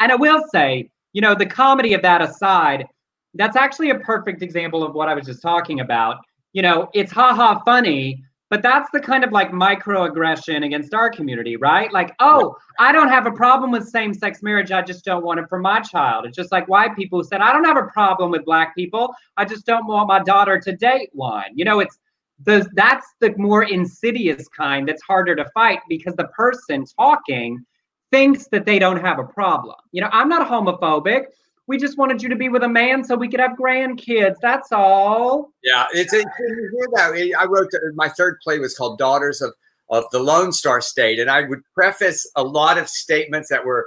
And 0.00 0.12
I 0.12 0.16
will 0.16 0.42
say, 0.52 0.90
you 1.14 1.22
know, 1.22 1.34
the 1.34 1.46
comedy 1.46 1.94
of 1.94 2.02
that 2.02 2.20
aside, 2.20 2.86
that's 3.32 3.56
actually 3.56 3.90
a 3.90 3.98
perfect 3.98 4.42
example 4.42 4.84
of 4.84 4.94
what 4.94 5.08
I 5.08 5.14
was 5.14 5.24
just 5.24 5.40
talking 5.40 5.80
about. 5.80 6.18
You 6.52 6.60
know, 6.60 6.90
it's 6.92 7.12
ha 7.12 7.34
ha 7.34 7.62
funny, 7.64 8.22
but 8.50 8.62
that's 8.62 8.90
the 8.92 9.00
kind 9.00 9.24
of 9.24 9.32
like 9.32 9.50
microaggression 9.50 10.64
against 10.64 10.94
our 10.94 11.10
community, 11.10 11.56
right? 11.56 11.92
Like, 11.92 12.14
oh, 12.20 12.56
I 12.78 12.92
don't 12.92 13.08
have 13.08 13.26
a 13.26 13.32
problem 13.32 13.70
with 13.70 13.88
same 13.88 14.12
sex 14.12 14.42
marriage. 14.42 14.70
I 14.70 14.82
just 14.82 15.04
don't 15.04 15.24
want 15.24 15.40
it 15.40 15.48
for 15.48 15.58
my 15.58 15.80
child. 15.80 16.26
It's 16.26 16.36
just 16.36 16.52
like 16.52 16.68
white 16.68 16.94
people 16.94 17.20
who 17.20 17.26
said, 17.26 17.40
I 17.40 17.52
don't 17.52 17.64
have 17.64 17.76
a 17.76 17.88
problem 17.88 18.30
with 18.30 18.44
black 18.44 18.74
people. 18.74 19.14
I 19.36 19.44
just 19.44 19.66
don't 19.66 19.86
want 19.86 20.08
my 20.08 20.22
daughter 20.22 20.58
to 20.60 20.76
date 20.76 21.10
one. 21.12 21.46
You 21.54 21.64
know, 21.64 21.80
it's 21.80 21.98
the 22.44 22.68
that's 22.74 23.06
the 23.20 23.34
more 23.36 23.62
insidious 23.62 24.48
kind 24.48 24.88
that's 24.88 25.02
harder 25.02 25.34
to 25.36 25.46
fight 25.54 25.80
because 25.88 26.14
the 26.16 26.28
person 26.28 26.84
talking 26.84 27.64
thinks 28.10 28.48
that 28.48 28.66
they 28.66 28.78
don't 28.78 29.00
have 29.00 29.18
a 29.18 29.24
problem. 29.24 29.76
You 29.92 30.02
know, 30.02 30.10
I'm 30.12 30.28
not 30.28 30.48
homophobic 30.48 31.26
we 31.66 31.78
just 31.78 31.96
wanted 31.96 32.22
you 32.22 32.28
to 32.28 32.36
be 32.36 32.48
with 32.48 32.62
a 32.62 32.68
man 32.68 33.04
so 33.04 33.16
we 33.16 33.28
could 33.28 33.40
have 33.40 33.52
grandkids. 33.52 34.36
That's 34.42 34.70
all. 34.72 35.52
Yeah, 35.62 35.86
it's, 35.92 36.12
it's 36.12 36.24
you. 36.38 37.34
I 37.38 37.46
wrote 37.46 37.70
my 37.94 38.08
third 38.08 38.38
play 38.42 38.58
was 38.58 38.76
called 38.76 38.98
Daughters 38.98 39.40
of 39.40 39.54
of 39.90 40.04
the 40.12 40.18
Lone 40.18 40.52
Star 40.52 40.80
State, 40.80 41.18
and 41.18 41.30
I 41.30 41.42
would 41.42 41.60
preface 41.74 42.30
a 42.36 42.42
lot 42.42 42.78
of 42.78 42.88
statements 42.88 43.48
that 43.50 43.64
were. 43.64 43.86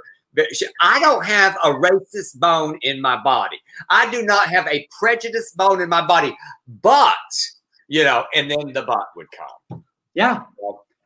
I 0.80 1.00
don't 1.00 1.24
have 1.24 1.56
a 1.64 1.70
racist 1.70 2.38
bone 2.38 2.78
in 2.82 3.00
my 3.00 3.20
body. 3.20 3.58
I 3.90 4.08
do 4.10 4.22
not 4.22 4.48
have 4.48 4.68
a 4.68 4.86
prejudice 4.96 5.52
bone 5.52 5.80
in 5.80 5.88
my 5.88 6.06
body, 6.06 6.36
but 6.82 7.14
you 7.88 8.04
know, 8.04 8.24
and 8.34 8.48
then 8.48 8.72
the 8.72 8.82
but 8.82 9.06
would 9.16 9.26
come. 9.32 9.82
Yeah. 10.14 10.42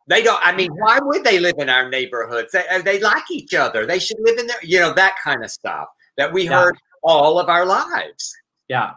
They 0.08 0.22
don't. 0.22 0.44
I 0.44 0.54
mean, 0.54 0.72
why 0.72 0.98
would 1.00 1.24
they 1.24 1.38
live 1.38 1.54
in 1.58 1.70
our 1.70 1.88
neighborhoods? 1.88 2.52
They, 2.52 2.66
uh, 2.68 2.82
they 2.82 2.98
like 3.00 3.30
each 3.30 3.54
other. 3.54 3.87
They 3.87 4.00
should 4.00 4.18
live 4.20 4.38
in 4.38 4.48
there. 4.48 4.56
You 4.62 4.80
know 4.80 4.92
that 4.94 5.14
kind 5.22 5.44
of 5.44 5.50
stuff 5.50 5.88
that 6.16 6.33
we 6.33 6.46
heard 6.46 6.77
all 7.03 7.38
of 7.38 7.48
our 7.48 7.66
lives. 7.66 8.35
Yeah. 8.68 8.92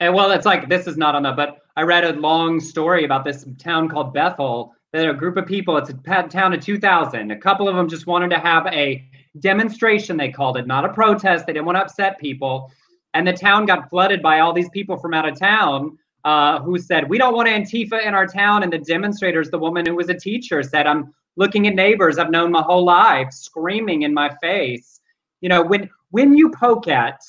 And 0.00 0.14
well, 0.14 0.30
it's 0.32 0.46
like 0.46 0.68
this 0.68 0.86
is 0.86 0.96
not 0.96 1.14
on 1.14 1.22
that, 1.24 1.36
but 1.36 1.58
I 1.76 1.82
read 1.82 2.04
a 2.04 2.12
long 2.14 2.60
story 2.60 3.04
about 3.04 3.24
this 3.24 3.46
town 3.58 3.88
called 3.88 4.14
Bethel. 4.14 4.74
That 4.92 5.08
a 5.08 5.14
group 5.14 5.36
of 5.36 5.46
people, 5.46 5.76
it's 5.76 5.90
a 5.90 6.22
town 6.24 6.52
of 6.52 6.60
2,000. 6.60 7.30
A 7.30 7.36
couple 7.36 7.68
of 7.68 7.76
them 7.76 7.88
just 7.88 8.08
wanted 8.08 8.30
to 8.30 8.40
have 8.40 8.66
a 8.66 9.04
demonstration, 9.38 10.16
they 10.16 10.30
called 10.30 10.56
it, 10.56 10.66
not 10.66 10.84
a 10.84 10.88
protest. 10.88 11.46
They 11.46 11.52
didn't 11.52 11.66
want 11.66 11.76
to 11.76 11.82
upset 11.82 12.18
people. 12.18 12.72
And 13.14 13.26
the 13.26 13.32
town 13.32 13.66
got 13.66 13.88
flooded 13.88 14.20
by 14.20 14.40
all 14.40 14.52
these 14.52 14.68
people 14.70 14.96
from 14.96 15.14
out 15.14 15.28
of 15.28 15.38
town 15.38 15.96
uh, 16.24 16.60
who 16.60 16.76
said, 16.78 17.08
We 17.08 17.18
don't 17.18 17.34
want 17.34 17.48
Antifa 17.48 18.04
in 18.04 18.14
our 18.14 18.26
town. 18.26 18.64
And 18.64 18.72
the 18.72 18.78
demonstrators, 18.78 19.50
the 19.50 19.58
woman 19.58 19.86
who 19.86 19.94
was 19.94 20.08
a 20.08 20.14
teacher, 20.14 20.62
said, 20.64 20.88
I'm 20.88 21.14
looking 21.36 21.68
at 21.68 21.74
neighbors 21.74 22.18
I've 22.18 22.30
known 22.30 22.50
my 22.50 22.62
whole 22.62 22.84
life 22.84 23.32
screaming 23.32 24.02
in 24.02 24.12
my 24.12 24.34
face 24.42 24.99
you 25.40 25.48
know, 25.48 25.62
when 25.62 25.88
when 26.10 26.34
you 26.36 26.50
poke 26.50 26.88
at 26.88 27.20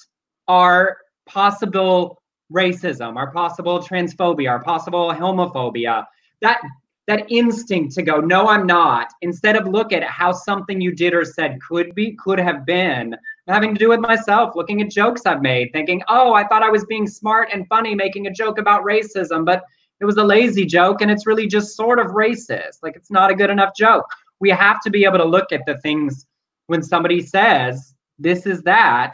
our 0.47 0.97
possible 1.26 2.21
racism, 2.52 3.15
our 3.15 3.32
possible 3.32 3.80
transphobia, 3.80 4.50
our 4.50 4.63
possible 4.63 5.12
homophobia, 5.13 6.06
that 6.41 6.62
that 7.08 7.26
instinct 7.30 7.93
to 7.95 8.04
go, 8.04 8.19
no, 8.19 8.47
I'm 8.47 8.65
not, 8.65 9.12
instead 9.21 9.56
of 9.56 9.67
look 9.67 9.91
at 9.91 10.03
how 10.03 10.32
something 10.32 10.80
you 10.80 10.93
did 10.93 11.14
or 11.14 11.26
said 11.26 11.59
could 11.68 11.93
be, 11.95 12.16
could 12.16 12.39
have 12.39 12.66
been, 12.66 13.16
having 13.47 13.74
to 13.74 13.80
do 13.80 13.89
with 13.89 13.99
myself, 13.99 14.55
looking 14.55 14.82
at 14.82 14.89
jokes 14.89 15.26
I've 15.26 15.41
made, 15.41 15.74
thinking, 15.74 16.01
oh, 16.07 16.34
I 16.34 16.47
thought 16.47 16.64
I 16.64 16.70
was 16.70 16.86
being 16.86 17.07
smart 17.07 17.49
and 17.51 17.68
funny 17.68 17.95
making 17.95 18.28
a 18.28 18.32
joke 18.32 18.59
about 18.59 18.84
racism, 18.84 19.45
but 19.45 19.64
it 19.99 20.05
was 20.05 20.18
a 20.18 20.24
lazy 20.24 20.66
joke 20.66 21.01
and 21.01 21.12
it's 21.12 21.28
really 21.28 21.47
just 21.47 21.76
sort 21.76 21.99
of 21.99 22.07
racist. 22.07 22.78
Like 22.82 22.95
it's 22.95 23.12
not 23.12 23.32
a 23.32 23.36
good 23.36 23.49
enough 23.49 23.76
joke. 23.76 24.05
We 24.39 24.49
have 24.49 24.80
to 24.82 24.89
be 24.89 25.03
able 25.03 25.18
to 25.18 25.26
look 25.26 25.51
at 25.51 25.66
the 25.66 25.78
things 25.80 26.26
when 26.68 26.82
somebody 26.82 27.22
says, 27.22 27.91
this 28.22 28.45
is 28.45 28.61
that 28.63 29.13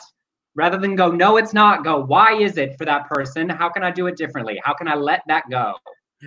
rather 0.55 0.77
than 0.77 0.95
go 0.95 1.09
no 1.09 1.37
it's 1.37 1.53
not 1.53 1.83
go 1.83 2.03
why 2.05 2.33
is 2.33 2.57
it 2.57 2.77
for 2.77 2.85
that 2.85 3.07
person 3.07 3.49
how 3.49 3.69
can 3.69 3.83
i 3.83 3.91
do 3.91 4.07
it 4.07 4.17
differently 4.17 4.59
how 4.63 4.73
can 4.73 4.87
i 4.87 4.95
let 4.95 5.21
that 5.27 5.43
go 5.49 5.73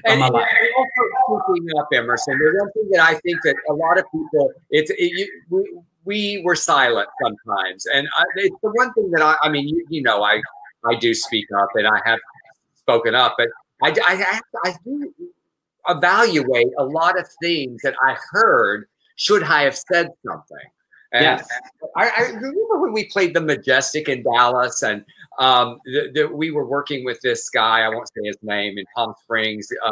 and, 0.05 0.23
and 0.23 0.23
also 0.23 1.43
speaking 1.49 1.79
up 1.79 1.89
emerson 1.95 2.39
the 2.39 2.61
one 2.61 2.73
thing 2.73 2.89
that 2.91 3.01
i 3.01 3.15
think 3.15 3.39
that 3.45 3.55
a 3.69 3.73
lot 3.73 3.99
of 3.99 4.05
people 4.13 4.53
it's 4.71 4.91
it, 4.91 4.97
you, 4.99 5.43
we, 5.51 5.81
we 6.05 6.43
were 6.45 6.57
silent 6.57 7.09
sometimes 7.23 7.87
and 7.93 8.09
I, 8.17 8.25
it's 8.37 8.57
the 8.63 8.71
one 8.71 8.93
thing 8.95 9.11
that 9.13 9.23
i 9.23 9.37
i 9.43 9.49
mean 9.49 9.69
you, 9.69 9.85
you 9.89 10.03
know 10.03 10.23
i 10.23 10.41
i 10.87 10.95
do 10.97 11.13
speak 11.15 11.47
up 11.59 11.69
and 11.75 11.87
i 11.87 12.01
have 12.05 12.21
spoken 12.75 13.15
up 13.15 13.35
but 13.39 13.49
I, 13.83 13.95
I, 14.07 14.41
I, 14.67 14.75
do 14.85 15.11
evaluate 15.89 16.69
a 16.79 16.85
lot 16.85 17.19
of 17.19 17.27
things 17.43 17.81
that 17.83 17.95
I 18.03 18.17
heard. 18.31 18.87
Should 19.17 19.43
I 19.43 19.63
have 19.63 19.77
said 19.77 20.09
something? 20.27 20.59
And 21.13 21.25
Yes. 21.25 21.49
I, 21.97 22.09
I 22.09 22.21
remember 22.29 22.81
when 22.81 22.93
we 22.93 23.07
played 23.07 23.35
the 23.35 23.41
Majestic 23.41 24.09
in 24.09 24.23
Dallas, 24.23 24.83
and 24.83 25.05
um, 25.39 25.81
the, 25.85 26.11
the, 26.15 26.29
we 26.29 26.51
were 26.51 26.67
working 26.67 27.05
with 27.05 27.21
this 27.21 27.49
guy. 27.49 27.81
I 27.81 27.89
won't 27.89 28.09
say 28.09 28.21
his 28.25 28.39
name 28.43 28.79
in 28.79 28.85
Palm 28.95 29.15
Springs, 29.23 29.69
uh, 29.85 29.91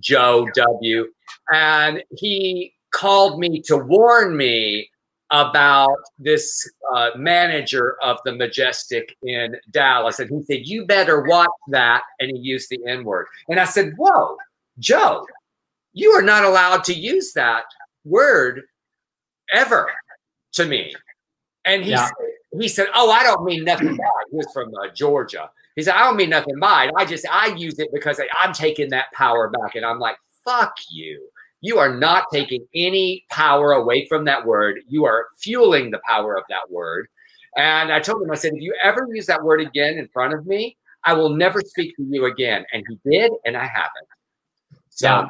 Joe 0.00 0.48
W. 0.54 1.06
And 1.52 2.02
he 2.16 2.74
called 2.90 3.38
me 3.38 3.60
to 3.62 3.76
warn 3.76 4.36
me 4.36 4.90
about 5.30 5.96
this 6.18 6.70
uh, 6.94 7.10
manager 7.16 7.96
of 8.02 8.18
the 8.24 8.32
Majestic 8.32 9.14
in 9.22 9.56
Dallas. 9.70 10.18
And 10.18 10.30
he 10.30 10.42
said, 10.42 10.66
You 10.66 10.86
better 10.86 11.22
watch 11.22 11.48
that. 11.68 12.02
And 12.18 12.30
he 12.30 12.38
used 12.38 12.70
the 12.70 12.80
N 12.86 13.04
word. 13.04 13.26
And 13.48 13.60
I 13.60 13.64
said, 13.64 13.94
Whoa, 13.96 14.36
Joe, 14.78 15.26
you 15.92 16.10
are 16.12 16.22
not 16.22 16.44
allowed 16.44 16.84
to 16.84 16.94
use 16.94 17.32
that 17.34 17.64
word 18.04 18.62
ever 19.52 19.90
to 20.58 20.66
me. 20.66 20.94
And 21.64 21.82
he, 21.82 21.90
Yeah. 21.90 22.06
said, 22.06 22.60
he 22.60 22.68
said, 22.68 22.86
Oh, 22.94 23.10
I 23.10 23.22
don't 23.22 23.44
mean 23.44 23.64
nothing 23.64 23.96
by 23.96 24.04
it. 24.04 24.28
He 24.30 24.36
was 24.36 24.52
from 24.52 24.72
uh, 24.74 24.88
Georgia. 24.94 25.50
He 25.76 25.82
said, 25.82 25.94
I 25.94 26.00
don't 26.04 26.16
mean 26.16 26.30
nothing 26.30 26.58
by 26.60 26.86
it. 26.86 26.92
I 26.96 27.04
just, 27.04 27.26
I 27.30 27.46
use 27.48 27.78
it 27.78 27.88
because 27.92 28.20
I, 28.20 28.26
I'm 28.38 28.52
taking 28.52 28.90
that 28.90 29.06
power 29.12 29.48
back. 29.48 29.74
And 29.74 29.84
I'm 29.84 29.98
like, 29.98 30.16
Fuck 30.44 30.74
you. 30.90 31.28
You 31.60 31.78
are 31.78 31.94
not 31.94 32.24
taking 32.32 32.64
any 32.74 33.24
power 33.30 33.72
away 33.72 34.06
from 34.06 34.24
that 34.26 34.46
word. 34.46 34.80
You 34.88 35.04
are 35.06 35.26
fueling 35.36 35.90
the 35.90 36.00
power 36.06 36.36
of 36.38 36.44
that 36.48 36.70
word. 36.70 37.08
And 37.56 37.92
I 37.92 37.98
told 37.98 38.22
him, 38.22 38.30
I 38.30 38.36
said, 38.36 38.52
if 38.54 38.62
you 38.62 38.74
ever 38.80 39.08
use 39.12 39.26
that 39.26 39.42
word 39.42 39.60
again 39.60 39.98
in 39.98 40.06
front 40.08 40.34
of 40.34 40.46
me, 40.46 40.76
I 41.04 41.14
will 41.14 41.30
never 41.30 41.60
speak 41.60 41.96
to 41.96 42.04
you 42.04 42.26
again. 42.26 42.64
And 42.72 42.84
he 42.88 42.98
did, 43.10 43.32
and 43.44 43.56
I 43.56 43.66
haven't. 43.66 44.08
So, 44.90 45.08
Yeah. 45.08 45.28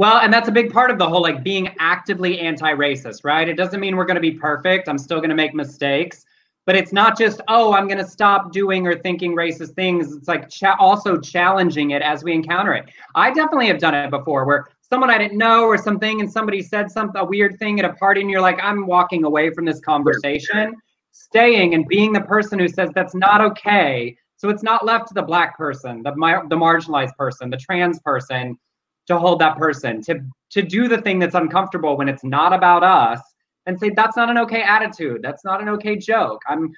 Well, 0.00 0.20
and 0.20 0.32
that's 0.32 0.48
a 0.48 0.52
big 0.52 0.72
part 0.72 0.90
of 0.90 0.96
the 0.96 1.06
whole 1.06 1.20
like 1.20 1.44
being 1.44 1.74
actively 1.78 2.40
anti-racist, 2.40 3.22
right? 3.22 3.46
It 3.46 3.58
doesn't 3.58 3.80
mean 3.80 3.96
we're 3.96 4.06
going 4.06 4.14
to 4.14 4.22
be 4.22 4.30
perfect. 4.30 4.88
I'm 4.88 4.96
still 4.96 5.18
going 5.18 5.28
to 5.28 5.36
make 5.36 5.52
mistakes, 5.52 6.24
but 6.64 6.74
it's 6.74 6.90
not 6.90 7.18
just 7.18 7.42
oh, 7.48 7.74
I'm 7.74 7.86
going 7.86 7.98
to 7.98 8.06
stop 8.06 8.50
doing 8.50 8.86
or 8.86 8.96
thinking 8.96 9.36
racist 9.36 9.74
things. 9.74 10.16
It's 10.16 10.26
like 10.26 10.48
cha- 10.48 10.78
also 10.80 11.18
challenging 11.20 11.90
it 11.90 12.00
as 12.00 12.24
we 12.24 12.32
encounter 12.32 12.72
it. 12.72 12.86
I 13.14 13.30
definitely 13.30 13.66
have 13.66 13.76
done 13.76 13.94
it 13.94 14.08
before, 14.08 14.46
where 14.46 14.68
someone 14.80 15.10
I 15.10 15.18
didn't 15.18 15.36
know 15.36 15.64
or 15.64 15.76
something, 15.76 16.22
and 16.22 16.32
somebody 16.32 16.62
said 16.62 16.90
something 16.90 17.20
a 17.20 17.24
weird 17.26 17.58
thing 17.58 17.78
at 17.78 17.84
a 17.84 17.92
party, 17.92 18.22
and 18.22 18.30
you're 18.30 18.40
like, 18.40 18.58
I'm 18.62 18.86
walking 18.86 19.24
away 19.24 19.50
from 19.50 19.66
this 19.66 19.80
conversation, 19.80 20.76
staying 21.12 21.74
and 21.74 21.86
being 21.86 22.14
the 22.14 22.22
person 22.22 22.58
who 22.58 22.68
says 22.68 22.88
that's 22.94 23.14
not 23.14 23.42
okay. 23.42 24.16
So 24.38 24.48
it's 24.48 24.62
not 24.62 24.86
left 24.86 25.08
to 25.08 25.14
the 25.14 25.22
black 25.22 25.58
person, 25.58 26.02
the 26.02 26.12
the 26.12 26.56
marginalized 26.56 27.14
person, 27.18 27.50
the 27.50 27.58
trans 27.58 28.00
person 28.00 28.58
to 29.10 29.18
hold 29.18 29.40
that 29.40 29.56
person 29.56 30.02
to 30.02 30.20
to 30.50 30.62
do 30.62 30.88
the 30.88 31.00
thing 31.02 31.18
that's 31.18 31.34
uncomfortable 31.34 31.96
when 31.96 32.08
it's 32.08 32.24
not 32.24 32.52
about 32.52 32.82
us 32.82 33.20
and 33.66 33.78
say 33.78 33.90
that's 33.90 34.16
not 34.16 34.30
an 34.30 34.38
okay 34.38 34.62
attitude 34.62 35.20
that's 35.22 35.44
not 35.44 35.60
an 35.60 35.68
okay 35.68 35.96
joke 35.96 36.40
i'm 36.48 36.72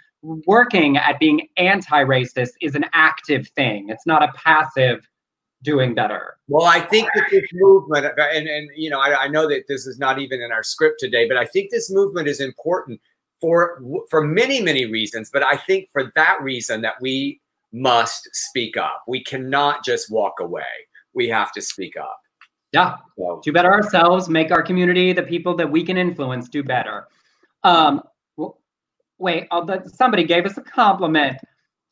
working 0.46 0.96
at 0.96 1.18
being 1.18 1.48
anti-racist 1.56 2.50
is 2.60 2.74
an 2.74 2.84
active 2.92 3.48
thing 3.48 3.88
it's 3.88 4.06
not 4.06 4.22
a 4.22 4.32
passive 4.34 5.06
doing 5.62 5.94
better 5.94 6.36
well, 6.48 6.66
I 6.66 6.80
think 6.80 7.08
that 7.14 7.28
this 7.30 7.48
movement, 7.54 8.04
and, 8.04 8.46
and 8.46 8.68
you 8.76 8.90
know, 8.90 9.00
I, 9.00 9.22
I 9.22 9.28
know 9.28 9.48
that 9.48 9.62
this 9.68 9.86
is 9.86 9.98
not 9.98 10.18
even 10.18 10.42
in 10.42 10.52
our 10.52 10.62
script 10.62 10.96
today, 11.00 11.26
but 11.26 11.38
I 11.38 11.46
think 11.46 11.70
this 11.70 11.90
movement 11.90 12.28
is 12.28 12.40
important 12.40 13.00
for 13.40 13.80
for 14.10 14.22
many, 14.22 14.60
many 14.60 14.84
reasons. 14.84 15.30
But 15.32 15.44
I 15.44 15.56
think 15.56 15.88
for 15.90 16.12
that 16.14 16.42
reason 16.42 16.82
that 16.82 16.96
we 17.00 17.40
must 17.72 18.28
speak 18.34 18.76
up. 18.76 19.02
We 19.08 19.24
cannot 19.24 19.84
just 19.84 20.10
walk 20.10 20.34
away. 20.40 20.62
We 21.14 21.28
have 21.28 21.52
to 21.52 21.62
speak 21.62 21.96
up. 21.96 22.18
Yeah 22.72 22.96
So, 23.18 23.40
do 23.44 23.52
better 23.52 23.72
ourselves 23.72 24.28
make 24.28 24.50
our 24.50 24.62
community 24.62 25.12
the 25.12 25.22
people 25.22 25.54
that 25.56 25.70
we 25.70 25.84
can 25.84 25.96
influence 25.96 26.48
do 26.48 26.62
better 26.62 27.06
um 27.64 28.02
wait 29.18 29.46
oh, 29.50 29.82
somebody 29.86 30.24
gave 30.24 30.46
us 30.46 30.56
a 30.56 30.62
compliment 30.62 31.36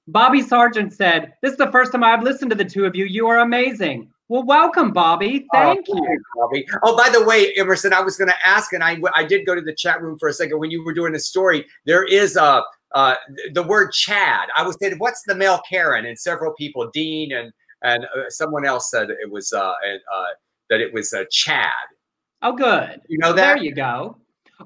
bobby 0.09 0.43
sargent 0.43 0.93
said 0.93 1.33
this 1.43 1.53
is 1.53 1.59
the 1.59 1.71
first 1.71 1.93
time 1.93 2.03
i've 2.03 2.23
listened 2.23 2.51
to 2.51 2.57
the 2.57 2.65
two 2.65 2.85
of 2.85 2.95
you 2.95 3.05
you 3.05 3.27
are 3.29 3.39
amazing 3.41 4.11
well 4.29 4.43
welcome 4.43 4.93
bobby 4.93 5.47
thank 5.53 5.87
Oh, 5.89 5.95
you 5.95 6.21
Bobby. 6.37 6.67
Oh, 6.83 6.97
by 6.97 7.11
the 7.11 7.23
way, 7.25 7.53
Emerson, 7.57 7.93
I 7.93 8.01
was 8.01 8.17
going 8.17 8.29
to 8.29 8.47
ask, 8.47 8.73
and 8.73 8.83
I 8.83 8.99
I 9.15 9.25
did 9.25 9.45
go 9.45 9.55
to 9.55 9.61
the 9.61 9.75
chat 9.75 10.01
room 10.01 10.19
for 10.19 10.29
a 10.29 10.33
second 10.33 10.59
when 10.59 10.71
you 10.71 10.85
were 10.85 10.95
doing 10.95 11.13
the 11.13 11.19
story. 11.19 11.67
There 11.85 12.05
is 12.05 12.37
a 12.37 12.63
uh, 12.95 13.15
the 13.53 13.63
word 13.63 13.93
Chad. 13.93 14.49
I 14.57 14.63
was 14.63 14.77
saying, 14.81 14.95
what's 14.99 15.23
the 15.23 15.35
male 15.35 15.61
Karen? 15.69 16.07
And 16.07 16.19
several 16.19 16.53
people, 16.55 16.91
Dean 16.93 17.33
and 17.33 17.53
and 17.83 18.05
uh, 18.05 18.29
someone 18.29 18.67
else 18.67 18.91
said 18.91 19.11
it 19.11 19.31
was 19.31 19.53
uh, 19.53 19.61
uh, 19.61 19.75
that 20.71 20.81
it 20.81 20.93
was 20.95 21.13
uh, 21.13 21.25
Chad. 21.31 21.71
oh 22.43 22.53
good 22.53 23.01
You 23.09 23.19
know 23.19 23.33
that? 23.33 23.55
There 23.55 23.63
you 23.63 23.75
go. 23.75 24.17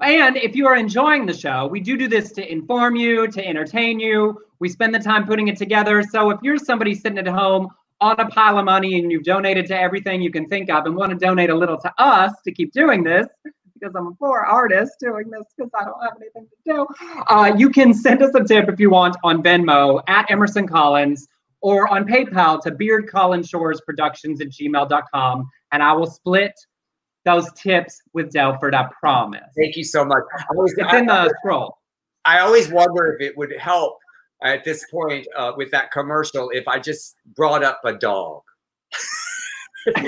And 0.00 0.36
if 0.36 0.57
you 0.57 0.66
are 0.66 0.76
enjoying 0.76 1.26
the 1.26 1.32
show, 1.32 1.66
we 1.66 1.80
do 1.80 1.96
do 1.96 2.09
this 2.09 2.32
to 2.32 2.52
inform 2.52 2.96
you, 2.96 3.28
to 3.28 3.46
entertain 3.46 4.00
you. 4.00 4.40
We 4.59 4.68
spend 4.68 4.94
the 4.94 4.98
time 4.98 5.26
putting 5.26 5.48
it 5.48 5.57
together. 5.57 6.02
So 6.02 6.30
if 6.30 6.40
you're 6.42 6.59
somebody 6.59 6.94
sitting 6.94 7.18
at 7.18 7.26
home 7.26 7.68
on 8.00 8.18
a 8.18 8.26
pile 8.28 8.59
of 8.59 8.64
money 8.64 8.98
and 8.98 9.11
you've 9.12 9.22
donated 9.22 9.66
to 9.66 9.78
everything 9.78 10.20
you 10.20 10.30
can 10.30 10.48
think 10.48 10.68
of 10.68 10.86
and 10.86 10.96
want 10.96 11.11
to 11.11 11.16
donate 11.16 11.50
a 11.50 11.55
little 11.55 11.78
to 11.78 11.92
us 11.98 12.32
to 12.44 12.52
keep 12.52 12.72
doing 12.72 13.05
this, 13.05 13.26
because 13.74 13.94
I'm 13.96 14.09
a 14.09 14.12
poor 14.14 14.40
artist 14.40 14.92
doing 15.00 15.30
this 15.30 15.44
because 15.57 15.70
I 15.74 15.84
don't 15.84 16.00
have 16.02 16.16
anything 16.20 16.46
to 16.48 16.72
do, 16.72 16.86
uh, 17.28 17.55
you 17.57 17.70
can 17.70 17.94
send 17.94 18.22
us 18.22 18.34
a 18.34 18.42
tip 18.42 18.68
if 18.68 18.80
you 18.80 18.90
want 18.90 19.16
on 19.22 19.42
Venmo 19.42 20.02
at 20.09 20.30
Emerson 20.30 20.66
Collins 20.66 21.28
or 21.61 21.90
on 21.92 22.05
PayPal 22.05 22.61
to 22.62 22.70
Beard 22.70 23.09
Collins 23.09 23.48
Shores 23.48 23.80
Productions 23.86 24.40
at 24.40 24.48
gmail.com. 24.48 25.48
And 25.74 25.82
I 25.82 25.92
will 25.92 26.06
split 26.06 26.54
those 27.24 27.52
tips 27.54 28.00
with 28.12 28.30
Delford, 28.30 28.76
I 28.76 28.88
promise. 29.00 29.42
Thank 29.58 29.76
you 29.76 29.82
so 29.82 30.04
much. 30.04 30.22
I, 30.38 30.44
was, 30.54 30.72
It's 30.76 30.94
in 30.94 31.06
the 31.06 31.34
scroll. 31.40 31.78
I 32.24 32.38
always 32.38 32.70
wonder 32.70 33.16
if 33.18 33.20
it 33.20 33.36
would 33.36 33.52
help 33.58 33.98
at 34.44 34.62
this 34.62 34.84
point 34.88 35.26
uh, 35.36 35.52
with 35.56 35.72
that 35.72 35.90
commercial 35.90 36.50
if 36.50 36.68
I 36.68 36.78
just 36.78 37.16
brought 37.34 37.64
up 37.64 37.80
a 37.84 37.94
dog. 37.94 38.42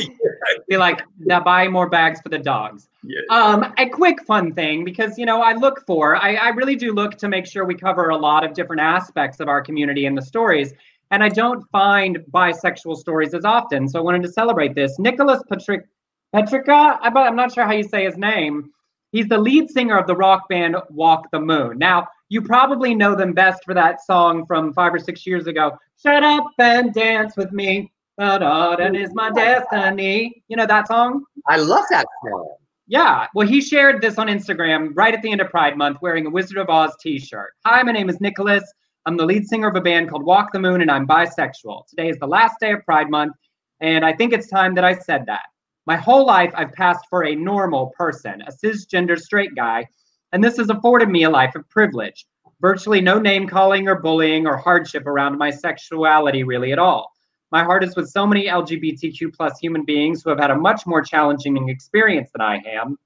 Be 0.69 0.77
like, 0.77 1.03
now 1.19 1.41
buy 1.41 1.67
more 1.67 1.89
bags 1.89 2.21
for 2.21 2.29
the 2.29 2.39
dogs. 2.39 2.89
Yeah. 3.03 3.23
Um, 3.29 3.75
a 3.77 3.89
quick 3.89 4.25
fun 4.25 4.53
thing 4.55 4.85
because 4.85 5.19
you 5.19 5.27
know 5.27 5.43
I 5.43 5.55
look 5.55 5.85
for, 5.85 6.17
I, 6.17 6.35
I 6.35 6.49
really 6.51 6.77
do 6.77 6.93
look 6.93 7.17
to 7.19 7.29
make 7.29 7.45
sure 7.45 7.65
we 7.65 7.75
cover 7.75 8.11
a 8.11 8.17
lot 8.17 8.45
of 8.45 8.55
different 8.55 8.83
aspects 8.83 9.41
of 9.41 9.49
our 9.49 9.61
community 9.61 10.07
and 10.07 10.17
the 10.17 10.23
stories, 10.23 10.73
and 11.11 11.23
I 11.23 11.29
don't 11.29 11.65
find 11.71 12.19
bisexual 12.31 12.97
stories 12.97 13.35
as 13.35 13.45
often. 13.45 13.89
So 13.89 13.99
I 13.99 14.03
wanted 14.03 14.23
to 14.23 14.33
celebrate 14.33 14.75
this. 14.75 14.99
Nicholas 14.99 15.43
Patrick 15.49 15.87
Petricca, 16.33 16.99
I'm 17.03 17.37
not 17.37 17.53
sure 17.53 17.65
how 17.65 17.73
you 17.73 17.85
say 17.85 18.05
his 18.05 18.17
name. 18.17 18.71
He's 19.13 19.29
the 19.29 19.39
lead 19.39 19.71
singer 19.71 19.97
of 19.97 20.07
the 20.07 20.17
rock 20.17 20.49
band 20.49 20.77
Walk 20.91 21.31
the 21.31 21.41
Moon. 21.41 21.79
Now, 21.79 22.09
you 22.29 22.43
probably 22.43 22.95
know 22.95 23.15
them 23.15 23.33
best 23.33 23.65
for 23.65 23.73
that 23.73 24.05
song 24.05 24.45
from 24.47 24.73
five 24.73 24.93
or 24.93 24.99
six 24.99 25.27
years 25.27 25.47
ago. 25.47 25.79
Shut 26.03 26.25
up 26.25 26.45
and 26.59 26.93
dance 26.93 27.37
with 27.37 27.53
me. 27.53 27.93
That 28.19 28.97
is 28.97 29.15
my 29.15 29.31
destiny. 29.31 30.43
You 30.49 30.57
know 30.57 30.67
that 30.67 30.89
song? 30.89 31.25
I 31.47 31.59
love 31.59 31.85
that 31.91 32.07
song. 32.25 32.57
Yeah. 32.89 33.27
Well, 33.35 33.47
he 33.47 33.61
shared 33.61 34.03
this 34.03 34.19
on 34.19 34.27
Instagram 34.27 34.91
right 34.95 35.15
at 35.15 35.23
the 35.23 35.31
end 35.31 35.41
of 35.41 35.51
Pride 35.51 35.77
Month 35.77 35.99
wearing 36.03 36.27
a 36.27 36.31
Wizard 36.31 36.59
of 36.59 36.69
Oz 36.69 36.95
t 37.01 37.19
shirt. 37.19 37.53
Hi, 37.65 37.83
my 37.83 37.93
name 37.93 38.11
is 38.11 38.21
Nicholas. 38.21 38.65
I'm 39.07 39.17
the 39.17 39.25
lead 39.25 39.47
singer 39.47 39.69
of 39.69 39.77
a 39.77 39.81
band 39.81 40.11
called 40.11 40.25
Walk 40.25 40.53
the 40.53 40.59
Moon, 40.59 40.81
and 40.81 40.91
I'm 40.91 41.07
bisexual. 41.07 41.87
Today 41.87 42.09
is 42.09 42.19
the 42.19 42.27
last 42.27 42.57
day 42.59 42.73
of 42.73 42.85
Pride 42.85 43.09
Month, 43.09 43.37
and 43.81 44.05
I 44.05 44.13
think 44.13 44.33
it's 44.33 44.49
time 44.49 44.75
that 44.75 44.85
I 44.85 44.95
said 44.95 45.27
that. 45.27 45.43
My 45.87 45.95
whole 45.95 46.27
life, 46.27 46.53
I've 46.57 46.73
passed 46.73 47.07
for 47.09 47.25
a 47.25 47.37
normal 47.37 47.93
person, 47.97 48.43
a 48.43 48.51
cisgender 48.51 49.17
straight 49.17 49.55
guy, 49.55 49.87
and 50.33 50.43
this 50.43 50.57
has 50.57 50.71
afforded 50.71 51.09
me 51.09 51.23
a 51.23 51.31
life 51.31 51.55
of 51.55 51.69
privilege. 51.69 52.27
Virtually 52.61 53.01
no 53.01 53.21
name 53.21 53.47
calling 53.47 53.87
or 53.87 54.01
bullying 54.01 54.45
or 54.45 54.57
hardship 54.57 55.07
around 55.07 55.39
my 55.39 55.51
sexuality, 55.51 56.43
really, 56.43 56.73
at 56.73 56.81
all. 56.81 57.13
My 57.53 57.63
heart 57.63 57.85
is 57.85 57.95
with 57.95 58.11
so 58.11 58.27
many 58.27 58.49
LGBTQ 58.49 59.33
plus 59.37 59.57
human 59.61 59.85
beings 59.85 60.25
who 60.25 60.31
have 60.31 60.41
had 60.41 60.51
a 60.51 60.59
much 60.59 60.85
more 60.85 61.01
challenging 61.01 61.69
experience 61.69 62.31
than 62.33 62.43
I 62.43 62.57
am, 62.67 62.99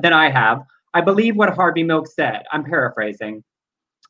than 0.00 0.12
I 0.12 0.30
have. 0.30 0.62
I 0.94 1.00
believe 1.00 1.34
what 1.34 1.50
Harvey 1.52 1.82
Milk 1.82 2.06
said. 2.06 2.44
I'm 2.52 2.62
paraphrasing. 2.62 3.42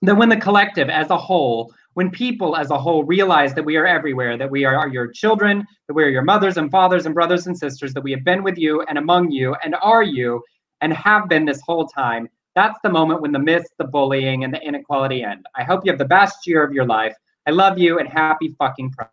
That 0.02 0.16
when 0.16 0.28
the 0.28 0.36
collective 0.36 0.90
as 0.90 1.10
a 1.10 1.16
whole, 1.16 1.72
when 1.94 2.10
people 2.10 2.56
as 2.56 2.70
a 2.70 2.78
whole 2.78 3.04
realize 3.04 3.54
that 3.54 3.64
we 3.64 3.76
are 3.76 3.86
everywhere, 3.86 4.36
that 4.36 4.50
we 4.50 4.64
are 4.64 4.88
your 4.88 5.08
children, 5.08 5.66
that 5.86 5.94
we 5.94 6.02
are 6.02 6.08
your 6.08 6.22
mothers 6.22 6.56
and 6.56 6.70
fathers 6.70 7.06
and 7.06 7.14
brothers 7.14 7.46
and 7.46 7.56
sisters, 7.56 7.94
that 7.94 8.02
we 8.02 8.10
have 8.10 8.24
been 8.24 8.42
with 8.42 8.58
you 8.58 8.82
and 8.82 8.98
among 8.98 9.30
you 9.30 9.54
and 9.62 9.76
are 9.82 10.02
you 10.02 10.42
and 10.80 10.92
have 10.92 11.28
been 11.28 11.44
this 11.44 11.60
whole 11.60 11.86
time, 11.86 12.28
that's 12.54 12.78
the 12.82 12.90
moment 12.90 13.22
when 13.22 13.32
the 13.32 13.38
myths, 13.38 13.70
the 13.78 13.84
bullying, 13.84 14.44
and 14.44 14.52
the 14.52 14.60
inequality 14.60 15.22
end. 15.22 15.46
I 15.56 15.62
hope 15.62 15.84
you 15.84 15.92
have 15.92 15.98
the 15.98 16.04
best 16.04 16.46
year 16.46 16.62
of 16.62 16.72
your 16.72 16.84
life. 16.84 17.14
I 17.46 17.50
love 17.50 17.78
you 17.78 17.98
and 17.98 18.08
happy 18.08 18.54
fucking 18.58 18.90
Pride. 18.90 19.08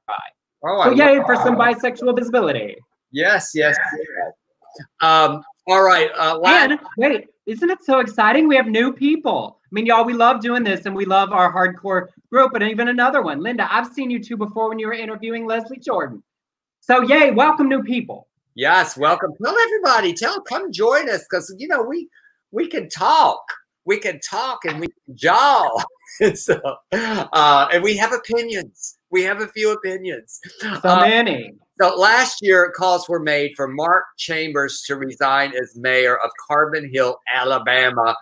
Oh, 0.64 0.84
So 0.84 0.92
I 0.92 0.94
yay 0.94 1.22
for 1.26 1.36
some 1.36 1.56
bisexual 1.56 2.18
visibility. 2.18 2.76
Yes, 3.12 3.52
yes. 3.56 3.78
yes. 3.98 4.34
Um, 5.02 5.44
all 5.68 5.84
right. 5.84 6.10
Uh, 6.18 6.38
last, 6.38 6.72
And 6.72 6.80
wait, 6.98 7.28
isn't 7.46 7.70
it 7.70 7.80
so 7.84 8.00
exciting? 8.00 8.48
We 8.48 8.56
have 8.56 8.68
new 8.68 8.92
people. 8.92 9.59
I 9.70 9.76
mean, 9.76 9.86
y'all, 9.86 10.03
we 10.03 10.13
love 10.13 10.41
doing 10.41 10.63
this 10.63 10.88
and 10.88 10.95
we 10.95 11.05
love 11.05 11.32
our 11.32 11.53
hardcore 11.53 12.07
group, 12.32 12.53
but 12.53 12.63
even 12.63 12.88
another 12.88 13.22
one. 13.22 13.39
Linda, 13.39 13.72
I've 13.72 13.88
seen 13.93 14.09
you 14.09 14.24
two 14.24 14.36
before 14.36 14.67
when 14.67 14.80
you 14.80 14.88
were 14.88 14.93
interviewing 14.93 15.45
Leslie 15.45 15.78
Jordan. 15.78 16.24
So 16.80 17.01
yay, 17.01 17.30
welcome 17.30 17.70
new 17.70 17.84
people. 17.84 18.28
Yes, 18.55 18.97
welcome. 18.97 19.32
Tell 19.43 19.55
everybody. 19.55 20.13
Tell 20.13 20.41
come 20.41 20.72
join 20.72 21.07
us 21.07 21.24
because 21.30 21.53
you 21.59 21.67
know 21.67 21.84
we 21.84 22.09
we 22.51 22.67
can 22.67 22.89
talk. 22.89 23.41
We 23.86 23.99
can 23.99 24.20
talk 24.22 24.65
and 24.65 24.80
we 24.80 24.88
can 24.88 25.15
jaw. 25.15 25.84
so, 26.34 26.59
uh, 26.91 27.67
and 27.72 27.84
we 27.84 27.95
have 27.97 28.11
opinions. 28.11 28.97
We 29.11 29.24
have 29.24 29.41
a 29.41 29.47
few 29.47 29.72
opinions. 29.72 30.39
So 30.59 30.80
uh, 30.84 31.01
many. 31.01 31.53
So 31.80 31.95
last 31.95 32.39
year, 32.41 32.74
calls 32.76 33.07
were 33.07 33.20
made 33.22 33.53
for 33.55 33.67
Mark 33.67 34.05
Chambers 34.17 34.82
to 34.88 34.95
resign 34.95 35.53
as 35.55 35.76
mayor 35.76 36.17
of 36.17 36.32
Carbon 36.47 36.89
Hill, 36.91 37.20
Alabama, 37.34 38.15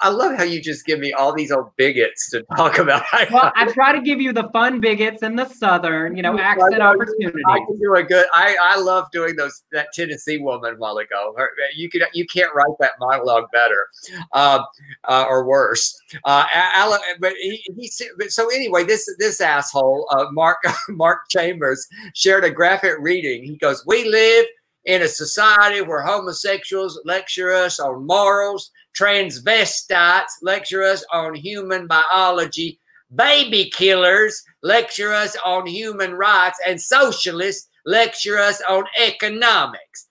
I 0.00 0.08
love 0.08 0.36
how 0.36 0.42
you 0.42 0.60
just 0.60 0.84
give 0.84 0.98
me 0.98 1.12
all 1.12 1.32
these 1.32 1.52
old 1.52 1.70
bigots 1.76 2.28
to 2.30 2.42
talk 2.56 2.78
about. 2.78 3.04
well, 3.30 3.52
I 3.54 3.70
try 3.72 3.92
to 3.92 4.02
give 4.02 4.20
you 4.20 4.32
the 4.32 4.48
fun 4.52 4.80
bigots 4.80 5.22
and 5.22 5.38
the 5.38 5.48
southern, 5.48 6.16
you 6.16 6.22
know, 6.22 6.38
accent 6.38 6.82
opportunity. 6.82 7.40
I 7.48 7.58
can 7.58 7.78
do 7.78 7.94
a 7.94 8.02
good. 8.02 8.26
I 8.34 8.56
I 8.60 8.78
love 8.78 9.10
doing 9.12 9.36
those. 9.36 9.62
That 9.72 9.88
Tennessee 9.94 10.38
woman 10.38 10.74
a 10.74 10.76
while 10.76 10.98
ago. 10.98 11.34
Her, 11.36 11.48
you 11.74 11.88
could 11.88 12.02
you 12.12 12.26
can't 12.26 12.52
write 12.54 12.76
that 12.80 12.92
monologue 12.98 13.50
better, 13.52 13.86
uh, 14.32 14.64
uh, 15.04 15.24
or 15.28 15.46
worse. 15.46 15.96
Uh, 16.24 16.44
Alan, 16.52 17.00
but 17.20 17.32
he, 17.40 17.62
he 17.76 17.88
so 18.28 18.48
anyway, 18.52 18.84
this 18.84 19.08
this 19.18 19.40
asshole, 19.40 20.06
uh, 20.10 20.26
Mark 20.32 20.58
Mark 20.88 21.20
Chambers, 21.30 21.86
shared 22.14 22.44
a 22.44 22.50
graphic 22.50 22.94
reading. 22.98 23.44
He 23.44 23.56
goes, 23.56 23.84
"We 23.86 24.08
live." 24.08 24.46
In 24.86 25.00
a 25.00 25.08
society 25.08 25.80
where 25.80 26.02
homosexuals 26.02 27.00
lecture 27.06 27.50
us 27.50 27.80
on 27.80 28.06
morals, 28.06 28.70
transvestites 28.96 30.30
lecture 30.42 30.82
us 30.82 31.04
on 31.12 31.34
human 31.34 31.86
biology, 31.86 32.78
baby 33.14 33.70
killers 33.70 34.42
lecture 34.62 35.12
us 35.12 35.36
on 35.44 35.66
human 35.66 36.14
rights, 36.14 36.58
and 36.66 36.80
socialists 36.80 37.68
lecture 37.84 38.38
us 38.38 38.62
on 38.68 38.84
economics. 39.00 40.08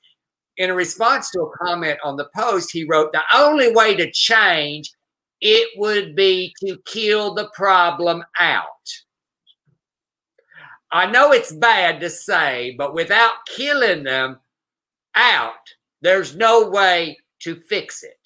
In 0.57 0.71
response 0.73 1.31
to 1.31 1.41
a 1.41 1.57
comment 1.65 1.97
on 2.03 2.15
the 2.15 2.29
post, 2.35 2.71
he 2.71 2.83
wrote, 2.83 3.11
The 3.11 3.23
only 3.33 3.71
way 3.71 3.95
to 3.95 4.11
change 4.11 4.91
it 5.41 5.69
would 5.77 6.15
be 6.15 6.53
to 6.65 6.77
kill 6.85 7.33
the 7.33 7.49
problem 7.53 8.23
out. 8.39 8.65
I 10.91 11.07
know 11.07 11.31
it's 11.31 11.51
bad 11.51 11.99
to 12.01 12.09
say, 12.09 12.75
but 12.77 12.93
without 12.93 13.33
killing 13.47 14.03
them 14.03 14.39
out, 15.15 15.53
there's 16.01 16.35
no 16.35 16.69
way 16.69 17.17
to 17.41 17.55
fix 17.55 18.03
it. 18.03 18.22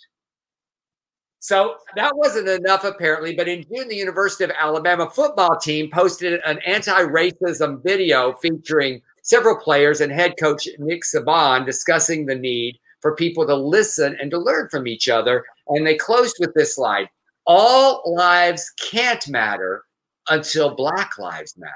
So 1.39 1.75
that 1.95 2.15
wasn't 2.15 2.47
enough, 2.47 2.83
apparently. 2.83 3.35
But 3.35 3.47
in 3.47 3.63
June, 3.63 3.87
the 3.87 3.95
University 3.95 4.43
of 4.43 4.51
Alabama 4.59 5.09
football 5.09 5.57
team 5.57 5.89
posted 5.91 6.41
an 6.45 6.59
anti 6.65 7.03
racism 7.03 7.83
video 7.83 8.33
featuring 8.33 9.01
several 9.21 9.57
players 9.57 10.01
and 10.01 10.11
head 10.11 10.33
coach 10.39 10.67
Nick 10.79 11.03
Saban 11.03 11.65
discussing 11.65 12.25
the 12.25 12.35
need 12.35 12.79
for 13.01 13.15
people 13.15 13.45
to 13.45 13.55
listen 13.55 14.17
and 14.19 14.31
to 14.31 14.39
learn 14.39 14.69
from 14.69 14.87
each 14.87 15.09
other. 15.09 15.45
And 15.67 15.85
they 15.85 15.95
closed 15.95 16.37
with 16.39 16.53
this 16.55 16.75
slide 16.75 17.07
All 17.45 18.01
lives 18.15 18.71
can't 18.79 19.27
matter 19.27 19.83
until 20.29 20.75
Black 20.75 21.17
Lives 21.17 21.55
Matter. 21.57 21.73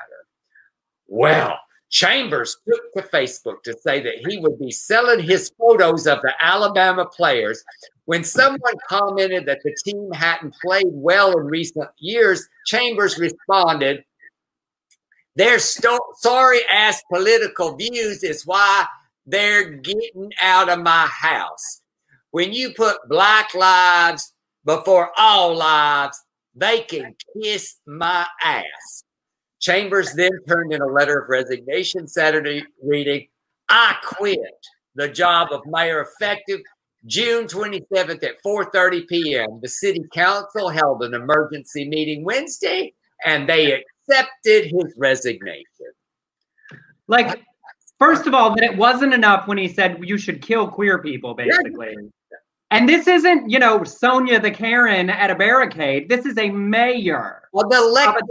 Well, 1.07 1.59
Chambers 1.91 2.55
took 2.67 2.93
to 2.93 3.15
Facebook 3.15 3.63
to 3.63 3.77
say 3.79 4.01
that 4.01 4.25
he 4.27 4.37
would 4.37 4.57
be 4.57 4.71
selling 4.71 5.19
his 5.19 5.51
photos 5.59 6.07
of 6.07 6.21
the 6.21 6.33
Alabama 6.41 7.05
players. 7.05 7.61
When 8.05 8.23
someone 8.23 8.73
commented 8.87 9.45
that 9.45 9.59
the 9.63 9.75
team 9.83 10.09
hadn't 10.13 10.55
played 10.63 10.87
well 10.87 11.37
in 11.37 11.45
recent 11.45 11.89
years, 11.99 12.47
Chambers 12.65 13.19
responded, 13.19 14.05
Their 15.35 15.59
sto- 15.59 15.99
sorry 16.19 16.61
ass 16.69 17.03
political 17.11 17.75
views 17.75 18.23
is 18.23 18.45
why 18.45 18.85
they're 19.25 19.71
getting 19.71 20.31
out 20.41 20.69
of 20.69 20.79
my 20.79 21.07
house. 21.07 21.81
When 22.31 22.53
you 22.53 22.73
put 22.73 23.09
black 23.09 23.53
lives 23.53 24.33
before 24.63 25.11
all 25.17 25.55
lives, 25.57 26.17
they 26.55 26.81
can 26.81 27.15
kiss 27.41 27.77
my 27.85 28.25
ass. 28.41 29.03
Chambers 29.61 30.13
then 30.13 30.31
turned 30.47 30.73
in 30.73 30.81
a 30.81 30.87
letter 30.87 31.19
of 31.19 31.29
resignation 31.29 32.07
Saturday 32.07 32.63
reading, 32.83 33.27
I 33.69 33.95
quit 34.03 34.39
the 34.95 35.07
job 35.07 35.49
of 35.51 35.61
mayor 35.65 36.01
effective 36.01 36.59
June 37.05 37.45
27th 37.45 38.23
at 38.23 38.43
4:30 38.45 39.07
p.m. 39.07 39.59
The 39.61 39.69
city 39.69 40.03
council 40.13 40.69
held 40.69 41.03
an 41.03 41.13
emergency 41.13 41.87
meeting 41.87 42.23
Wednesday 42.23 42.93
and 43.25 43.47
they 43.47 43.71
accepted 43.73 44.65
his 44.65 44.93
resignation. 44.97 45.65
Like 47.07 47.41
first 47.99 48.27
of 48.27 48.33
all 48.33 48.55
that 48.55 48.63
it 48.63 48.75
wasn't 48.77 49.13
enough 49.13 49.47
when 49.47 49.57
he 49.57 49.67
said 49.67 49.99
you 50.01 50.17
should 50.17 50.41
kill 50.41 50.67
queer 50.67 50.99
people 50.99 51.33
basically. 51.33 51.95
And 52.71 52.87
this 52.87 53.05
isn't, 53.05 53.49
you 53.49 53.59
know, 53.59 53.83
Sonia 53.83 54.39
the 54.39 54.49
Karen 54.49 55.09
at 55.09 55.29
a 55.29 55.35
barricade. 55.35 56.07
This 56.07 56.25
is 56.25 56.37
a 56.37 56.49
mayor. 56.49 57.41
Well, 57.51 57.67
the 57.67 57.77
elected 57.77 58.23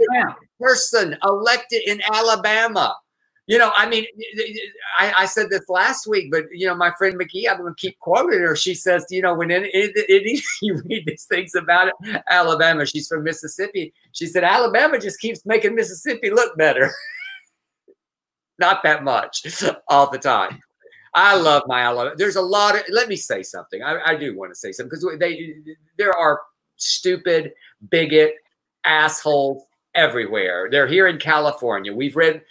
person 0.61 1.17
elected 1.23 1.81
in 1.85 2.01
Alabama. 2.13 2.95
You 3.47 3.57
know, 3.57 3.71
I 3.75 3.89
mean, 3.89 4.05
I, 4.99 5.13
I, 5.19 5.25
said 5.25 5.49
this 5.49 5.67
last 5.67 6.07
week, 6.07 6.31
but 6.31 6.43
you 6.51 6.67
know, 6.67 6.75
my 6.75 6.91
friend 6.97 7.19
McGee, 7.19 7.49
I'm 7.49 7.57
gonna 7.57 7.73
keep 7.75 7.99
quoting 7.99 8.39
her. 8.39 8.55
She 8.55 8.75
says, 8.75 9.05
you 9.09 9.21
know, 9.21 9.33
when 9.33 9.51
it, 9.51 9.63
it, 9.63 9.91
it, 9.95 10.43
you 10.61 10.81
read 10.85 11.05
these 11.05 11.25
things 11.25 11.55
about 11.55 11.89
it, 11.89 12.21
Alabama, 12.29 12.85
she's 12.85 13.07
from 13.07 13.23
Mississippi. 13.23 13.93
She 14.13 14.27
said 14.27 14.43
Alabama 14.43 14.99
just 14.99 15.19
keeps 15.19 15.45
making 15.45 15.75
Mississippi 15.75 16.29
look 16.29 16.55
better. 16.55 16.91
Not 18.59 18.83
that 18.83 19.03
much 19.03 19.43
all 19.89 20.09
the 20.09 20.19
time. 20.19 20.59
I 21.13 21.35
love 21.35 21.63
my 21.65 21.81
Alabama. 21.81 22.15
There's 22.15 22.37
a 22.37 22.41
lot 22.41 22.75
of. 22.75 22.83
Let 22.89 23.09
me 23.09 23.15
say 23.17 23.43
something. 23.43 23.83
I, 23.83 23.99
I 24.05 24.15
do 24.15 24.37
want 24.37 24.51
to 24.51 24.55
say 24.55 24.71
something 24.71 24.89
because 24.89 25.19
they 25.19 25.55
there 25.97 26.17
are 26.17 26.39
stupid, 26.77 27.51
bigot 27.89 28.35
assholes 28.85 29.63
everywhere. 29.95 30.69
They're 30.71 30.87
here 30.87 31.07
in 31.07 31.17
California. 31.17 31.93
We've 31.93 32.15
read 32.15 32.41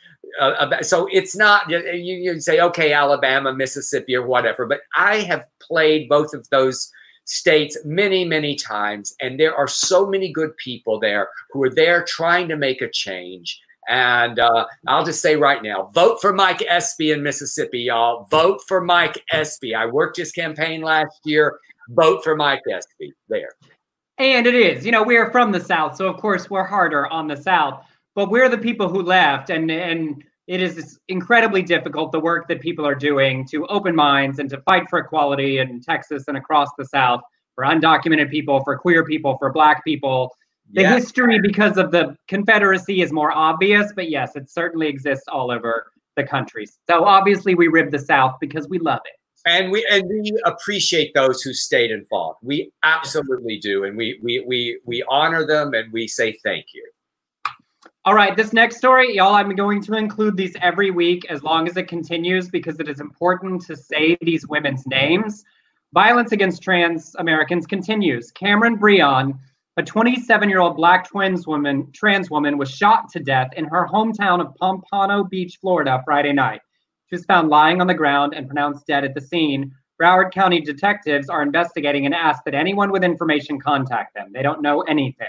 uh, 0.41 0.55
about, 0.59 0.87
so 0.87 1.09
it's 1.11 1.37
not 1.37 1.69
you, 1.69 1.79
you 1.79 2.41
say 2.41 2.61
okay, 2.61 2.93
Alabama, 2.93 3.53
Mississippi, 3.53 4.15
or 4.15 4.27
whatever. 4.27 4.67
But 4.67 4.81
I 4.95 5.17
have 5.21 5.47
played 5.61 6.09
both 6.09 6.35
of 6.35 6.49
those 6.51 6.91
states 7.25 7.79
many, 7.85 8.25
many 8.25 8.57
times, 8.57 9.15
and 9.21 9.39
there 9.39 9.55
are 9.55 9.69
so 9.69 10.07
many 10.07 10.33
good 10.33 10.57
people 10.57 10.99
there 10.99 11.29
who 11.53 11.63
are 11.63 11.71
there 11.71 12.05
trying 12.05 12.49
to 12.49 12.57
make 12.57 12.83
a 12.83 12.91
change. 12.91 13.61
And 13.89 14.39
uh, 14.39 14.67
I'll 14.87 15.05
just 15.05 15.21
say 15.21 15.35
right 15.37 15.63
now, 15.63 15.91
vote 15.95 16.21
for 16.21 16.33
Mike 16.33 16.63
Espy 16.69 17.11
in 17.11 17.23
Mississippi, 17.23 17.81
y'all. 17.81 18.25
Vote 18.31 18.61
for 18.69 18.81
Mike 18.81 19.25
Espy. 19.33 19.75
I 19.75 19.87
worked 19.87 20.17
his 20.17 20.31
campaign 20.31 20.83
last 20.83 21.19
year. 21.25 21.59
Vote 21.89 22.23
for 22.23 22.37
Mike 22.37 22.63
Espy. 22.71 23.13
There. 23.29 23.51
And 24.21 24.47
it 24.47 24.55
is, 24.55 24.85
you 24.85 24.93
know, 24.93 25.03
we 25.03 25.17
are 25.17 25.31
from 25.31 25.51
the 25.51 25.61
South, 25.61 25.97
so 25.97 26.07
of 26.07 26.21
course 26.21 26.51
we're 26.51 26.63
harder 26.63 27.07
on 27.07 27.27
the 27.27 27.39
South, 27.39 27.87
but 28.15 28.31
we're 28.31 28.51
the 28.51 28.59
people 28.59 28.87
who 28.87 29.01
left, 29.01 29.49
and 29.49 29.71
and 29.71 30.23
it 30.47 30.61
is 30.61 30.99
incredibly 31.09 31.63
difficult 31.63 32.13
the 32.13 32.21
work 32.21 32.47
that 32.49 32.61
people 32.61 32.87
are 32.87 32.95
doing 32.95 33.47
to 33.47 33.67
open 33.69 33.97
minds 33.97 34.39
and 34.39 34.51
to 34.51 34.61
fight 34.61 34.91
for 34.91 34.99
equality 34.99 35.59
in 35.59 35.81
Texas 35.81 36.25
and 36.29 36.37
across 36.37 36.69
the 36.77 36.85
South 36.85 37.23
for 37.55 37.65
undocumented 37.65 38.31
people, 38.31 38.63
for 38.63 38.77
queer 38.77 39.07
people, 39.07 39.39
for 39.39 39.51
Black 39.51 39.83
people. 39.85 40.31
The 40.75 40.83
yes. 40.83 41.05
history, 41.05 41.41
because 41.41 41.79
of 41.79 41.91
the 41.91 42.15
Confederacy, 42.29 43.01
is 43.01 43.13
more 43.13 43.33
obvious, 43.33 43.91
but 43.97 44.11
yes, 44.11 44.37
it 44.37 44.51
certainly 44.51 44.87
exists 44.87 45.25
all 45.29 45.51
over 45.51 45.93
the 46.17 46.25
country. 46.25 46.67
So 46.91 47.05
obviously, 47.05 47.55
we 47.55 47.69
rib 47.69 47.91
the 47.91 47.99
South 47.99 48.37
because 48.39 48.69
we 48.69 48.79
love 48.81 49.01
it 49.07 49.20
and 49.47 49.71
we 49.71 49.87
and 49.91 50.07
we 50.09 50.33
appreciate 50.45 51.13
those 51.15 51.43
who 51.43 51.53
stayed 51.53 51.91
involved. 51.91 52.39
We 52.43 52.73
absolutely 52.83 53.59
do, 53.59 53.85
and 53.85 53.97
we 53.97 54.19
we 54.23 54.45
we 54.47 54.81
we 54.85 55.03
honor 55.09 55.47
them 55.47 55.75
and 55.75 55.93
we 55.93 56.07
say 56.09 56.33
thank 56.45 56.67
you. 56.75 56.87
All 58.07 58.15
right, 58.15 58.35
this 58.35 58.55
next 58.55 58.79
story, 58.79 59.15
y'all, 59.15 59.35
I'm 59.35 59.55
going 59.55 59.83
to 59.83 59.95
include 59.95 60.35
these 60.35 60.57
every 60.63 60.91
week 60.91 61.27
as 61.31 61.43
long 61.43 61.69
as 61.69 61.77
it 61.77 61.87
continues 61.87 62.49
because 62.49 62.81
it 62.81 62.89
is 62.89 62.99
important 62.99 63.61
to 63.67 63.77
say 63.77 64.17
these 64.23 64.49
women's 64.49 64.87
names. 64.87 65.45
Violence 65.93 66.33
against 66.33 66.63
trans 66.63 67.15
Americans 67.19 67.67
continues. 67.67 68.31
Cameron 68.31 68.79
Breon, 68.79 69.39
a 69.77 69.83
27-year-old 69.83 70.77
black 70.77 71.09
twins 71.09 71.47
woman, 71.47 71.91
trans 71.93 72.31
woman, 72.31 72.57
was 72.57 72.71
shot 72.71 73.11
to 73.11 73.21
death 73.21 73.51
in 73.57 73.67
her 73.67 73.87
hometown 73.87 74.41
of 74.41 74.55
Pompano 74.57 75.23
Beach, 75.25 75.59
Florida, 75.61 76.01
Friday 76.07 76.33
night. 76.33 76.63
She 77.11 77.17
was 77.17 77.25
found 77.25 77.49
lying 77.49 77.81
on 77.81 77.89
the 77.89 77.95
ground 77.95 78.35
and 78.35 78.47
pronounced 78.47 78.87
dead 78.87 79.05
at 79.05 79.15
the 79.15 79.21
scene. 79.21 79.75
Broward 80.01 80.31
County 80.31 80.61
detectives 80.61 81.29
are 81.29 81.43
investigating 81.43 82.07
and 82.07 82.15
ask 82.15 82.45
that 82.45 82.55
anyone 82.55 82.93
with 82.93 83.03
information 83.03 83.59
contact 83.59 84.15
them. 84.15 84.31
They 84.33 84.43
don't 84.43 84.63
know 84.63 84.83
anything. 84.83 85.27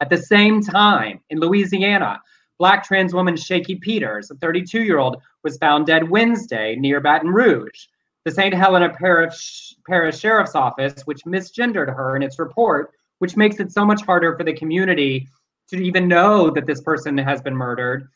At 0.00 0.10
the 0.10 0.16
same 0.16 0.62
time, 0.62 1.18
in 1.30 1.40
Louisiana, 1.40 2.22
black 2.56 2.84
trans 2.84 3.12
woman 3.12 3.36
Shaky 3.36 3.74
Peters, 3.74 4.30
a 4.30 4.36
32 4.36 4.84
year 4.84 5.00
old, 5.00 5.20
was 5.42 5.58
found 5.58 5.86
dead 5.86 6.08
Wednesday 6.08 6.76
near 6.76 7.00
Baton 7.00 7.30
Rouge. 7.30 7.86
The 8.24 8.30
St. 8.30 8.54
Helena 8.54 8.90
Parish, 8.90 9.74
Parish 9.88 10.20
Sheriff's 10.20 10.54
Office, 10.54 11.02
which 11.04 11.24
misgendered 11.24 11.92
her 11.92 12.14
in 12.14 12.22
its 12.22 12.38
report, 12.38 12.92
which 13.18 13.36
makes 13.36 13.58
it 13.58 13.72
so 13.72 13.84
much 13.84 14.02
harder 14.02 14.36
for 14.36 14.44
the 14.44 14.52
community 14.52 15.26
to 15.70 15.82
even 15.82 16.06
know 16.06 16.48
that 16.50 16.66
this 16.66 16.80
person 16.80 17.18
has 17.18 17.42
been 17.42 17.56
murdered, 17.56 18.08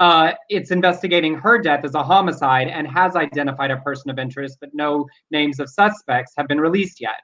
uh, 0.00 0.32
it's 0.48 0.70
investigating 0.70 1.34
her 1.34 1.58
death 1.58 1.84
as 1.84 1.94
a 1.94 2.02
homicide 2.02 2.68
and 2.68 2.86
has 2.86 3.16
identified 3.16 3.70
a 3.70 3.76
person 3.78 4.10
of 4.10 4.18
interest, 4.18 4.58
but 4.60 4.70
no 4.74 5.06
names 5.30 5.60
of 5.60 5.70
suspects 5.70 6.32
have 6.36 6.48
been 6.48 6.60
released 6.60 7.00
yet. 7.00 7.20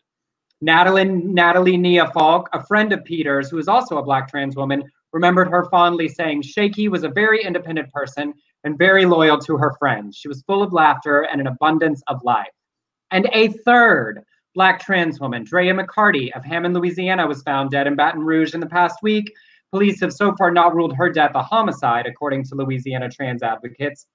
Natalie, 0.61 1.05
Natalie 1.05 1.77
Nia 1.77 2.11
Falk, 2.13 2.49
a 2.53 2.65
friend 2.65 2.93
of 2.93 3.05
Peter's, 3.05 3.51
who 3.51 3.59
is 3.59 3.67
also 3.67 3.99
a 3.99 4.03
black 4.03 4.29
trans 4.29 4.57
woman, 4.57 4.85
remembered 5.13 5.49
her 5.49 5.69
fondly 5.71 6.09
saying, 6.09 6.43
Shaky 6.43 6.89
was 6.89 7.03
a 7.03 7.09
very 7.09 7.43
independent 7.43 7.91
person 7.93 8.35
and 8.65 8.79
very 8.79 9.07
loyal 9.07 9.39
to 9.39 9.57
her 9.57 9.75
friends. 9.79 10.17
She 10.17 10.29
was 10.29 10.43
full 10.43 10.63
of 10.63 10.73
laughter 10.73 11.23
and 11.23 11.41
an 11.41 11.47
abundance 11.47 12.03
of 12.07 12.23
life. 12.23 12.53
And 13.11 13.29
a 13.33 13.49
third 13.49 14.23
black 14.55 14.81
trans 14.81 15.19
woman, 15.19 15.45
Drea 15.45 15.75
McCarty 15.75 16.31
of 16.37 16.45
Hammond, 16.45 16.75
Louisiana, 16.75 17.27
was 17.27 17.43
found 17.43 17.71
dead 17.71 17.87
in 17.87 17.97
Baton 17.97 18.23
Rouge 18.23 18.55
in 18.55 18.61
the 18.61 18.67
past 18.67 18.99
week. 19.03 19.33
Police 19.73 20.01
have 20.01 20.13
so 20.13 20.35
far 20.37 20.51
not 20.51 20.75
ruled 20.75 20.97
her 20.97 21.11
death 21.11 21.33
a 21.35 21.43
homicide, 21.43 22.07
according 22.07 22.45
to 22.45 22.57
Louisiana 22.57 23.09
trans 23.09 23.43
advocates. 23.43 24.07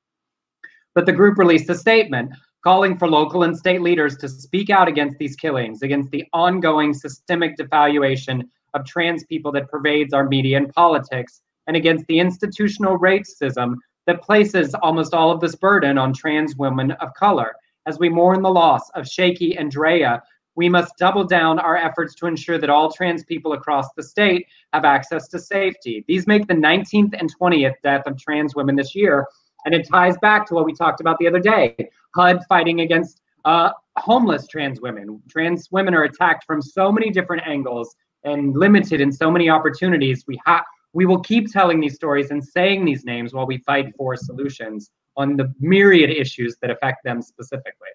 But 0.93 1.05
the 1.05 1.13
group 1.13 1.37
released 1.37 1.69
a 1.69 1.75
statement 1.75 2.31
calling 2.63 2.97
for 2.97 3.07
local 3.07 3.43
and 3.43 3.55
state 3.55 3.81
leaders 3.81 4.17
to 4.17 4.27
speak 4.27 4.69
out 4.69 4.87
against 4.87 5.17
these 5.17 5.35
killings, 5.35 5.81
against 5.81 6.11
the 6.11 6.25
ongoing 6.33 6.93
systemic 6.93 7.55
devaluation 7.57 8.41
of 8.73 8.85
trans 8.85 9.23
people 9.25 9.51
that 9.53 9.69
pervades 9.69 10.13
our 10.13 10.27
media 10.27 10.57
and 10.57 10.73
politics, 10.73 11.41
and 11.67 11.77
against 11.77 12.05
the 12.07 12.19
institutional 12.19 12.97
racism 12.97 13.75
that 14.07 14.21
places 14.21 14.75
almost 14.75 15.13
all 15.13 15.31
of 15.31 15.39
this 15.39 15.55
burden 15.55 15.97
on 15.97 16.11
trans 16.11 16.55
women 16.55 16.91
of 16.91 17.13
color. 17.13 17.55
As 17.85 17.99
we 17.99 18.09
mourn 18.09 18.41
the 18.41 18.51
loss 18.51 18.89
of 18.91 19.07
Shaky 19.07 19.57
and 19.57 19.71
Drea, 19.71 20.21
we 20.55 20.69
must 20.69 20.97
double 20.97 21.23
down 21.23 21.59
our 21.59 21.75
efforts 21.75 22.15
to 22.15 22.27
ensure 22.27 22.57
that 22.57 22.69
all 22.69 22.91
trans 22.91 23.23
people 23.23 23.53
across 23.53 23.87
the 23.95 24.03
state 24.03 24.47
have 24.73 24.85
access 24.85 25.27
to 25.29 25.39
safety. 25.39 26.03
These 26.07 26.27
make 26.27 26.47
the 26.47 26.53
19th 26.53 27.13
and 27.19 27.29
20th 27.39 27.75
death 27.83 28.03
of 28.05 28.17
trans 28.17 28.55
women 28.55 28.75
this 28.75 28.95
year. 28.95 29.27
And 29.65 29.73
it 29.73 29.87
ties 29.87 30.17
back 30.21 30.45
to 30.47 30.53
what 30.53 30.65
we 30.65 30.73
talked 30.73 31.01
about 31.01 31.17
the 31.19 31.27
other 31.27 31.39
day 31.39 31.75
HUD 32.15 32.41
fighting 32.47 32.81
against 32.81 33.21
uh, 33.43 33.71
homeless 33.97 34.47
trans 34.47 34.79
women. 34.81 35.21
Trans 35.29 35.69
women 35.71 35.93
are 35.93 36.03
attacked 36.03 36.45
from 36.45 36.61
so 36.61 36.91
many 36.91 37.09
different 37.09 37.43
angles 37.45 37.95
and 38.23 38.55
limited 38.55 39.01
in 39.01 39.11
so 39.11 39.29
many 39.29 39.49
opportunities. 39.49 40.23
We 40.27 40.39
have 40.45 40.63
we 40.93 41.05
will 41.05 41.19
keep 41.19 41.51
telling 41.51 41.81
these 41.81 41.95
stories 41.95 42.31
and 42.31 42.41
saying 42.41 42.85
these 42.85 43.03
names 43.03 43.33
while 43.33 43.45
we 43.45 43.57
fight 43.57 43.93
for 43.97 44.15
solutions 44.15 44.91
on 45.17 45.35
the 45.35 45.53
myriad 45.59 46.09
issues 46.09 46.55
that 46.61 46.71
affect 46.71 47.03
them 47.03 47.21
specifically. 47.21 47.89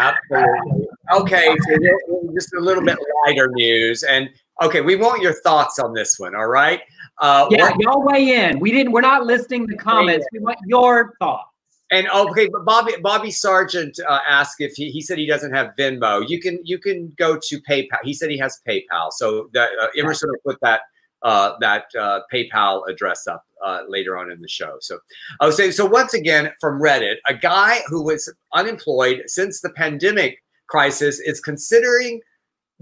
Absolutely. 0.00 0.86
Okay, 1.12 1.56
so 1.68 2.32
just 2.34 2.54
a 2.54 2.60
little 2.60 2.84
bit 2.84 2.96
lighter 3.26 3.48
news, 3.52 4.02
and 4.02 4.30
okay, 4.62 4.80
we 4.80 4.96
want 4.96 5.22
your 5.22 5.34
thoughts 5.42 5.78
on 5.78 5.92
this 5.92 6.18
one. 6.18 6.34
All 6.34 6.46
right. 6.48 6.80
Uh, 7.18 7.46
yeah, 7.50 7.70
what, 7.70 7.80
y'all 7.80 8.02
weigh 8.02 8.34
in. 8.34 8.58
We 8.60 8.70
didn't. 8.70 8.92
We're 8.92 9.02
not 9.02 9.26
listing 9.26 9.66
the 9.66 9.76
comments. 9.76 10.26
We 10.32 10.38
want 10.38 10.58
your 10.66 11.14
thoughts. 11.18 11.48
And 11.92 12.08
okay, 12.08 12.48
but 12.48 12.64
Bobby 12.64 12.94
Bobby 13.02 13.30
Sargent 13.30 13.98
uh, 14.08 14.20
asked 14.26 14.60
if 14.60 14.72
he, 14.74 14.90
he 14.90 15.00
said 15.00 15.18
he 15.18 15.26
doesn't 15.26 15.52
have 15.52 15.72
Venmo. 15.78 16.26
You 16.26 16.40
can 16.40 16.60
you 16.64 16.78
can 16.78 17.12
go 17.16 17.36
to 17.36 17.60
PayPal. 17.62 17.98
He 18.04 18.14
said 18.14 18.30
he 18.30 18.38
has 18.38 18.60
PayPal. 18.66 19.10
So 19.10 19.50
that 19.54 19.70
uh, 19.82 19.88
Emerson 19.98 20.30
will 20.30 20.52
put 20.52 20.60
that 20.62 20.82
uh, 21.22 21.54
that 21.60 21.86
uh, 21.98 22.20
PayPal 22.32 22.88
address 22.88 23.26
up 23.26 23.44
uh, 23.64 23.82
later 23.88 24.16
on 24.16 24.30
in 24.30 24.40
the 24.40 24.48
show. 24.48 24.76
So 24.80 24.98
I 25.40 25.46
was 25.46 25.56
saying, 25.56 25.72
so 25.72 25.86
once 25.86 26.14
again 26.14 26.50
from 26.60 26.80
Reddit, 26.80 27.16
a 27.26 27.34
guy 27.34 27.80
who 27.88 28.02
was 28.02 28.32
unemployed 28.54 29.22
since 29.26 29.60
the 29.60 29.70
pandemic 29.70 30.42
crisis 30.68 31.20
is 31.20 31.40
considering 31.40 32.20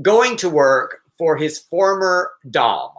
going 0.03 0.37
to 0.37 0.51
work 0.51 1.01
for 1.16 1.37
his 1.37 1.59
former 1.59 2.31
Dom. 2.51 2.91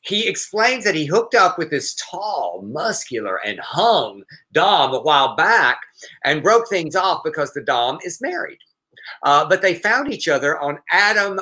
He 0.00 0.26
explains 0.26 0.84
that 0.84 0.94
he 0.94 1.04
hooked 1.04 1.34
up 1.34 1.58
with 1.58 1.70
this 1.70 1.94
tall, 1.96 2.62
muscular, 2.64 3.40
and 3.44 3.60
hung 3.60 4.22
Dom 4.52 4.94
a 4.94 5.00
while 5.00 5.36
back 5.36 5.80
and 6.24 6.42
broke 6.42 6.68
things 6.68 6.96
off 6.96 7.20
because 7.24 7.52
the 7.52 7.62
Dom 7.62 7.98
is 8.02 8.22
married. 8.22 8.58
Uh, 9.22 9.46
but 9.46 9.62
they 9.62 9.74
found 9.74 10.12
each 10.12 10.28
other 10.28 10.58
on 10.58 10.78
Adam 10.90 11.38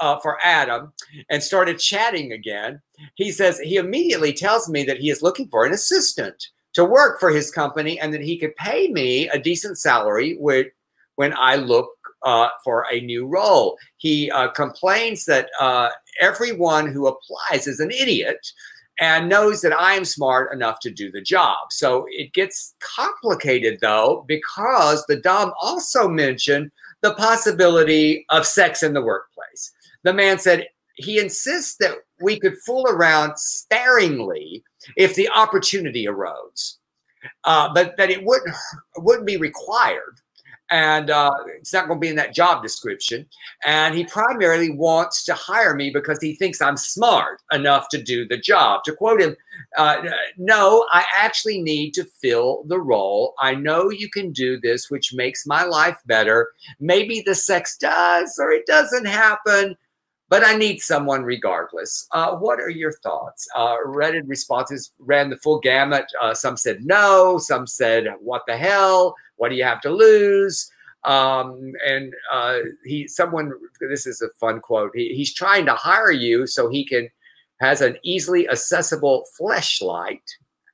uh, 0.00 0.18
for 0.18 0.38
Adam 0.42 0.92
and 1.30 1.42
started 1.42 1.78
chatting 1.78 2.32
again. 2.32 2.80
He 3.14 3.30
says 3.30 3.58
he 3.58 3.76
immediately 3.76 4.32
tells 4.32 4.68
me 4.68 4.84
that 4.84 4.98
he 4.98 5.10
is 5.10 5.22
looking 5.22 5.48
for 5.48 5.64
an 5.64 5.72
assistant 5.72 6.48
to 6.74 6.84
work 6.84 7.18
for 7.18 7.30
his 7.30 7.50
company 7.50 7.98
and 7.98 8.12
that 8.14 8.22
he 8.22 8.38
could 8.38 8.54
pay 8.56 8.88
me 8.88 9.28
a 9.28 9.38
decent 9.38 9.78
salary 9.78 10.36
when, 10.38 10.66
when 11.16 11.34
I 11.36 11.56
look 11.56 11.88
uh, 12.24 12.48
for 12.64 12.86
a 12.90 13.00
new 13.00 13.26
role. 13.26 13.78
He 13.96 14.30
uh, 14.30 14.48
complains 14.48 15.24
that 15.26 15.50
uh, 15.60 15.90
everyone 16.20 16.88
who 16.92 17.06
applies 17.06 17.66
is 17.66 17.80
an 17.80 17.90
idiot 17.90 18.38
and 19.00 19.28
knows 19.28 19.60
that 19.60 19.72
I 19.72 19.94
am 19.94 20.04
smart 20.04 20.52
enough 20.52 20.80
to 20.80 20.90
do 20.90 21.10
the 21.10 21.20
job. 21.20 21.56
So 21.70 22.06
it 22.10 22.32
gets 22.32 22.74
complicated 22.80 23.78
though, 23.80 24.24
because 24.26 25.04
the 25.06 25.16
Dom 25.16 25.52
also 25.60 26.08
mentioned 26.08 26.70
the 27.00 27.14
possibility 27.14 28.26
of 28.28 28.46
sex 28.46 28.82
in 28.82 28.92
the 28.92 29.02
workplace. 29.02 29.72
The 30.04 30.12
man 30.12 30.38
said 30.38 30.68
he 30.96 31.18
insists 31.18 31.76
that 31.76 31.98
we 32.20 32.38
could 32.38 32.58
fool 32.58 32.86
around 32.88 33.36
sparingly 33.36 34.62
if 34.96 35.14
the 35.14 35.28
opportunity 35.30 36.08
arose, 36.08 36.78
uh, 37.44 37.72
but 37.72 37.96
that 37.96 38.10
it 38.10 38.24
wouldn't 38.24 38.54
wouldn't 38.96 39.26
be 39.26 39.36
required 39.36 40.20
and 40.70 41.10
uh, 41.10 41.30
it's 41.56 41.72
not 41.72 41.86
going 41.86 41.98
to 41.98 42.00
be 42.00 42.08
in 42.08 42.16
that 42.16 42.34
job 42.34 42.62
description. 42.62 43.26
And 43.64 43.94
he 43.94 44.04
primarily 44.04 44.70
wants 44.70 45.24
to 45.24 45.34
hire 45.34 45.74
me 45.74 45.90
because 45.90 46.18
he 46.20 46.34
thinks 46.34 46.60
I'm 46.60 46.76
smart 46.76 47.40
enough 47.52 47.88
to 47.90 48.02
do 48.02 48.26
the 48.28 48.36
job. 48.36 48.84
To 48.84 48.94
quote 48.94 49.22
him, 49.22 49.34
uh, 49.76 50.02
no, 50.36 50.86
I 50.92 51.04
actually 51.16 51.62
need 51.62 51.92
to 51.94 52.04
fill 52.04 52.64
the 52.66 52.80
role. 52.80 53.34
I 53.40 53.54
know 53.54 53.90
you 53.90 54.10
can 54.10 54.30
do 54.32 54.60
this, 54.60 54.90
which 54.90 55.14
makes 55.14 55.46
my 55.46 55.64
life 55.64 55.98
better. 56.06 56.50
Maybe 56.80 57.22
the 57.24 57.34
sex 57.34 57.76
does 57.78 58.38
or 58.38 58.50
it 58.50 58.66
doesn't 58.66 59.06
happen. 59.06 59.76
But 60.30 60.44
I 60.44 60.56
need 60.56 60.80
someone 60.80 61.22
regardless. 61.22 62.06
Uh, 62.12 62.36
what 62.36 62.60
are 62.60 62.68
your 62.68 62.92
thoughts? 62.92 63.48
Uh, 63.56 63.76
Reddit 63.86 64.24
responses 64.26 64.92
ran 64.98 65.30
the 65.30 65.38
full 65.38 65.58
gamut. 65.58 66.04
Uh, 66.20 66.34
some 66.34 66.56
said 66.56 66.84
no, 66.84 67.38
some 67.38 67.66
said, 67.66 68.08
what 68.20 68.42
the 68.46 68.56
hell? 68.56 69.14
What 69.36 69.48
do 69.48 69.54
you 69.54 69.64
have 69.64 69.80
to 69.82 69.90
lose? 69.90 70.70
Um, 71.04 71.72
and 71.86 72.12
uh, 72.30 72.58
he, 72.84 73.08
someone, 73.08 73.52
this 73.80 74.06
is 74.06 74.20
a 74.20 74.28
fun 74.38 74.60
quote. 74.60 74.90
He, 74.94 75.14
he's 75.14 75.32
trying 75.32 75.64
to 75.66 75.74
hire 75.74 76.10
you 76.10 76.46
so 76.46 76.68
he 76.68 76.84
can 76.84 77.08
has 77.60 77.80
an 77.80 77.96
easily 78.02 78.48
accessible 78.48 79.24
fleshlight 79.38 80.22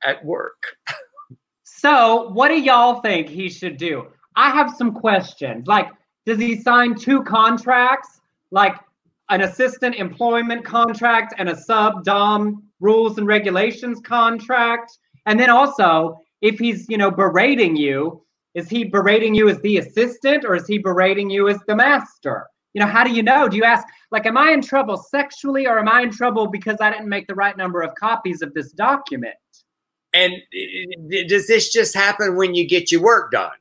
at 0.03 0.23
work. 0.23 0.61
so, 1.63 2.29
what 2.29 2.49
do 2.49 2.59
y'all 2.59 3.01
think 3.01 3.27
he 3.27 3.49
should 3.49 3.77
do? 3.77 4.07
I 4.35 4.51
have 4.51 4.75
some 4.75 4.93
questions. 4.93 5.67
Like, 5.67 5.89
does 6.25 6.39
he 6.39 6.61
sign 6.61 6.95
two 6.95 7.23
contracts? 7.23 8.21
Like 8.51 8.75
an 9.29 9.41
assistant 9.41 9.95
employment 9.95 10.63
contract 10.63 11.33
and 11.37 11.49
a 11.49 11.55
sub 11.55 12.03
dom 12.03 12.63
rules 12.79 13.17
and 13.17 13.27
regulations 13.27 13.99
contract? 14.01 14.91
And 15.25 15.39
then 15.39 15.49
also, 15.49 16.17
if 16.41 16.59
he's, 16.59 16.87
you 16.89 16.97
know, 16.97 17.11
berating 17.11 17.75
you, 17.75 18.23
is 18.53 18.69
he 18.69 18.85
berating 18.85 19.35
you 19.35 19.49
as 19.49 19.59
the 19.61 19.77
assistant 19.77 20.45
or 20.45 20.55
is 20.55 20.67
he 20.67 20.77
berating 20.77 21.29
you 21.29 21.49
as 21.49 21.59
the 21.67 21.75
master? 21.75 22.47
You 22.73 22.81
know, 22.81 22.87
how 22.87 23.03
do 23.03 23.11
you 23.11 23.23
know? 23.23 23.47
Do 23.47 23.57
you 23.57 23.63
ask, 23.63 23.85
like, 24.11 24.25
am 24.25 24.37
I 24.37 24.51
in 24.51 24.61
trouble 24.61 24.97
sexually 24.97 25.65
or 25.65 25.79
am 25.79 25.87
I 25.87 26.01
in 26.01 26.11
trouble 26.11 26.47
because 26.47 26.77
I 26.81 26.89
didn't 26.89 27.09
make 27.09 27.27
the 27.27 27.35
right 27.35 27.55
number 27.55 27.81
of 27.81 27.95
copies 27.95 28.41
of 28.41 28.53
this 28.53 28.71
document? 28.71 29.35
And 30.13 30.33
uh, 30.33 31.17
uh, 31.17 31.27
does 31.27 31.47
this 31.47 31.71
just 31.71 31.93
happen 31.93 32.35
when 32.35 32.55
you 32.55 32.67
get 32.67 32.91
your 32.91 33.01
work 33.01 33.31
done? 33.31 33.51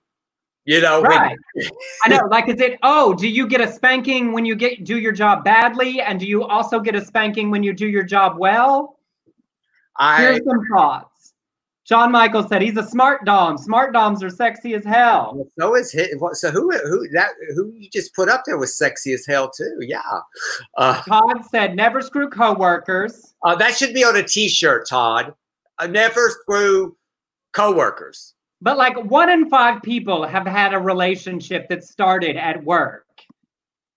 You 0.66 0.80
know, 0.80 1.02
right? 1.02 1.36
When- 1.54 1.68
I 2.04 2.08
know. 2.08 2.26
Like, 2.30 2.48
is 2.48 2.60
it? 2.60 2.78
Oh, 2.82 3.12
do 3.14 3.28
you 3.28 3.46
get 3.46 3.60
a 3.60 3.70
spanking 3.70 4.32
when 4.32 4.44
you 4.44 4.54
get 4.54 4.84
do 4.84 4.98
your 4.98 5.12
job 5.12 5.44
badly, 5.44 6.00
and 6.00 6.18
do 6.18 6.26
you 6.26 6.44
also 6.44 6.80
get 6.80 6.94
a 6.94 7.04
spanking 7.04 7.50
when 7.50 7.62
you 7.62 7.72
do 7.74 7.86
your 7.86 8.04
job 8.04 8.38
well? 8.38 8.98
I, 9.96 10.22
Here's 10.22 10.44
some 10.44 10.60
thoughts. 10.74 11.34
John 11.84 12.10
Michael 12.10 12.48
said 12.48 12.62
he's 12.62 12.78
a 12.78 12.82
smart 12.82 13.26
dom. 13.26 13.58
Smart 13.58 13.92
doms 13.92 14.22
are 14.22 14.30
sexy 14.30 14.74
as 14.74 14.84
hell. 14.86 15.46
So 15.58 15.76
is 15.76 15.92
his, 15.92 16.16
so 16.32 16.50
who 16.50 16.70
who 16.70 17.08
that 17.10 17.32
who 17.54 17.70
you 17.76 17.90
just 17.90 18.14
put 18.14 18.30
up 18.30 18.44
there 18.46 18.56
was 18.56 18.78
sexy 18.78 19.12
as 19.12 19.26
hell 19.26 19.50
too. 19.50 19.76
Yeah. 19.80 20.00
Uh, 20.78 21.02
Todd 21.02 21.44
said 21.50 21.76
never 21.76 22.00
screw 22.00 22.30
coworkers. 22.30 23.34
Uh, 23.42 23.54
that 23.56 23.76
should 23.76 23.92
be 23.92 24.02
on 24.02 24.16
a 24.16 24.22
T-shirt, 24.22 24.88
Todd. 24.88 25.34
Uh, 25.78 25.86
never 25.86 26.30
screw 26.30 26.96
coworkers. 27.52 28.33
But 28.64 28.78
like 28.78 28.96
one 28.96 29.28
in 29.28 29.50
five 29.50 29.82
people 29.82 30.26
have 30.26 30.46
had 30.46 30.72
a 30.72 30.78
relationship 30.78 31.68
that 31.68 31.84
started 31.84 32.38
at 32.38 32.64
work. 32.64 33.04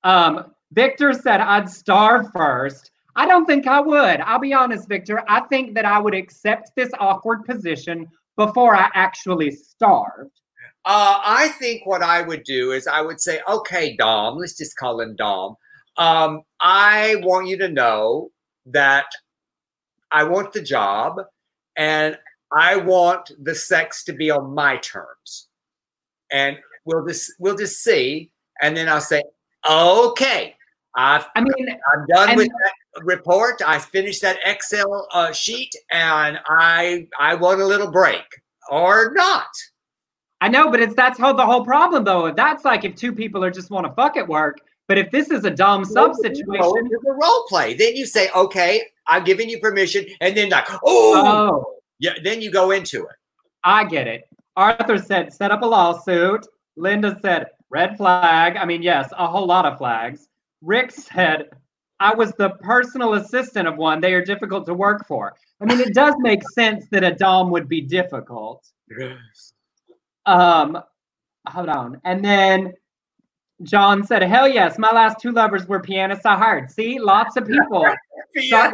Um, 0.04 0.52
Victor 0.74 1.14
said 1.14 1.40
I'd 1.40 1.70
starve 1.70 2.34
first. 2.36 2.92
I 3.16 3.26
don't 3.28 3.46
think 3.46 3.66
I 3.66 3.80
would. 3.80 4.20
I'll 4.20 4.40
be 4.40 4.54
honest, 4.54 4.90
Victor. 4.90 5.24
I 5.30 5.40
think 5.48 5.74
that 5.76 5.86
I 5.86 6.00
would 6.00 6.14
accept 6.14 6.72
this 6.76 6.92
awkward 7.00 7.46
position 7.46 8.08
before 8.36 8.76
I 8.76 8.90
actually 8.94 9.52
starved. 9.52 10.38
Uh, 10.84 11.22
I 11.24 11.48
think 11.60 11.86
what 11.86 12.04
I 12.04 12.22
would 12.22 12.44
do 12.44 12.74
is 12.74 12.88
I 12.88 13.00
would 13.00 13.22
say, 13.22 13.40
okay, 13.48 13.96
Dom, 13.96 14.38
let's 14.38 14.58
just 14.58 14.76
call 14.76 15.00
him 15.00 15.16
Dom. 15.16 15.56
Um, 15.96 16.42
I 16.60 17.16
want 17.24 17.48
you 17.48 17.58
to 17.60 17.70
know 17.70 18.32
that 18.66 19.08
I 20.12 20.26
want 20.26 20.52
the 20.52 20.62
job 20.62 21.22
and 21.78 22.18
I 22.52 22.78
want 22.78 23.32
the 23.44 23.56
sex 23.56 24.04
to 24.06 24.14
be 24.14 24.32
on 24.32 24.54
my 24.54 24.78
terms. 24.78 25.48
And 26.32 26.58
we'll 26.86 27.06
just 27.06 27.32
we'll 27.40 27.58
just 27.58 27.84
see. 27.84 28.32
And 28.62 28.76
then 28.76 28.90
I'll 28.90 29.02
say, 29.02 29.22
okay, 29.70 30.56
I've 30.96 31.26
I 31.36 31.42
mean, 31.42 31.70
I'm 31.70 32.06
done 32.08 32.30
and- 32.30 32.38
with 32.38 32.48
that 32.48 33.04
report. 33.04 33.62
I 33.66 33.80
finished 33.80 34.22
that 34.24 34.38
Excel 34.46 35.08
uh, 35.12 35.32
sheet, 35.32 35.74
and 35.92 36.40
I 36.48 37.08
I 37.20 37.36
want 37.36 37.62
a 37.62 37.66
little 37.66 37.92
break 37.92 38.26
or 38.70 39.12
not. 39.14 39.48
I 40.42 40.50
know, 40.50 40.70
but 40.70 40.80
it's 40.80 40.96
that's 40.96 41.20
how 41.20 41.34
the 41.34 41.46
whole 41.46 41.64
problem 41.64 42.04
though. 42.04 42.32
That's 42.32 42.66
like 42.66 42.84
if 42.84 42.96
two 42.96 43.12
people 43.14 43.44
are 43.44 43.52
just 43.52 43.70
want 43.70 43.86
to 43.88 43.94
fuck 43.94 44.18
at 44.18 44.28
work. 44.28 44.60
But 44.88 44.98
if 44.98 45.12
this 45.12 45.30
is 45.32 45.44
a 45.44 45.52
dom 45.52 45.84
sub 45.84 46.16
situation, 46.16 46.46
It's 46.56 47.06
a 47.06 47.12
role 47.12 47.46
play. 47.50 47.74
Then 47.74 47.96
you 47.96 48.06
say, 48.06 48.30
okay, 48.34 48.82
I'm 49.06 49.24
giving 49.26 49.50
you 49.50 49.60
permission, 49.60 50.06
and 50.22 50.36
then 50.36 50.50
like, 50.50 50.68
oh, 50.72 50.80
oh, 50.86 51.77
yeah. 52.00 52.14
Then 52.24 52.42
you 52.42 52.52
go 52.52 52.72
into 52.72 53.04
it. 53.04 53.16
I 53.64 53.86
get 53.86 54.08
it. 54.08 54.24
Arthur 54.56 54.98
said, 54.98 55.34
set 55.34 55.52
up 55.52 55.62
a 55.62 55.66
lawsuit. 55.66 56.46
Linda 56.76 57.18
said, 57.22 57.48
red 57.70 57.98
flag. 57.98 58.56
I 58.58 58.66
mean, 58.66 58.82
yes, 58.82 59.10
a 59.18 59.28
whole 59.28 59.46
lot 59.46 59.66
of 59.66 59.78
flags. 59.78 60.28
Rick 60.62 60.92
said, 60.92 61.50
I 62.00 62.14
was 62.14 62.32
the 62.34 62.52
personal 62.62 63.16
assistant 63.16 63.68
of 63.68 63.78
one. 63.78 64.02
They 64.02 64.14
are 64.14 64.24
difficult 64.24 64.66
to 64.68 64.74
work 64.74 65.08
for. 65.08 65.36
I 65.62 65.66
mean, 65.66 65.80
it 65.80 65.94
does 65.94 66.14
make 66.20 66.48
sense 66.50 66.86
that 66.92 67.04
a 67.04 67.12
Dom 67.12 67.50
would 67.52 67.68
be 67.68 67.82
difficult. 67.82 68.68
Yes. 68.98 69.54
Um, 70.26 70.80
hold 71.48 71.70
on. 71.70 72.00
And 72.04 72.24
then 72.24 72.74
John 73.64 74.06
said, 74.06 74.22
hell 74.22 74.48
yes, 74.48 74.78
my 74.78 74.92
last 74.92 75.20
two 75.20 75.32
lovers 75.32 75.68
were 75.68 75.80
pianists 75.80 76.26
I 76.26 76.36
hired. 76.36 76.70
See, 76.70 77.00
lots 77.00 77.38
of 77.38 77.48
people. 77.48 77.86
Yeah. 78.36 78.72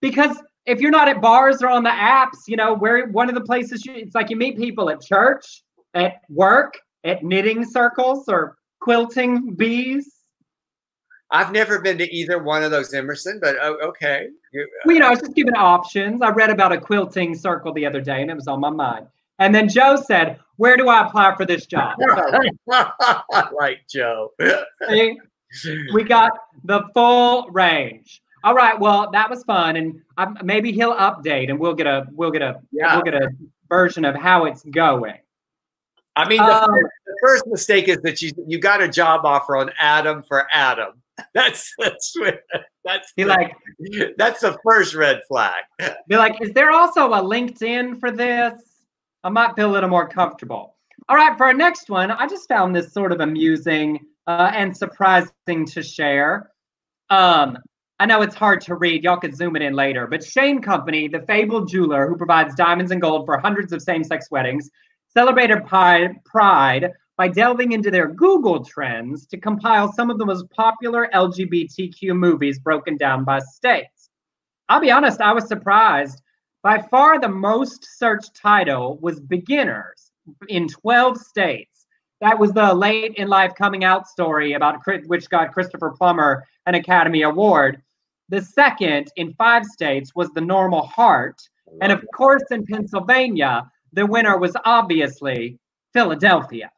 because 0.00 0.42
if 0.66 0.80
you're 0.80 0.90
not 0.90 1.08
at 1.08 1.20
bars 1.20 1.62
or 1.62 1.68
on 1.68 1.82
the 1.82 1.90
apps, 1.90 2.46
you 2.46 2.56
know, 2.56 2.74
where 2.74 3.06
one 3.08 3.28
of 3.28 3.34
the 3.34 3.40
places 3.40 3.84
you, 3.84 3.94
it's 3.94 4.14
like 4.14 4.30
you 4.30 4.36
meet 4.36 4.56
people 4.56 4.90
at 4.90 5.00
church, 5.02 5.62
at 5.94 6.22
work, 6.28 6.78
at 7.04 7.22
knitting 7.22 7.64
circles 7.64 8.28
or 8.28 8.56
quilting 8.80 9.54
bees. 9.54 10.10
I've 11.30 11.52
never 11.52 11.80
been 11.80 11.98
to 11.98 12.14
either 12.14 12.42
one 12.42 12.62
of 12.62 12.70
those 12.70 12.94
Emerson, 12.94 13.38
but 13.40 13.56
oh, 13.60 13.76
okay. 13.88 14.28
You- 14.52 14.62
uh, 14.62 14.66
Well, 14.84 14.94
you 14.94 15.00
know, 15.00 15.08
I 15.08 15.10
was 15.10 15.20
just 15.20 15.34
giving 15.34 15.54
options. 15.54 16.22
I 16.22 16.30
read 16.30 16.50
about 16.50 16.72
a 16.72 16.78
quilting 16.80 17.34
circle 17.34 17.72
the 17.72 17.84
other 17.86 18.00
day 18.00 18.22
and 18.22 18.30
it 18.30 18.34
was 18.34 18.46
on 18.48 18.60
my 18.60 18.70
mind. 18.70 19.06
And 19.40 19.54
then 19.54 19.68
Joe 19.68 19.96
said, 19.96 20.38
Where 20.56 20.76
do 20.76 20.88
I 20.88 21.06
apply 21.06 21.34
for 21.36 21.44
this 21.44 21.66
job? 21.66 21.96
I 22.70 23.76
Joe. 23.90 24.32
see, 25.50 25.88
we 25.92 26.04
got 26.04 26.32
the 26.64 26.82
full 26.94 27.48
range. 27.50 28.22
All 28.44 28.54
right, 28.54 28.78
well, 28.78 29.10
that 29.10 29.28
was 29.30 29.42
fun, 29.44 29.76
and 29.76 30.02
um, 30.18 30.36
maybe 30.44 30.70
he'll 30.70 30.94
update, 30.94 31.48
and 31.48 31.58
we'll 31.58 31.74
get 31.74 31.86
a 31.86 32.06
we'll 32.12 32.30
get 32.30 32.42
a 32.42 32.60
Yeah. 32.70 32.94
we'll 32.94 33.02
get 33.04 33.14
a 33.14 33.30
version 33.70 34.04
of 34.04 34.14
how 34.14 34.44
it's 34.44 34.62
going. 34.64 35.18
I 36.14 36.28
mean, 36.28 36.38
the, 36.38 36.62
Um, 36.62 36.70
first, 36.70 36.92
the 37.06 37.18
first 37.22 37.46
mistake 37.46 37.88
is 37.88 37.96
that 38.02 38.20
you 38.20 38.32
you 38.46 38.58
got 38.58 38.82
a 38.82 38.88
job 38.88 39.24
offer 39.24 39.56
on 39.56 39.70
Adam 39.78 40.22
for 40.22 40.46
Adam. 40.52 41.00
That's 41.32 41.72
that's 41.78 42.14
that's 42.84 43.12
Be 43.14 43.22
the, 43.22 43.28
like, 43.28 43.56
that's 44.18 44.40
the 44.40 44.58
first 44.64 44.94
red 44.94 45.22
flag. 45.28 45.62
Be 46.08 46.16
like, 46.16 46.42
is 46.42 46.52
there 46.52 46.72
also 46.72 47.06
a 47.12 47.22
LinkedIn 47.22 48.00
for 48.00 48.10
this? 48.10 48.60
I 49.22 49.28
might 49.30 49.54
feel 49.54 49.70
a 49.70 49.72
little 49.72 49.88
more 49.88 50.08
comfortable. 50.08 50.74
All 51.08 51.16
right, 51.16 51.36
for 51.36 51.46
our 51.46 51.54
next 51.54 51.88
one, 51.88 52.10
I 52.10 52.26
just 52.26 52.48
found 52.48 52.74
this 52.74 52.92
sort 52.92 53.12
of 53.12 53.20
amusing 53.20 54.00
uh, 54.26 54.50
and 54.54 54.76
surprising 54.76 55.64
to 55.66 55.82
share. 55.84 56.50
Um, 57.10 57.58
I 58.00 58.06
know 58.06 58.22
it's 58.22 58.34
hard 58.34 58.60
to 58.62 58.74
read. 58.74 59.04
Y'all 59.04 59.16
could 59.16 59.36
zoom 59.36 59.54
it 59.54 59.62
in 59.62 59.72
later. 59.72 60.06
But 60.06 60.24
Shane 60.24 60.60
Company, 60.60 61.06
the 61.06 61.20
fabled 61.20 61.68
jeweler 61.68 62.08
who 62.08 62.16
provides 62.16 62.54
diamonds 62.54 62.90
and 62.90 63.00
gold 63.00 63.24
for 63.24 63.38
hundreds 63.38 63.72
of 63.72 63.82
same-sex 63.82 64.30
weddings, 64.30 64.68
celebrated 65.12 65.64
Pride, 65.66 66.16
Pride 66.24 66.90
by 67.16 67.28
delving 67.28 67.70
into 67.70 67.92
their 67.92 68.08
Google 68.08 68.64
trends 68.64 69.26
to 69.26 69.38
compile 69.38 69.92
some 69.92 70.10
of 70.10 70.18
the 70.18 70.26
most 70.26 70.50
popular 70.50 71.08
LGBTQ 71.14 72.16
movies 72.16 72.58
broken 72.58 72.96
down 72.96 73.22
by 73.22 73.38
states. 73.38 74.10
I'll 74.68 74.80
be 74.80 74.90
honest, 74.90 75.20
I 75.20 75.32
was 75.32 75.46
surprised. 75.46 76.20
By 76.62 76.82
far, 76.90 77.20
the 77.20 77.28
most 77.28 77.86
searched 77.98 78.34
title 78.34 78.98
was 79.00 79.20
Beginners 79.20 80.10
in 80.48 80.66
12 80.66 81.18
states. 81.18 81.73
That 82.24 82.38
was 82.38 82.52
the 82.52 82.72
late 82.72 83.16
in 83.16 83.28
life 83.28 83.52
coming 83.54 83.84
out 83.84 84.08
story 84.08 84.54
about 84.54 84.78
which 85.04 85.28
got 85.28 85.52
Christopher 85.52 85.90
Plummer 85.90 86.46
an 86.64 86.74
Academy 86.74 87.20
Award. 87.20 87.82
The 88.30 88.40
second 88.40 89.12
in 89.16 89.34
five 89.34 89.66
states 89.66 90.12
was 90.14 90.30
The 90.30 90.40
Normal 90.40 90.86
Heart. 90.86 91.46
And 91.82 91.92
of 91.92 92.02
course, 92.14 92.44
in 92.50 92.64
Pennsylvania, 92.64 93.70
the 93.92 94.06
winner 94.06 94.38
was 94.38 94.56
obviously 94.64 95.58
Philadelphia. 95.92 96.70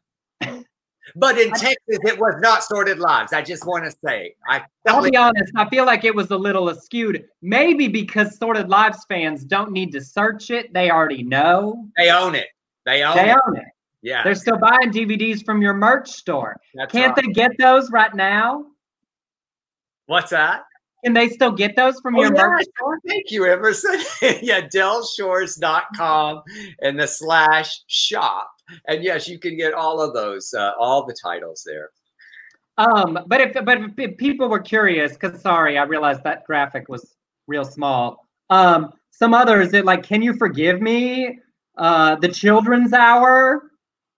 But 1.14 1.38
in 1.38 1.50
Texas, 1.54 1.76
it 1.88 2.18
was 2.18 2.34
not 2.40 2.64
sordid 2.64 2.98
lives. 2.98 3.32
I 3.32 3.40
just 3.40 3.64
want 3.66 3.84
to 3.84 3.96
say, 4.04 4.34
I 4.48 4.64
I'll 4.88 5.08
be 5.08 5.16
honest, 5.16 5.52
I 5.54 5.68
feel 5.68 5.86
like 5.86 6.02
it 6.02 6.12
was 6.16 6.32
a 6.32 6.36
little 6.36 6.64
askewed. 6.70 7.22
Maybe 7.40 7.86
because 7.86 8.36
Sordid 8.36 8.68
Lives 8.68 9.06
fans 9.08 9.44
don't 9.44 9.70
need 9.70 9.92
to 9.92 10.00
search 10.00 10.50
it, 10.50 10.72
they 10.74 10.90
already 10.90 11.22
know. 11.22 11.86
they 11.96 12.10
own 12.10 12.34
it. 12.34 12.48
They 12.84 13.04
own 13.04 13.14
They 13.14 13.30
it. 13.30 13.36
own 13.46 13.56
it. 13.58 13.66
Yeah, 14.02 14.22
They're 14.22 14.34
still 14.34 14.58
buying 14.58 14.92
DVDs 14.92 15.44
from 15.44 15.60
your 15.62 15.74
merch 15.74 16.08
store. 16.10 16.56
that's 16.74 16.92
Can't 16.92 17.16
right. 17.16 17.26
they 17.26 17.32
get 17.32 17.52
those 17.58 17.90
right 17.90 18.14
now? 18.14 18.66
What's 20.06 20.30
that? 20.30 20.62
Can 21.04 21.12
they 21.12 21.28
still 21.28 21.50
get 21.52 21.76
those 21.76 21.98
from 22.00 22.16
Oh, 22.16 22.22
your 22.22 22.34
yeah, 22.34 22.46
merch 22.46 22.66
sure. 22.78 22.98
Thank 23.06 23.30
you, 23.30 23.44
Emerson. 23.46 23.98
yeah, 24.42 24.60
delshores.com 24.68 26.42
and 26.82 26.98
the 26.98 27.06
slash 27.06 27.80
shop. 27.86 28.50
And 28.88 29.02
yes, 29.02 29.28
you 29.28 29.38
can 29.38 29.56
get 29.56 29.72
all 29.74 30.00
of 30.00 30.14
those, 30.14 30.52
uh, 30.54 30.72
all 30.78 31.04
the 31.04 31.14
titles 31.22 31.62
there. 31.64 31.90
Um, 32.78 33.18
but 33.26 33.40
if 33.40 33.64
but 33.64 33.78
if, 33.96 34.16
people 34.18 34.48
were 34.48 34.58
curious, 34.60 35.12
because 35.12 35.40
sorry, 35.40 35.78
I 35.78 35.84
realized 35.84 36.22
that 36.24 36.44
graphic 36.44 36.88
was 36.88 37.14
real 37.46 37.64
small. 37.64 38.26
Um, 38.50 38.92
some 39.10 39.32
others, 39.32 39.72
it 39.72 39.84
like, 39.84 40.02
can 40.02 40.20
you 40.22 40.34
forgive 40.34 40.82
me? 40.82 41.38
Uh, 41.78 42.16
the 42.16 42.28
Children's 42.28 42.92
Hour, 42.92 43.62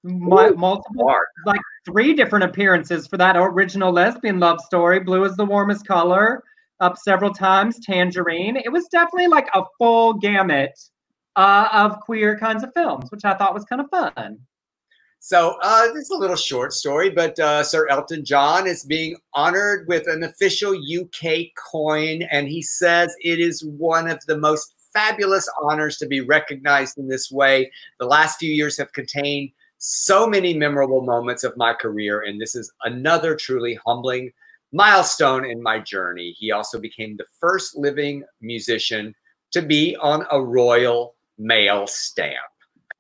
Ooh, 0.09 0.54
multiple, 0.56 1.04
Mark. 1.04 1.28
like 1.46 1.61
three 1.84 2.14
different 2.14 2.44
appearances 2.44 3.06
for 3.06 3.16
that 3.16 3.36
original 3.36 3.92
lesbian 3.92 4.38
love 4.38 4.61
story. 4.61 5.00
Blue 5.00 5.24
is 5.24 5.36
the 5.36 5.44
warmest 5.44 5.86
color, 5.86 6.42
up 6.80 6.96
several 6.96 7.32
times. 7.32 7.78
Tangerine. 7.80 8.56
It 8.56 8.72
was 8.72 8.86
definitely 8.88 9.28
like 9.28 9.48
a 9.54 9.62
full 9.78 10.14
gamut 10.14 10.78
uh, 11.36 11.68
of 11.72 12.00
queer 12.00 12.38
kinds 12.38 12.62
of 12.62 12.72
films, 12.74 13.11
which 13.11 13.24
I 13.24 13.34
thought 13.34 13.54
was 13.54 13.64
kind 13.64 13.80
of 13.80 13.90
fun. 13.90 14.38
So 15.20 15.56
uh, 15.62 15.86
this 15.92 16.04
is 16.04 16.11
a 16.11 16.16
little 16.16 16.36
short 16.36 16.72
story, 16.72 17.11
but 17.11 17.38
uh, 17.40 17.64
Sir 17.64 17.88
Elton 17.88 18.24
John 18.24 18.68
is 18.68 18.84
being 18.84 19.16
honored 19.34 19.86
with 19.88 20.06
an 20.06 20.22
official 20.22 20.72
UK 20.74 21.46
coin, 21.56 22.22
and 22.30 22.46
he 22.46 22.62
says 22.62 23.14
it 23.20 23.40
is 23.40 23.64
one 23.64 24.09
of 24.09 24.24
the 24.26 24.38
most 24.38 24.74
fabulous 24.92 25.48
honors 25.61 25.96
to 25.98 26.06
be 26.06 26.20
recognized 26.20 26.98
in 26.98 27.09
this 27.09 27.32
way. 27.32 27.70
The 27.98 28.06
last 28.06 28.38
few 28.38 28.52
years 28.52 28.78
have 28.78 28.92
contained 28.92 29.50
so 29.78 30.26
many 30.26 30.54
memorable 30.54 31.02
moments 31.02 31.44
of 31.44 31.56
my 31.56 31.72
career, 31.72 32.22
and 32.22 32.40
this 32.40 32.54
is 32.54 32.72
another 32.84 33.36
truly 33.36 33.78
humbling 33.86 34.30
milestone 34.72 35.44
in 35.44 35.62
my 35.62 35.78
journey. 35.78 36.34
He 36.36 36.50
also 36.50 36.78
became 36.78 37.16
the 37.16 37.24
first 37.40 37.76
living 37.76 38.24
musician 38.40 39.14
to 39.52 39.62
be 39.62 39.96
on 39.96 40.26
a 40.30 40.42
royal 40.42 41.14
mail 41.38 41.86
stamp. 41.86 42.36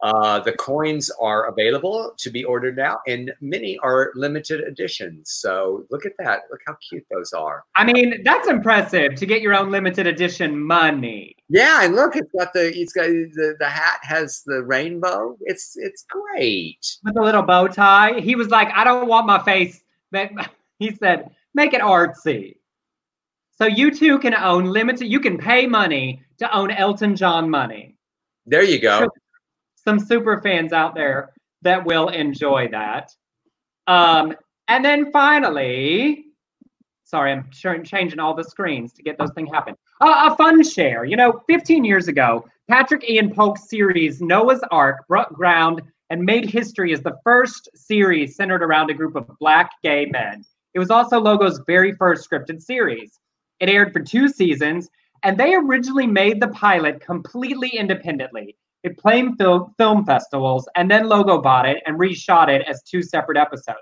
Uh, 0.02 0.38
the 0.40 0.52
coins 0.52 1.10
are 1.20 1.46
available 1.46 2.12
to 2.18 2.30
be 2.30 2.44
ordered 2.44 2.76
now, 2.76 3.00
and 3.06 3.32
many 3.40 3.78
are 3.78 4.12
limited 4.14 4.60
editions. 4.60 5.32
So 5.32 5.84
look 5.90 6.06
at 6.06 6.12
that. 6.18 6.42
Look 6.50 6.60
how 6.66 6.76
cute 6.88 7.04
those 7.10 7.32
are. 7.32 7.64
I 7.76 7.84
mean, 7.84 8.22
that's 8.22 8.48
impressive 8.48 9.16
to 9.16 9.26
get 9.26 9.42
your 9.42 9.54
own 9.54 9.70
limited 9.70 10.06
edition 10.06 10.60
money. 10.60 11.34
Yeah, 11.48 11.82
and 11.82 11.96
look, 11.96 12.14
it's 12.14 12.30
got 12.30 12.52
the 12.52 12.72
it's 12.78 12.92
got 12.92 13.06
the, 13.06 13.56
the 13.58 13.68
hat 13.68 13.98
has 14.02 14.42
the 14.46 14.62
rainbow. 14.62 15.36
It's 15.40 15.76
it's 15.76 16.04
great. 16.08 16.78
with 17.04 17.16
a 17.16 17.22
little 17.22 17.42
bow 17.42 17.66
tie. 17.66 18.20
He 18.20 18.36
was 18.36 18.48
like, 18.48 18.68
I 18.74 18.84
don't 18.84 19.08
want 19.08 19.26
my 19.26 19.42
face. 19.42 19.82
But 20.12 20.30
he 20.78 20.94
said, 20.94 21.30
make 21.54 21.74
it 21.74 21.80
artsy. 21.80 22.56
So 23.56 23.66
you 23.66 23.90
too 23.90 24.20
can 24.20 24.34
own 24.34 24.66
limited. 24.66 25.08
You 25.08 25.18
can 25.18 25.36
pay 25.36 25.66
money 25.66 26.22
to 26.38 26.56
own 26.56 26.70
Elton 26.70 27.16
John 27.16 27.50
money. 27.50 27.96
There 28.46 28.62
you 28.62 28.78
go. 28.78 29.08
Some 29.88 29.98
super 29.98 30.38
fans 30.42 30.74
out 30.74 30.94
there 30.94 31.30
that 31.62 31.82
will 31.86 32.08
enjoy 32.08 32.68
that. 32.72 33.10
Um, 33.86 34.36
and 34.68 34.84
then 34.84 35.10
finally, 35.10 36.26
sorry, 37.04 37.32
I'm 37.32 37.48
ch- 37.50 37.88
changing 37.88 38.18
all 38.18 38.34
the 38.34 38.44
screens 38.44 38.92
to 38.92 39.02
get 39.02 39.16
those 39.16 39.30
things 39.34 39.48
happen. 39.50 39.74
Uh, 40.02 40.28
a 40.30 40.36
fun 40.36 40.62
share. 40.62 41.06
You 41.06 41.16
know, 41.16 41.42
15 41.48 41.86
years 41.86 42.06
ago, 42.06 42.46
Patrick 42.68 43.08
Ian 43.08 43.32
Polk's 43.34 43.70
series 43.70 44.20
Noah's 44.20 44.60
Arc 44.70 45.08
broke 45.08 45.32
ground 45.32 45.80
and 46.10 46.20
made 46.20 46.50
history 46.50 46.92
as 46.92 47.00
the 47.00 47.16
first 47.24 47.70
series 47.74 48.36
centered 48.36 48.62
around 48.62 48.90
a 48.90 48.94
group 48.94 49.16
of 49.16 49.26
black 49.38 49.70
gay 49.82 50.04
men. 50.04 50.44
It 50.74 50.80
was 50.80 50.90
also 50.90 51.18
Logo's 51.18 51.62
very 51.66 51.94
first 51.94 52.28
scripted 52.28 52.60
series. 52.60 53.18
It 53.58 53.70
aired 53.70 53.94
for 53.94 54.00
two 54.00 54.28
seasons, 54.28 54.90
and 55.22 55.38
they 55.38 55.54
originally 55.54 56.06
made 56.06 56.42
the 56.42 56.48
pilot 56.48 57.00
completely 57.00 57.70
independently. 57.70 58.54
It 58.84 58.96
played 58.96 59.36
film, 59.38 59.74
film 59.76 60.04
festivals, 60.04 60.68
and 60.76 60.90
then 60.90 61.08
Logo 61.08 61.40
bought 61.40 61.68
it 61.68 61.82
and 61.86 61.98
reshot 61.98 62.48
it 62.48 62.62
as 62.68 62.82
two 62.82 63.02
separate 63.02 63.36
episodes. 63.36 63.78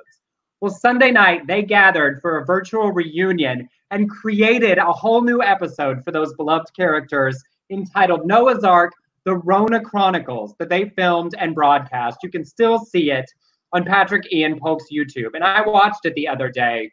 Well, 0.61 0.73
Sunday 0.73 1.11
night, 1.11 1.47
they 1.47 1.63
gathered 1.63 2.21
for 2.23 2.39
a 2.39 2.47
virtual 2.47 2.91
reunion 2.91 3.69
and 3.91 4.09
created 4.09 4.79
a 4.79 4.93
whole 4.93 5.21
new 5.21 5.43
episode 5.43 6.03
for 6.03 6.13
those 6.13 6.35
beloved 6.35 6.75
characters 6.75 7.43
entitled 7.71 8.27
Noah's 8.27 8.65
Arc 8.65 8.93
The 9.25 9.37
Rona 9.37 9.81
Chronicles 9.81 10.55
that 10.59 10.71
they 10.71 10.89
filmed 10.91 11.35
and 11.39 11.55
broadcast. 11.55 12.19
You 12.23 12.31
can 12.31 12.45
still 12.45 12.79
see 12.79 13.11
it 13.11 13.31
on 13.73 13.85
Patrick 13.85 14.33
Ian 14.33 14.59
Polk's 14.59 14.87
YouTube. 14.91 15.35
And 15.35 15.45
I 15.45 15.61
watched 15.61 16.07
it 16.07 16.15
the 16.15 16.27
other 16.27 16.51
day. 16.51 16.91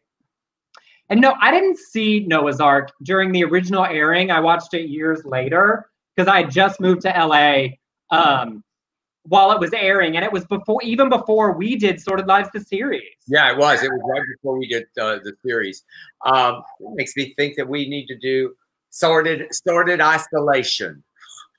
And 1.09 1.21
no, 1.21 1.35
I 1.39 1.51
didn't 1.51 1.77
see 1.77 2.25
Noah's 2.27 2.59
Arc 2.59 2.91
during 3.03 3.31
the 3.31 3.43
original 3.45 3.85
airing. 3.85 4.29
I 4.29 4.39
watched 4.39 4.73
it 4.73 4.89
years 4.89 5.23
later 5.23 5.89
because 6.15 6.27
I 6.27 6.41
had 6.41 6.51
just 6.51 6.81
moved 6.81 7.01
to 7.01 7.09
LA 7.09 7.75
um, 8.13 8.63
while 9.23 9.51
it 9.51 9.59
was 9.59 9.71
airing, 9.73 10.15
and 10.15 10.25
it 10.25 10.31
was 10.31 10.45
before, 10.45 10.81
even 10.83 11.09
before 11.09 11.53
we 11.53 11.75
did 11.75 12.01
Sordid 12.01 12.27
Lives 12.27 12.49
the 12.53 12.59
series. 12.59 13.03
Yeah, 13.27 13.51
it 13.51 13.57
was. 13.57 13.81
It 13.81 13.89
was 13.89 14.01
right 14.09 14.21
before 14.35 14.57
we 14.57 14.67
did 14.67 14.83
uh, 14.99 15.19
the 15.23 15.33
series. 15.45 15.83
Um, 16.25 16.63
makes 16.93 17.15
me 17.15 17.33
think 17.35 17.55
that 17.55 17.67
we 17.67 17.87
need 17.87 18.07
to 18.07 18.17
do 18.17 18.53
sordid 18.89 19.47
sordid 19.51 20.01
isolation. 20.01 21.03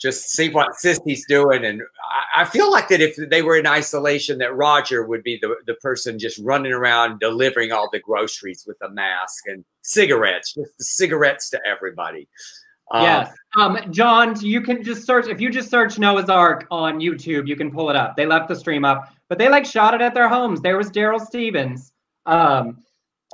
Just 0.00 0.30
see 0.30 0.50
what 0.50 0.72
Sissy's 0.72 1.24
doing, 1.28 1.64
and 1.64 1.80
I, 2.36 2.42
I 2.42 2.44
feel 2.44 2.70
like 2.70 2.88
that 2.88 3.00
if 3.00 3.16
they 3.16 3.42
were 3.42 3.56
in 3.56 3.66
isolation, 3.66 4.38
that 4.38 4.54
Roger 4.54 5.06
would 5.06 5.22
be 5.22 5.38
the 5.40 5.54
the 5.66 5.74
person 5.74 6.18
just 6.18 6.38
running 6.40 6.72
around 6.72 7.20
delivering 7.20 7.72
all 7.72 7.88
the 7.90 8.00
groceries 8.00 8.64
with 8.66 8.76
a 8.82 8.90
mask 8.90 9.44
and 9.46 9.64
cigarettes, 9.82 10.52
just 10.52 10.76
the 10.76 10.84
cigarettes 10.84 11.48
to 11.50 11.60
everybody. 11.66 12.28
Yes. 12.92 13.32
Um, 13.56 13.78
John, 13.90 14.38
you 14.40 14.60
can 14.60 14.82
just 14.82 15.04
search 15.06 15.26
if 15.26 15.40
you 15.40 15.50
just 15.50 15.70
search 15.70 15.98
Noah's 15.98 16.28
Arc 16.28 16.66
on 16.70 17.00
YouTube, 17.00 17.46
you 17.46 17.56
can 17.56 17.70
pull 17.70 17.90
it 17.90 17.96
up. 17.96 18.16
They 18.16 18.26
left 18.26 18.48
the 18.48 18.56
stream 18.56 18.84
up, 18.84 19.12
but 19.28 19.38
they 19.38 19.48
like 19.48 19.64
shot 19.64 19.94
it 19.94 20.00
at 20.00 20.14
their 20.14 20.28
homes. 20.28 20.60
There 20.60 20.76
was 20.76 20.90
Darryl 20.90 21.20
Stephens 21.20 21.92
um, 22.26 22.78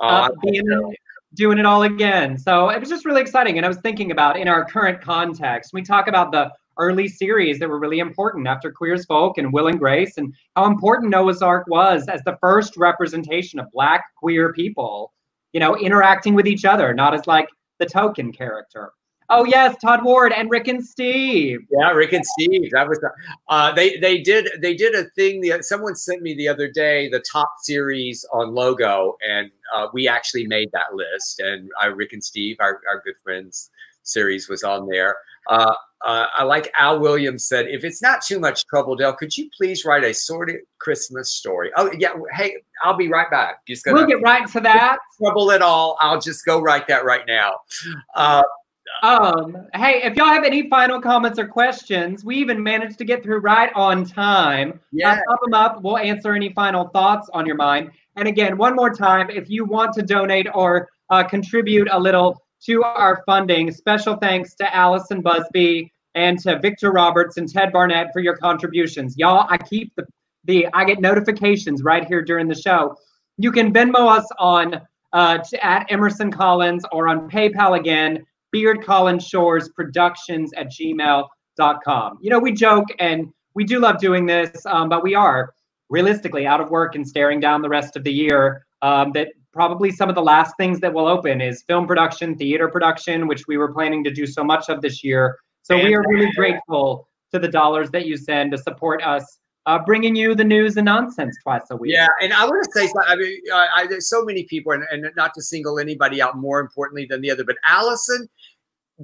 oh, 0.01 0.07
uh, 0.07 0.29
being, 0.43 0.95
doing 1.33 1.57
it 1.57 1.65
all 1.65 1.83
again. 1.83 2.37
So 2.37 2.69
it 2.69 2.79
was 2.79 2.89
just 2.89 3.05
really 3.05 3.21
exciting. 3.21 3.57
And 3.57 3.65
I 3.65 3.69
was 3.69 3.79
thinking 3.79 4.11
about 4.11 4.37
in 4.37 4.47
our 4.47 4.65
current 4.65 5.01
context, 5.01 5.73
we 5.73 5.81
talk 5.81 6.07
about 6.07 6.31
the 6.31 6.51
early 6.77 7.07
series 7.07 7.59
that 7.59 7.69
were 7.69 7.79
really 7.79 7.99
important 7.99 8.47
after 8.47 8.71
Queer 8.71 8.93
as 8.93 9.05
Folk 9.05 9.37
and 9.37 9.51
Will 9.51 9.67
and 9.67 9.79
Grace, 9.79 10.17
and 10.17 10.33
how 10.55 10.65
important 10.65 11.11
Noah's 11.11 11.41
Arc 11.41 11.67
was 11.67 12.07
as 12.07 12.21
the 12.23 12.37
first 12.41 12.77
representation 12.77 13.59
of 13.59 13.71
Black 13.71 14.03
queer 14.17 14.53
people, 14.53 15.13
you 15.53 15.59
know, 15.59 15.75
interacting 15.77 16.33
with 16.33 16.47
each 16.47 16.65
other, 16.65 16.93
not 16.93 17.13
as 17.13 17.27
like 17.27 17.49
the 17.79 17.85
token 17.85 18.31
character. 18.31 18.91
Oh 19.33 19.45
yes, 19.45 19.77
Todd 19.81 20.03
Ward 20.03 20.33
and 20.33 20.49
Rick 20.49 20.67
and 20.67 20.85
Steve. 20.85 21.61
Yeah, 21.71 21.91
Rick 21.91 22.11
and 22.11 22.25
Steve. 22.25 22.69
That 22.71 22.89
was 22.89 22.99
uh, 23.47 23.71
they 23.71 23.97
they 23.97 24.19
did 24.19 24.49
they 24.61 24.75
did 24.75 24.93
a 24.93 25.05
thing. 25.11 25.39
The 25.39 25.63
someone 25.63 25.95
sent 25.95 26.21
me 26.21 26.33
the 26.35 26.49
other 26.49 26.69
day 26.69 27.07
the 27.07 27.23
top 27.31 27.49
series 27.61 28.25
on 28.33 28.53
Logo, 28.53 29.15
and 29.27 29.49
uh, 29.73 29.87
we 29.93 30.07
actually 30.09 30.45
made 30.47 30.69
that 30.73 30.93
list. 30.93 31.39
And 31.39 31.69
uh, 31.81 31.91
Rick 31.91 32.11
and 32.11 32.21
Steve, 32.21 32.57
our, 32.59 32.81
our 32.89 33.01
good 33.05 33.15
friends 33.23 33.69
series, 34.03 34.49
was 34.49 34.63
on 34.63 34.87
there. 34.87 35.15
Uh, 35.47 35.73
uh, 36.03 36.25
I 36.35 36.43
like 36.43 36.71
Al 36.77 36.99
Williams 36.99 37.45
said, 37.45 37.67
if 37.67 37.83
it's 37.83 38.01
not 38.01 38.21
too 38.23 38.39
much 38.39 38.65
trouble, 38.65 38.95
Dale, 38.95 39.13
could 39.13 39.35
you 39.37 39.49
please 39.55 39.85
write 39.85 40.03
a 40.03 40.13
sordid 40.13 40.61
Christmas 40.79 41.31
story? 41.31 41.71
Oh 41.77 41.91
yeah, 41.97 42.09
hey, 42.33 42.55
I'll 42.83 42.97
be 42.97 43.07
right 43.07 43.29
back. 43.29 43.65
Just 43.67 43.85
gonna, 43.85 43.97
we'll 43.97 44.07
get 44.07 44.21
right 44.21 44.47
to 44.49 44.59
that. 44.61 44.97
Trouble 45.17 45.51
at 45.51 45.61
all? 45.61 45.97
I'll 45.99 46.19
just 46.19 46.43
go 46.43 46.59
write 46.59 46.87
that 46.87 47.05
right 47.05 47.25
now. 47.27 47.59
Uh, 48.15 48.41
um, 49.01 49.57
hey, 49.73 50.03
if 50.03 50.15
y'all 50.15 50.27
have 50.27 50.43
any 50.43 50.69
final 50.69 51.01
comments 51.01 51.39
or 51.39 51.47
questions, 51.47 52.23
we 52.23 52.37
even 52.37 52.61
managed 52.61 52.97
to 52.99 53.05
get 53.05 53.23
through 53.23 53.39
right 53.39 53.71
on 53.75 54.05
time. 54.05 54.79
Yeah. 54.91 55.13
Uh, 55.13 55.19
pop 55.27 55.39
them 55.43 55.53
up. 55.53 55.83
We'll 55.83 55.97
answer 55.97 56.33
any 56.33 56.53
final 56.53 56.87
thoughts 56.89 57.29
on 57.33 57.45
your 57.45 57.55
mind. 57.55 57.91
And 58.15 58.27
again, 58.27 58.57
one 58.57 58.75
more 58.75 58.93
time, 58.93 59.29
if 59.29 59.49
you 59.49 59.65
want 59.65 59.93
to 59.93 60.01
donate 60.01 60.47
or 60.53 60.89
uh, 61.09 61.23
contribute 61.23 61.87
a 61.91 61.99
little 61.99 62.41
to 62.65 62.83
our 62.83 63.23
funding, 63.25 63.71
special 63.71 64.17
thanks 64.17 64.53
to 64.55 64.75
Allison 64.75 65.21
Busby 65.21 65.91
and 66.13 66.37
to 66.39 66.59
Victor 66.59 66.91
Roberts 66.91 67.37
and 67.37 67.51
Ted 67.51 67.71
Barnett 67.71 68.11
for 68.13 68.19
your 68.19 68.35
contributions. 68.37 69.17
Y'all, 69.17 69.47
I 69.49 69.57
keep 69.57 69.93
the, 69.95 70.05
the 70.43 70.67
I 70.73 70.85
get 70.85 70.99
notifications 70.99 71.83
right 71.83 72.05
here 72.05 72.21
during 72.21 72.47
the 72.47 72.55
show. 72.55 72.95
You 73.37 73.51
can 73.51 73.73
Venmo 73.73 74.15
us 74.15 74.27
on 74.37 74.81
uh, 75.13 75.39
at 75.61 75.91
Emerson 75.91 76.31
Collins 76.31 76.83
or 76.91 77.07
on 77.07 77.29
PayPal 77.29 77.79
again 77.79 78.25
Beard 78.51 78.85
Collins 78.85 79.25
Shores 79.25 79.69
Productions 79.69 80.51
at 80.53 80.71
gmail.com. 80.71 82.17
You 82.21 82.29
know, 82.29 82.39
we 82.39 82.51
joke 82.51 82.87
and 82.99 83.31
we 83.53 83.63
do 83.63 83.79
love 83.79 83.99
doing 83.99 84.25
this, 84.25 84.65
um, 84.65 84.89
but 84.89 85.03
we 85.03 85.15
are 85.15 85.53
realistically 85.89 86.47
out 86.47 86.61
of 86.61 86.69
work 86.69 86.95
and 86.95 87.07
staring 87.07 87.39
down 87.39 87.61
the 87.61 87.69
rest 87.69 87.95
of 87.95 88.03
the 88.03 88.13
year. 88.13 88.65
Um, 88.81 89.11
that 89.11 89.29
probably 89.53 89.91
some 89.91 90.09
of 90.09 90.15
the 90.15 90.23
last 90.23 90.55
things 90.57 90.79
that 90.79 90.93
will 90.93 91.07
open 91.07 91.41
is 91.41 91.63
film 91.63 91.85
production, 91.85 92.35
theater 92.35 92.67
production, 92.67 93.27
which 93.27 93.47
we 93.47 93.57
were 93.57 93.71
planning 93.71 94.03
to 94.03 94.11
do 94.11 94.25
so 94.25 94.43
much 94.43 94.69
of 94.69 94.81
this 94.81 95.03
year. 95.03 95.37
So 95.61 95.75
we 95.75 95.93
are 95.93 96.03
really 96.07 96.31
grateful 96.35 97.07
to 97.31 97.39
the 97.39 97.47
dollars 97.47 97.91
that 97.91 98.05
you 98.05 98.17
send 98.17 98.51
to 98.51 98.57
support 98.57 99.03
us 99.03 99.39
uh, 99.65 99.79
bringing 99.85 100.15
you 100.15 100.33
the 100.33 100.43
news 100.43 100.77
and 100.77 100.85
nonsense 100.85 101.37
twice 101.43 101.61
a 101.69 101.75
week. 101.75 101.93
Yeah, 101.93 102.07
and 102.21 102.33
I 102.33 102.45
want 102.45 102.63
to 102.63 102.71
say, 102.71 102.91
I 103.07 103.15
mean, 103.15 103.39
I, 103.53 103.67
I, 103.75 103.87
there's 103.87 104.09
so 104.09 104.23
many 104.23 104.43
people, 104.45 104.71
and, 104.71 104.83
and 104.91 105.05
not 105.15 105.33
to 105.35 105.41
single 105.41 105.79
anybody 105.79 106.21
out 106.21 106.37
more 106.37 106.59
importantly 106.59 107.05
than 107.09 107.21
the 107.21 107.29
other, 107.29 107.43
but 107.43 107.57
Allison 107.67 108.27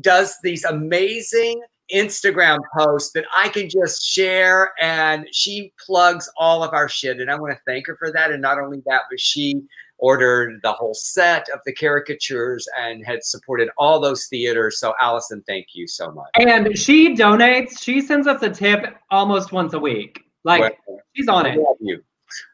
does 0.02 0.36
these 0.44 0.64
amazing 0.64 1.62
Instagram 1.94 2.60
posts 2.78 3.12
that 3.14 3.26
I 3.36 3.50
can 3.50 3.70
just 3.70 4.04
share, 4.04 4.74
and 4.80 5.28
she 5.32 5.74
plugs 5.86 6.30
all 6.38 6.64
of 6.64 6.74
our 6.74 6.90
shit, 6.90 7.20
and 7.20 7.32
I 7.32 7.36
want 7.36 7.54
to 7.54 7.60
thank 7.66 7.88
her 7.88 7.96
for 7.98 8.12
that. 8.12 8.32
And 8.32 8.42
not 8.42 8.60
only 8.60 8.82
that, 8.88 9.04
but 9.10 9.20
she 9.20 9.62
ordered 10.00 10.60
the 10.62 10.72
whole 10.72 10.94
set 10.94 11.48
of 11.50 11.60
the 11.66 11.74
caricatures 11.74 12.68
and 12.80 13.06
had 13.06 13.24
supported 13.24 13.70
all 13.78 14.00
those 14.00 14.28
theaters. 14.28 14.80
So, 14.80 14.94
Allison, 15.00 15.44
thank 15.48 15.68
you 15.74 15.88
so 15.88 16.12
much. 16.12 16.30
And 16.36 16.78
she 16.78 17.16
donates. 17.16 17.82
She 17.82 18.02
sends 18.02 18.28
us 18.28 18.42
a 18.44 18.50
tip 18.50 18.96
almost 19.10 19.52
once 19.52 19.74
a 19.74 19.80
week. 19.80 20.20
Like 20.44 20.62
well, 20.88 21.00
she's 21.16 21.28
on 21.28 21.46
it. 21.46 21.60
You. 21.80 22.04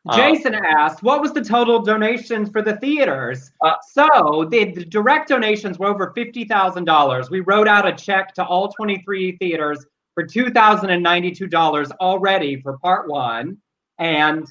Uh, 0.08 0.18
Jason 0.18 0.56
asked, 0.56 1.04
"What 1.04 1.22
was 1.22 1.34
the 1.34 1.44
total 1.44 1.82
donations 1.82 2.50
for 2.50 2.62
the 2.62 2.78
theaters?" 2.78 3.52
Uh, 3.62 3.76
so 3.92 4.48
the, 4.50 4.72
the, 4.72 4.86
direct 4.86 5.30
donations 5.30 5.80
were 5.80 5.88
over 5.88 6.12
fifty 6.16 6.46
thousand 6.46 6.86
dollars. 6.86 7.30
We 7.30 7.40
wrote 7.42 7.68
out 7.68 7.88
a 7.88 7.94
check 7.94 8.34
to 8.36 8.46
all 8.46 8.70
twenty-three 8.70 9.38
theaters 9.38 9.86
for 10.14 10.26
two 10.26 10.52
thousand 10.52 10.90
and 10.90 11.02
ninety-two 11.02 11.48
dollars 11.48 11.92
already 12.00 12.62
for 12.62 12.78
part 12.80 13.10
one, 13.10 13.58
and 14.00 14.46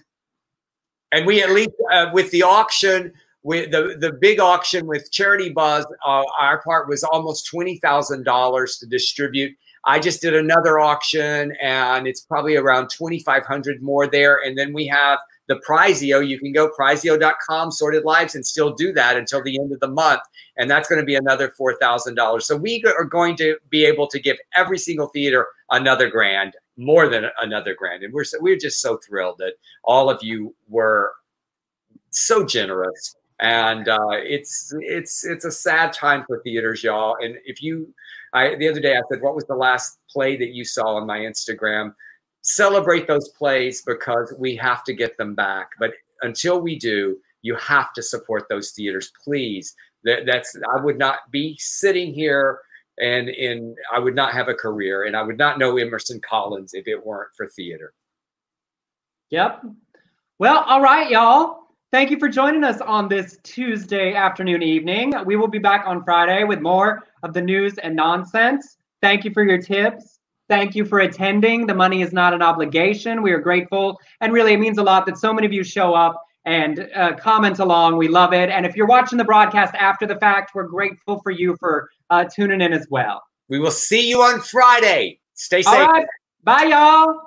and 1.12 1.26
we 1.26 1.42
at 1.42 1.50
least 1.50 1.70
uh, 1.92 2.06
with 2.12 2.30
the 2.30 2.42
auction. 2.42 3.12
With 3.44 3.72
the, 3.72 3.96
the 3.98 4.12
big 4.12 4.38
auction 4.38 4.86
with 4.86 5.10
Charity 5.10 5.50
Buzz, 5.50 5.84
uh, 6.06 6.22
our 6.38 6.62
part 6.62 6.88
was 6.88 7.02
almost 7.02 7.46
twenty 7.46 7.76
thousand 7.78 8.22
dollars 8.22 8.78
to 8.78 8.86
distribute 8.86 9.52
I 9.84 9.98
just 9.98 10.20
did 10.20 10.34
another 10.34 10.78
auction 10.78 11.52
and 11.60 12.06
it's 12.06 12.20
probably 12.20 12.56
around 12.56 12.88
2,500 12.90 13.82
more 13.82 14.06
there. 14.06 14.38
And 14.44 14.56
then 14.56 14.72
we 14.72 14.86
have 14.86 15.18
the 15.48 15.60
Prizeo. 15.68 16.26
You 16.26 16.38
can 16.38 16.52
go 16.52 16.70
prizeo.com, 16.70 17.72
sordid 17.72 18.04
lives, 18.04 18.34
and 18.34 18.46
still 18.46 18.72
do 18.72 18.92
that 18.92 19.16
until 19.16 19.42
the 19.42 19.58
end 19.58 19.72
of 19.72 19.80
the 19.80 19.88
month. 19.88 20.22
And 20.56 20.70
that's 20.70 20.88
going 20.88 21.00
to 21.00 21.04
be 21.04 21.16
another 21.16 21.52
$4,000. 21.60 22.42
So 22.42 22.56
we 22.56 22.82
are 22.96 23.04
going 23.04 23.36
to 23.36 23.56
be 23.70 23.84
able 23.84 24.06
to 24.08 24.20
give 24.20 24.36
every 24.54 24.78
single 24.78 25.08
theater 25.08 25.48
another 25.70 26.08
grand, 26.08 26.54
more 26.76 27.08
than 27.08 27.26
another 27.40 27.74
grand. 27.74 28.04
And 28.04 28.12
we're, 28.12 28.24
so, 28.24 28.38
we're 28.40 28.56
just 28.56 28.80
so 28.80 28.98
thrilled 28.98 29.38
that 29.38 29.54
all 29.82 30.08
of 30.08 30.22
you 30.22 30.54
were 30.68 31.12
so 32.10 32.44
generous 32.44 33.16
and 33.42 33.88
uh, 33.88 34.10
it's 34.12 34.72
it's 34.80 35.24
it's 35.26 35.44
a 35.44 35.50
sad 35.50 35.92
time 35.92 36.24
for 36.26 36.40
theaters, 36.42 36.82
y'all. 36.84 37.16
And 37.20 37.36
if 37.44 37.60
you, 37.60 37.92
I 38.32 38.54
the 38.54 38.68
other 38.68 38.80
day 38.80 38.96
I 38.96 39.02
said, 39.10 39.20
what 39.20 39.34
was 39.34 39.44
the 39.46 39.56
last 39.56 39.98
play 40.08 40.36
that 40.36 40.50
you 40.50 40.64
saw 40.64 40.94
on 40.94 41.08
my 41.08 41.18
Instagram? 41.18 41.92
Celebrate 42.42 43.08
those 43.08 43.30
plays 43.30 43.82
because 43.82 44.32
we 44.38 44.54
have 44.56 44.84
to 44.84 44.94
get 44.94 45.16
them 45.18 45.34
back. 45.34 45.70
But 45.80 45.92
until 46.22 46.60
we 46.60 46.78
do, 46.78 47.18
you 47.42 47.56
have 47.56 47.92
to 47.94 48.02
support 48.02 48.46
those 48.48 48.70
theaters, 48.70 49.12
please. 49.24 49.74
That, 50.04 50.24
that's 50.24 50.56
I 50.76 50.80
would 50.80 50.98
not 50.98 51.18
be 51.32 51.56
sitting 51.58 52.14
here 52.14 52.60
and 53.00 53.28
in 53.28 53.74
I 53.92 53.98
would 53.98 54.14
not 54.14 54.32
have 54.34 54.48
a 54.48 54.54
career 54.54 55.04
and 55.04 55.16
I 55.16 55.22
would 55.22 55.38
not 55.38 55.58
know 55.58 55.78
Emerson 55.78 56.20
Collins 56.20 56.74
if 56.74 56.86
it 56.86 57.04
weren't 57.04 57.30
for 57.36 57.48
theater. 57.48 57.92
Yep. 59.30 59.64
Well, 60.38 60.58
all 60.58 60.80
right, 60.80 61.10
y'all. 61.10 61.61
Thank 61.92 62.10
you 62.10 62.18
for 62.18 62.30
joining 62.30 62.64
us 62.64 62.80
on 62.80 63.06
this 63.06 63.36
Tuesday 63.42 64.14
afternoon 64.14 64.62
evening. 64.62 65.12
We 65.26 65.36
will 65.36 65.46
be 65.46 65.58
back 65.58 65.84
on 65.86 66.02
Friday 66.04 66.42
with 66.42 66.62
more 66.62 67.02
of 67.22 67.34
the 67.34 67.42
news 67.42 67.76
and 67.76 67.94
nonsense. 67.94 68.78
Thank 69.02 69.26
you 69.26 69.30
for 69.30 69.44
your 69.44 69.60
tips. 69.60 70.18
Thank 70.48 70.74
you 70.74 70.86
for 70.86 71.00
attending. 71.00 71.66
The 71.66 71.74
money 71.74 72.00
is 72.00 72.14
not 72.14 72.32
an 72.32 72.40
obligation. 72.40 73.20
We 73.20 73.30
are 73.32 73.40
grateful. 73.40 74.00
And 74.22 74.32
really, 74.32 74.54
it 74.54 74.56
means 74.56 74.78
a 74.78 74.82
lot 74.82 75.04
that 75.04 75.18
so 75.18 75.34
many 75.34 75.46
of 75.46 75.52
you 75.52 75.62
show 75.62 75.92
up 75.92 76.18
and 76.46 76.88
uh, 76.96 77.12
comment 77.16 77.58
along. 77.58 77.98
We 77.98 78.08
love 78.08 78.32
it. 78.32 78.48
And 78.48 78.64
if 78.64 78.74
you're 78.74 78.86
watching 78.86 79.18
the 79.18 79.24
broadcast 79.24 79.74
after 79.74 80.06
the 80.06 80.16
fact, 80.16 80.52
we're 80.54 80.68
grateful 80.68 81.20
for 81.20 81.30
you 81.30 81.58
for 81.60 81.90
uh, 82.08 82.24
tuning 82.24 82.62
in 82.62 82.72
as 82.72 82.86
well. 82.88 83.22
We 83.50 83.58
will 83.58 83.70
see 83.70 84.08
you 84.08 84.22
on 84.22 84.40
Friday. 84.40 85.20
Stay 85.34 85.60
safe. 85.60 85.86
Bye, 86.42 86.70
y'all. 86.70 87.20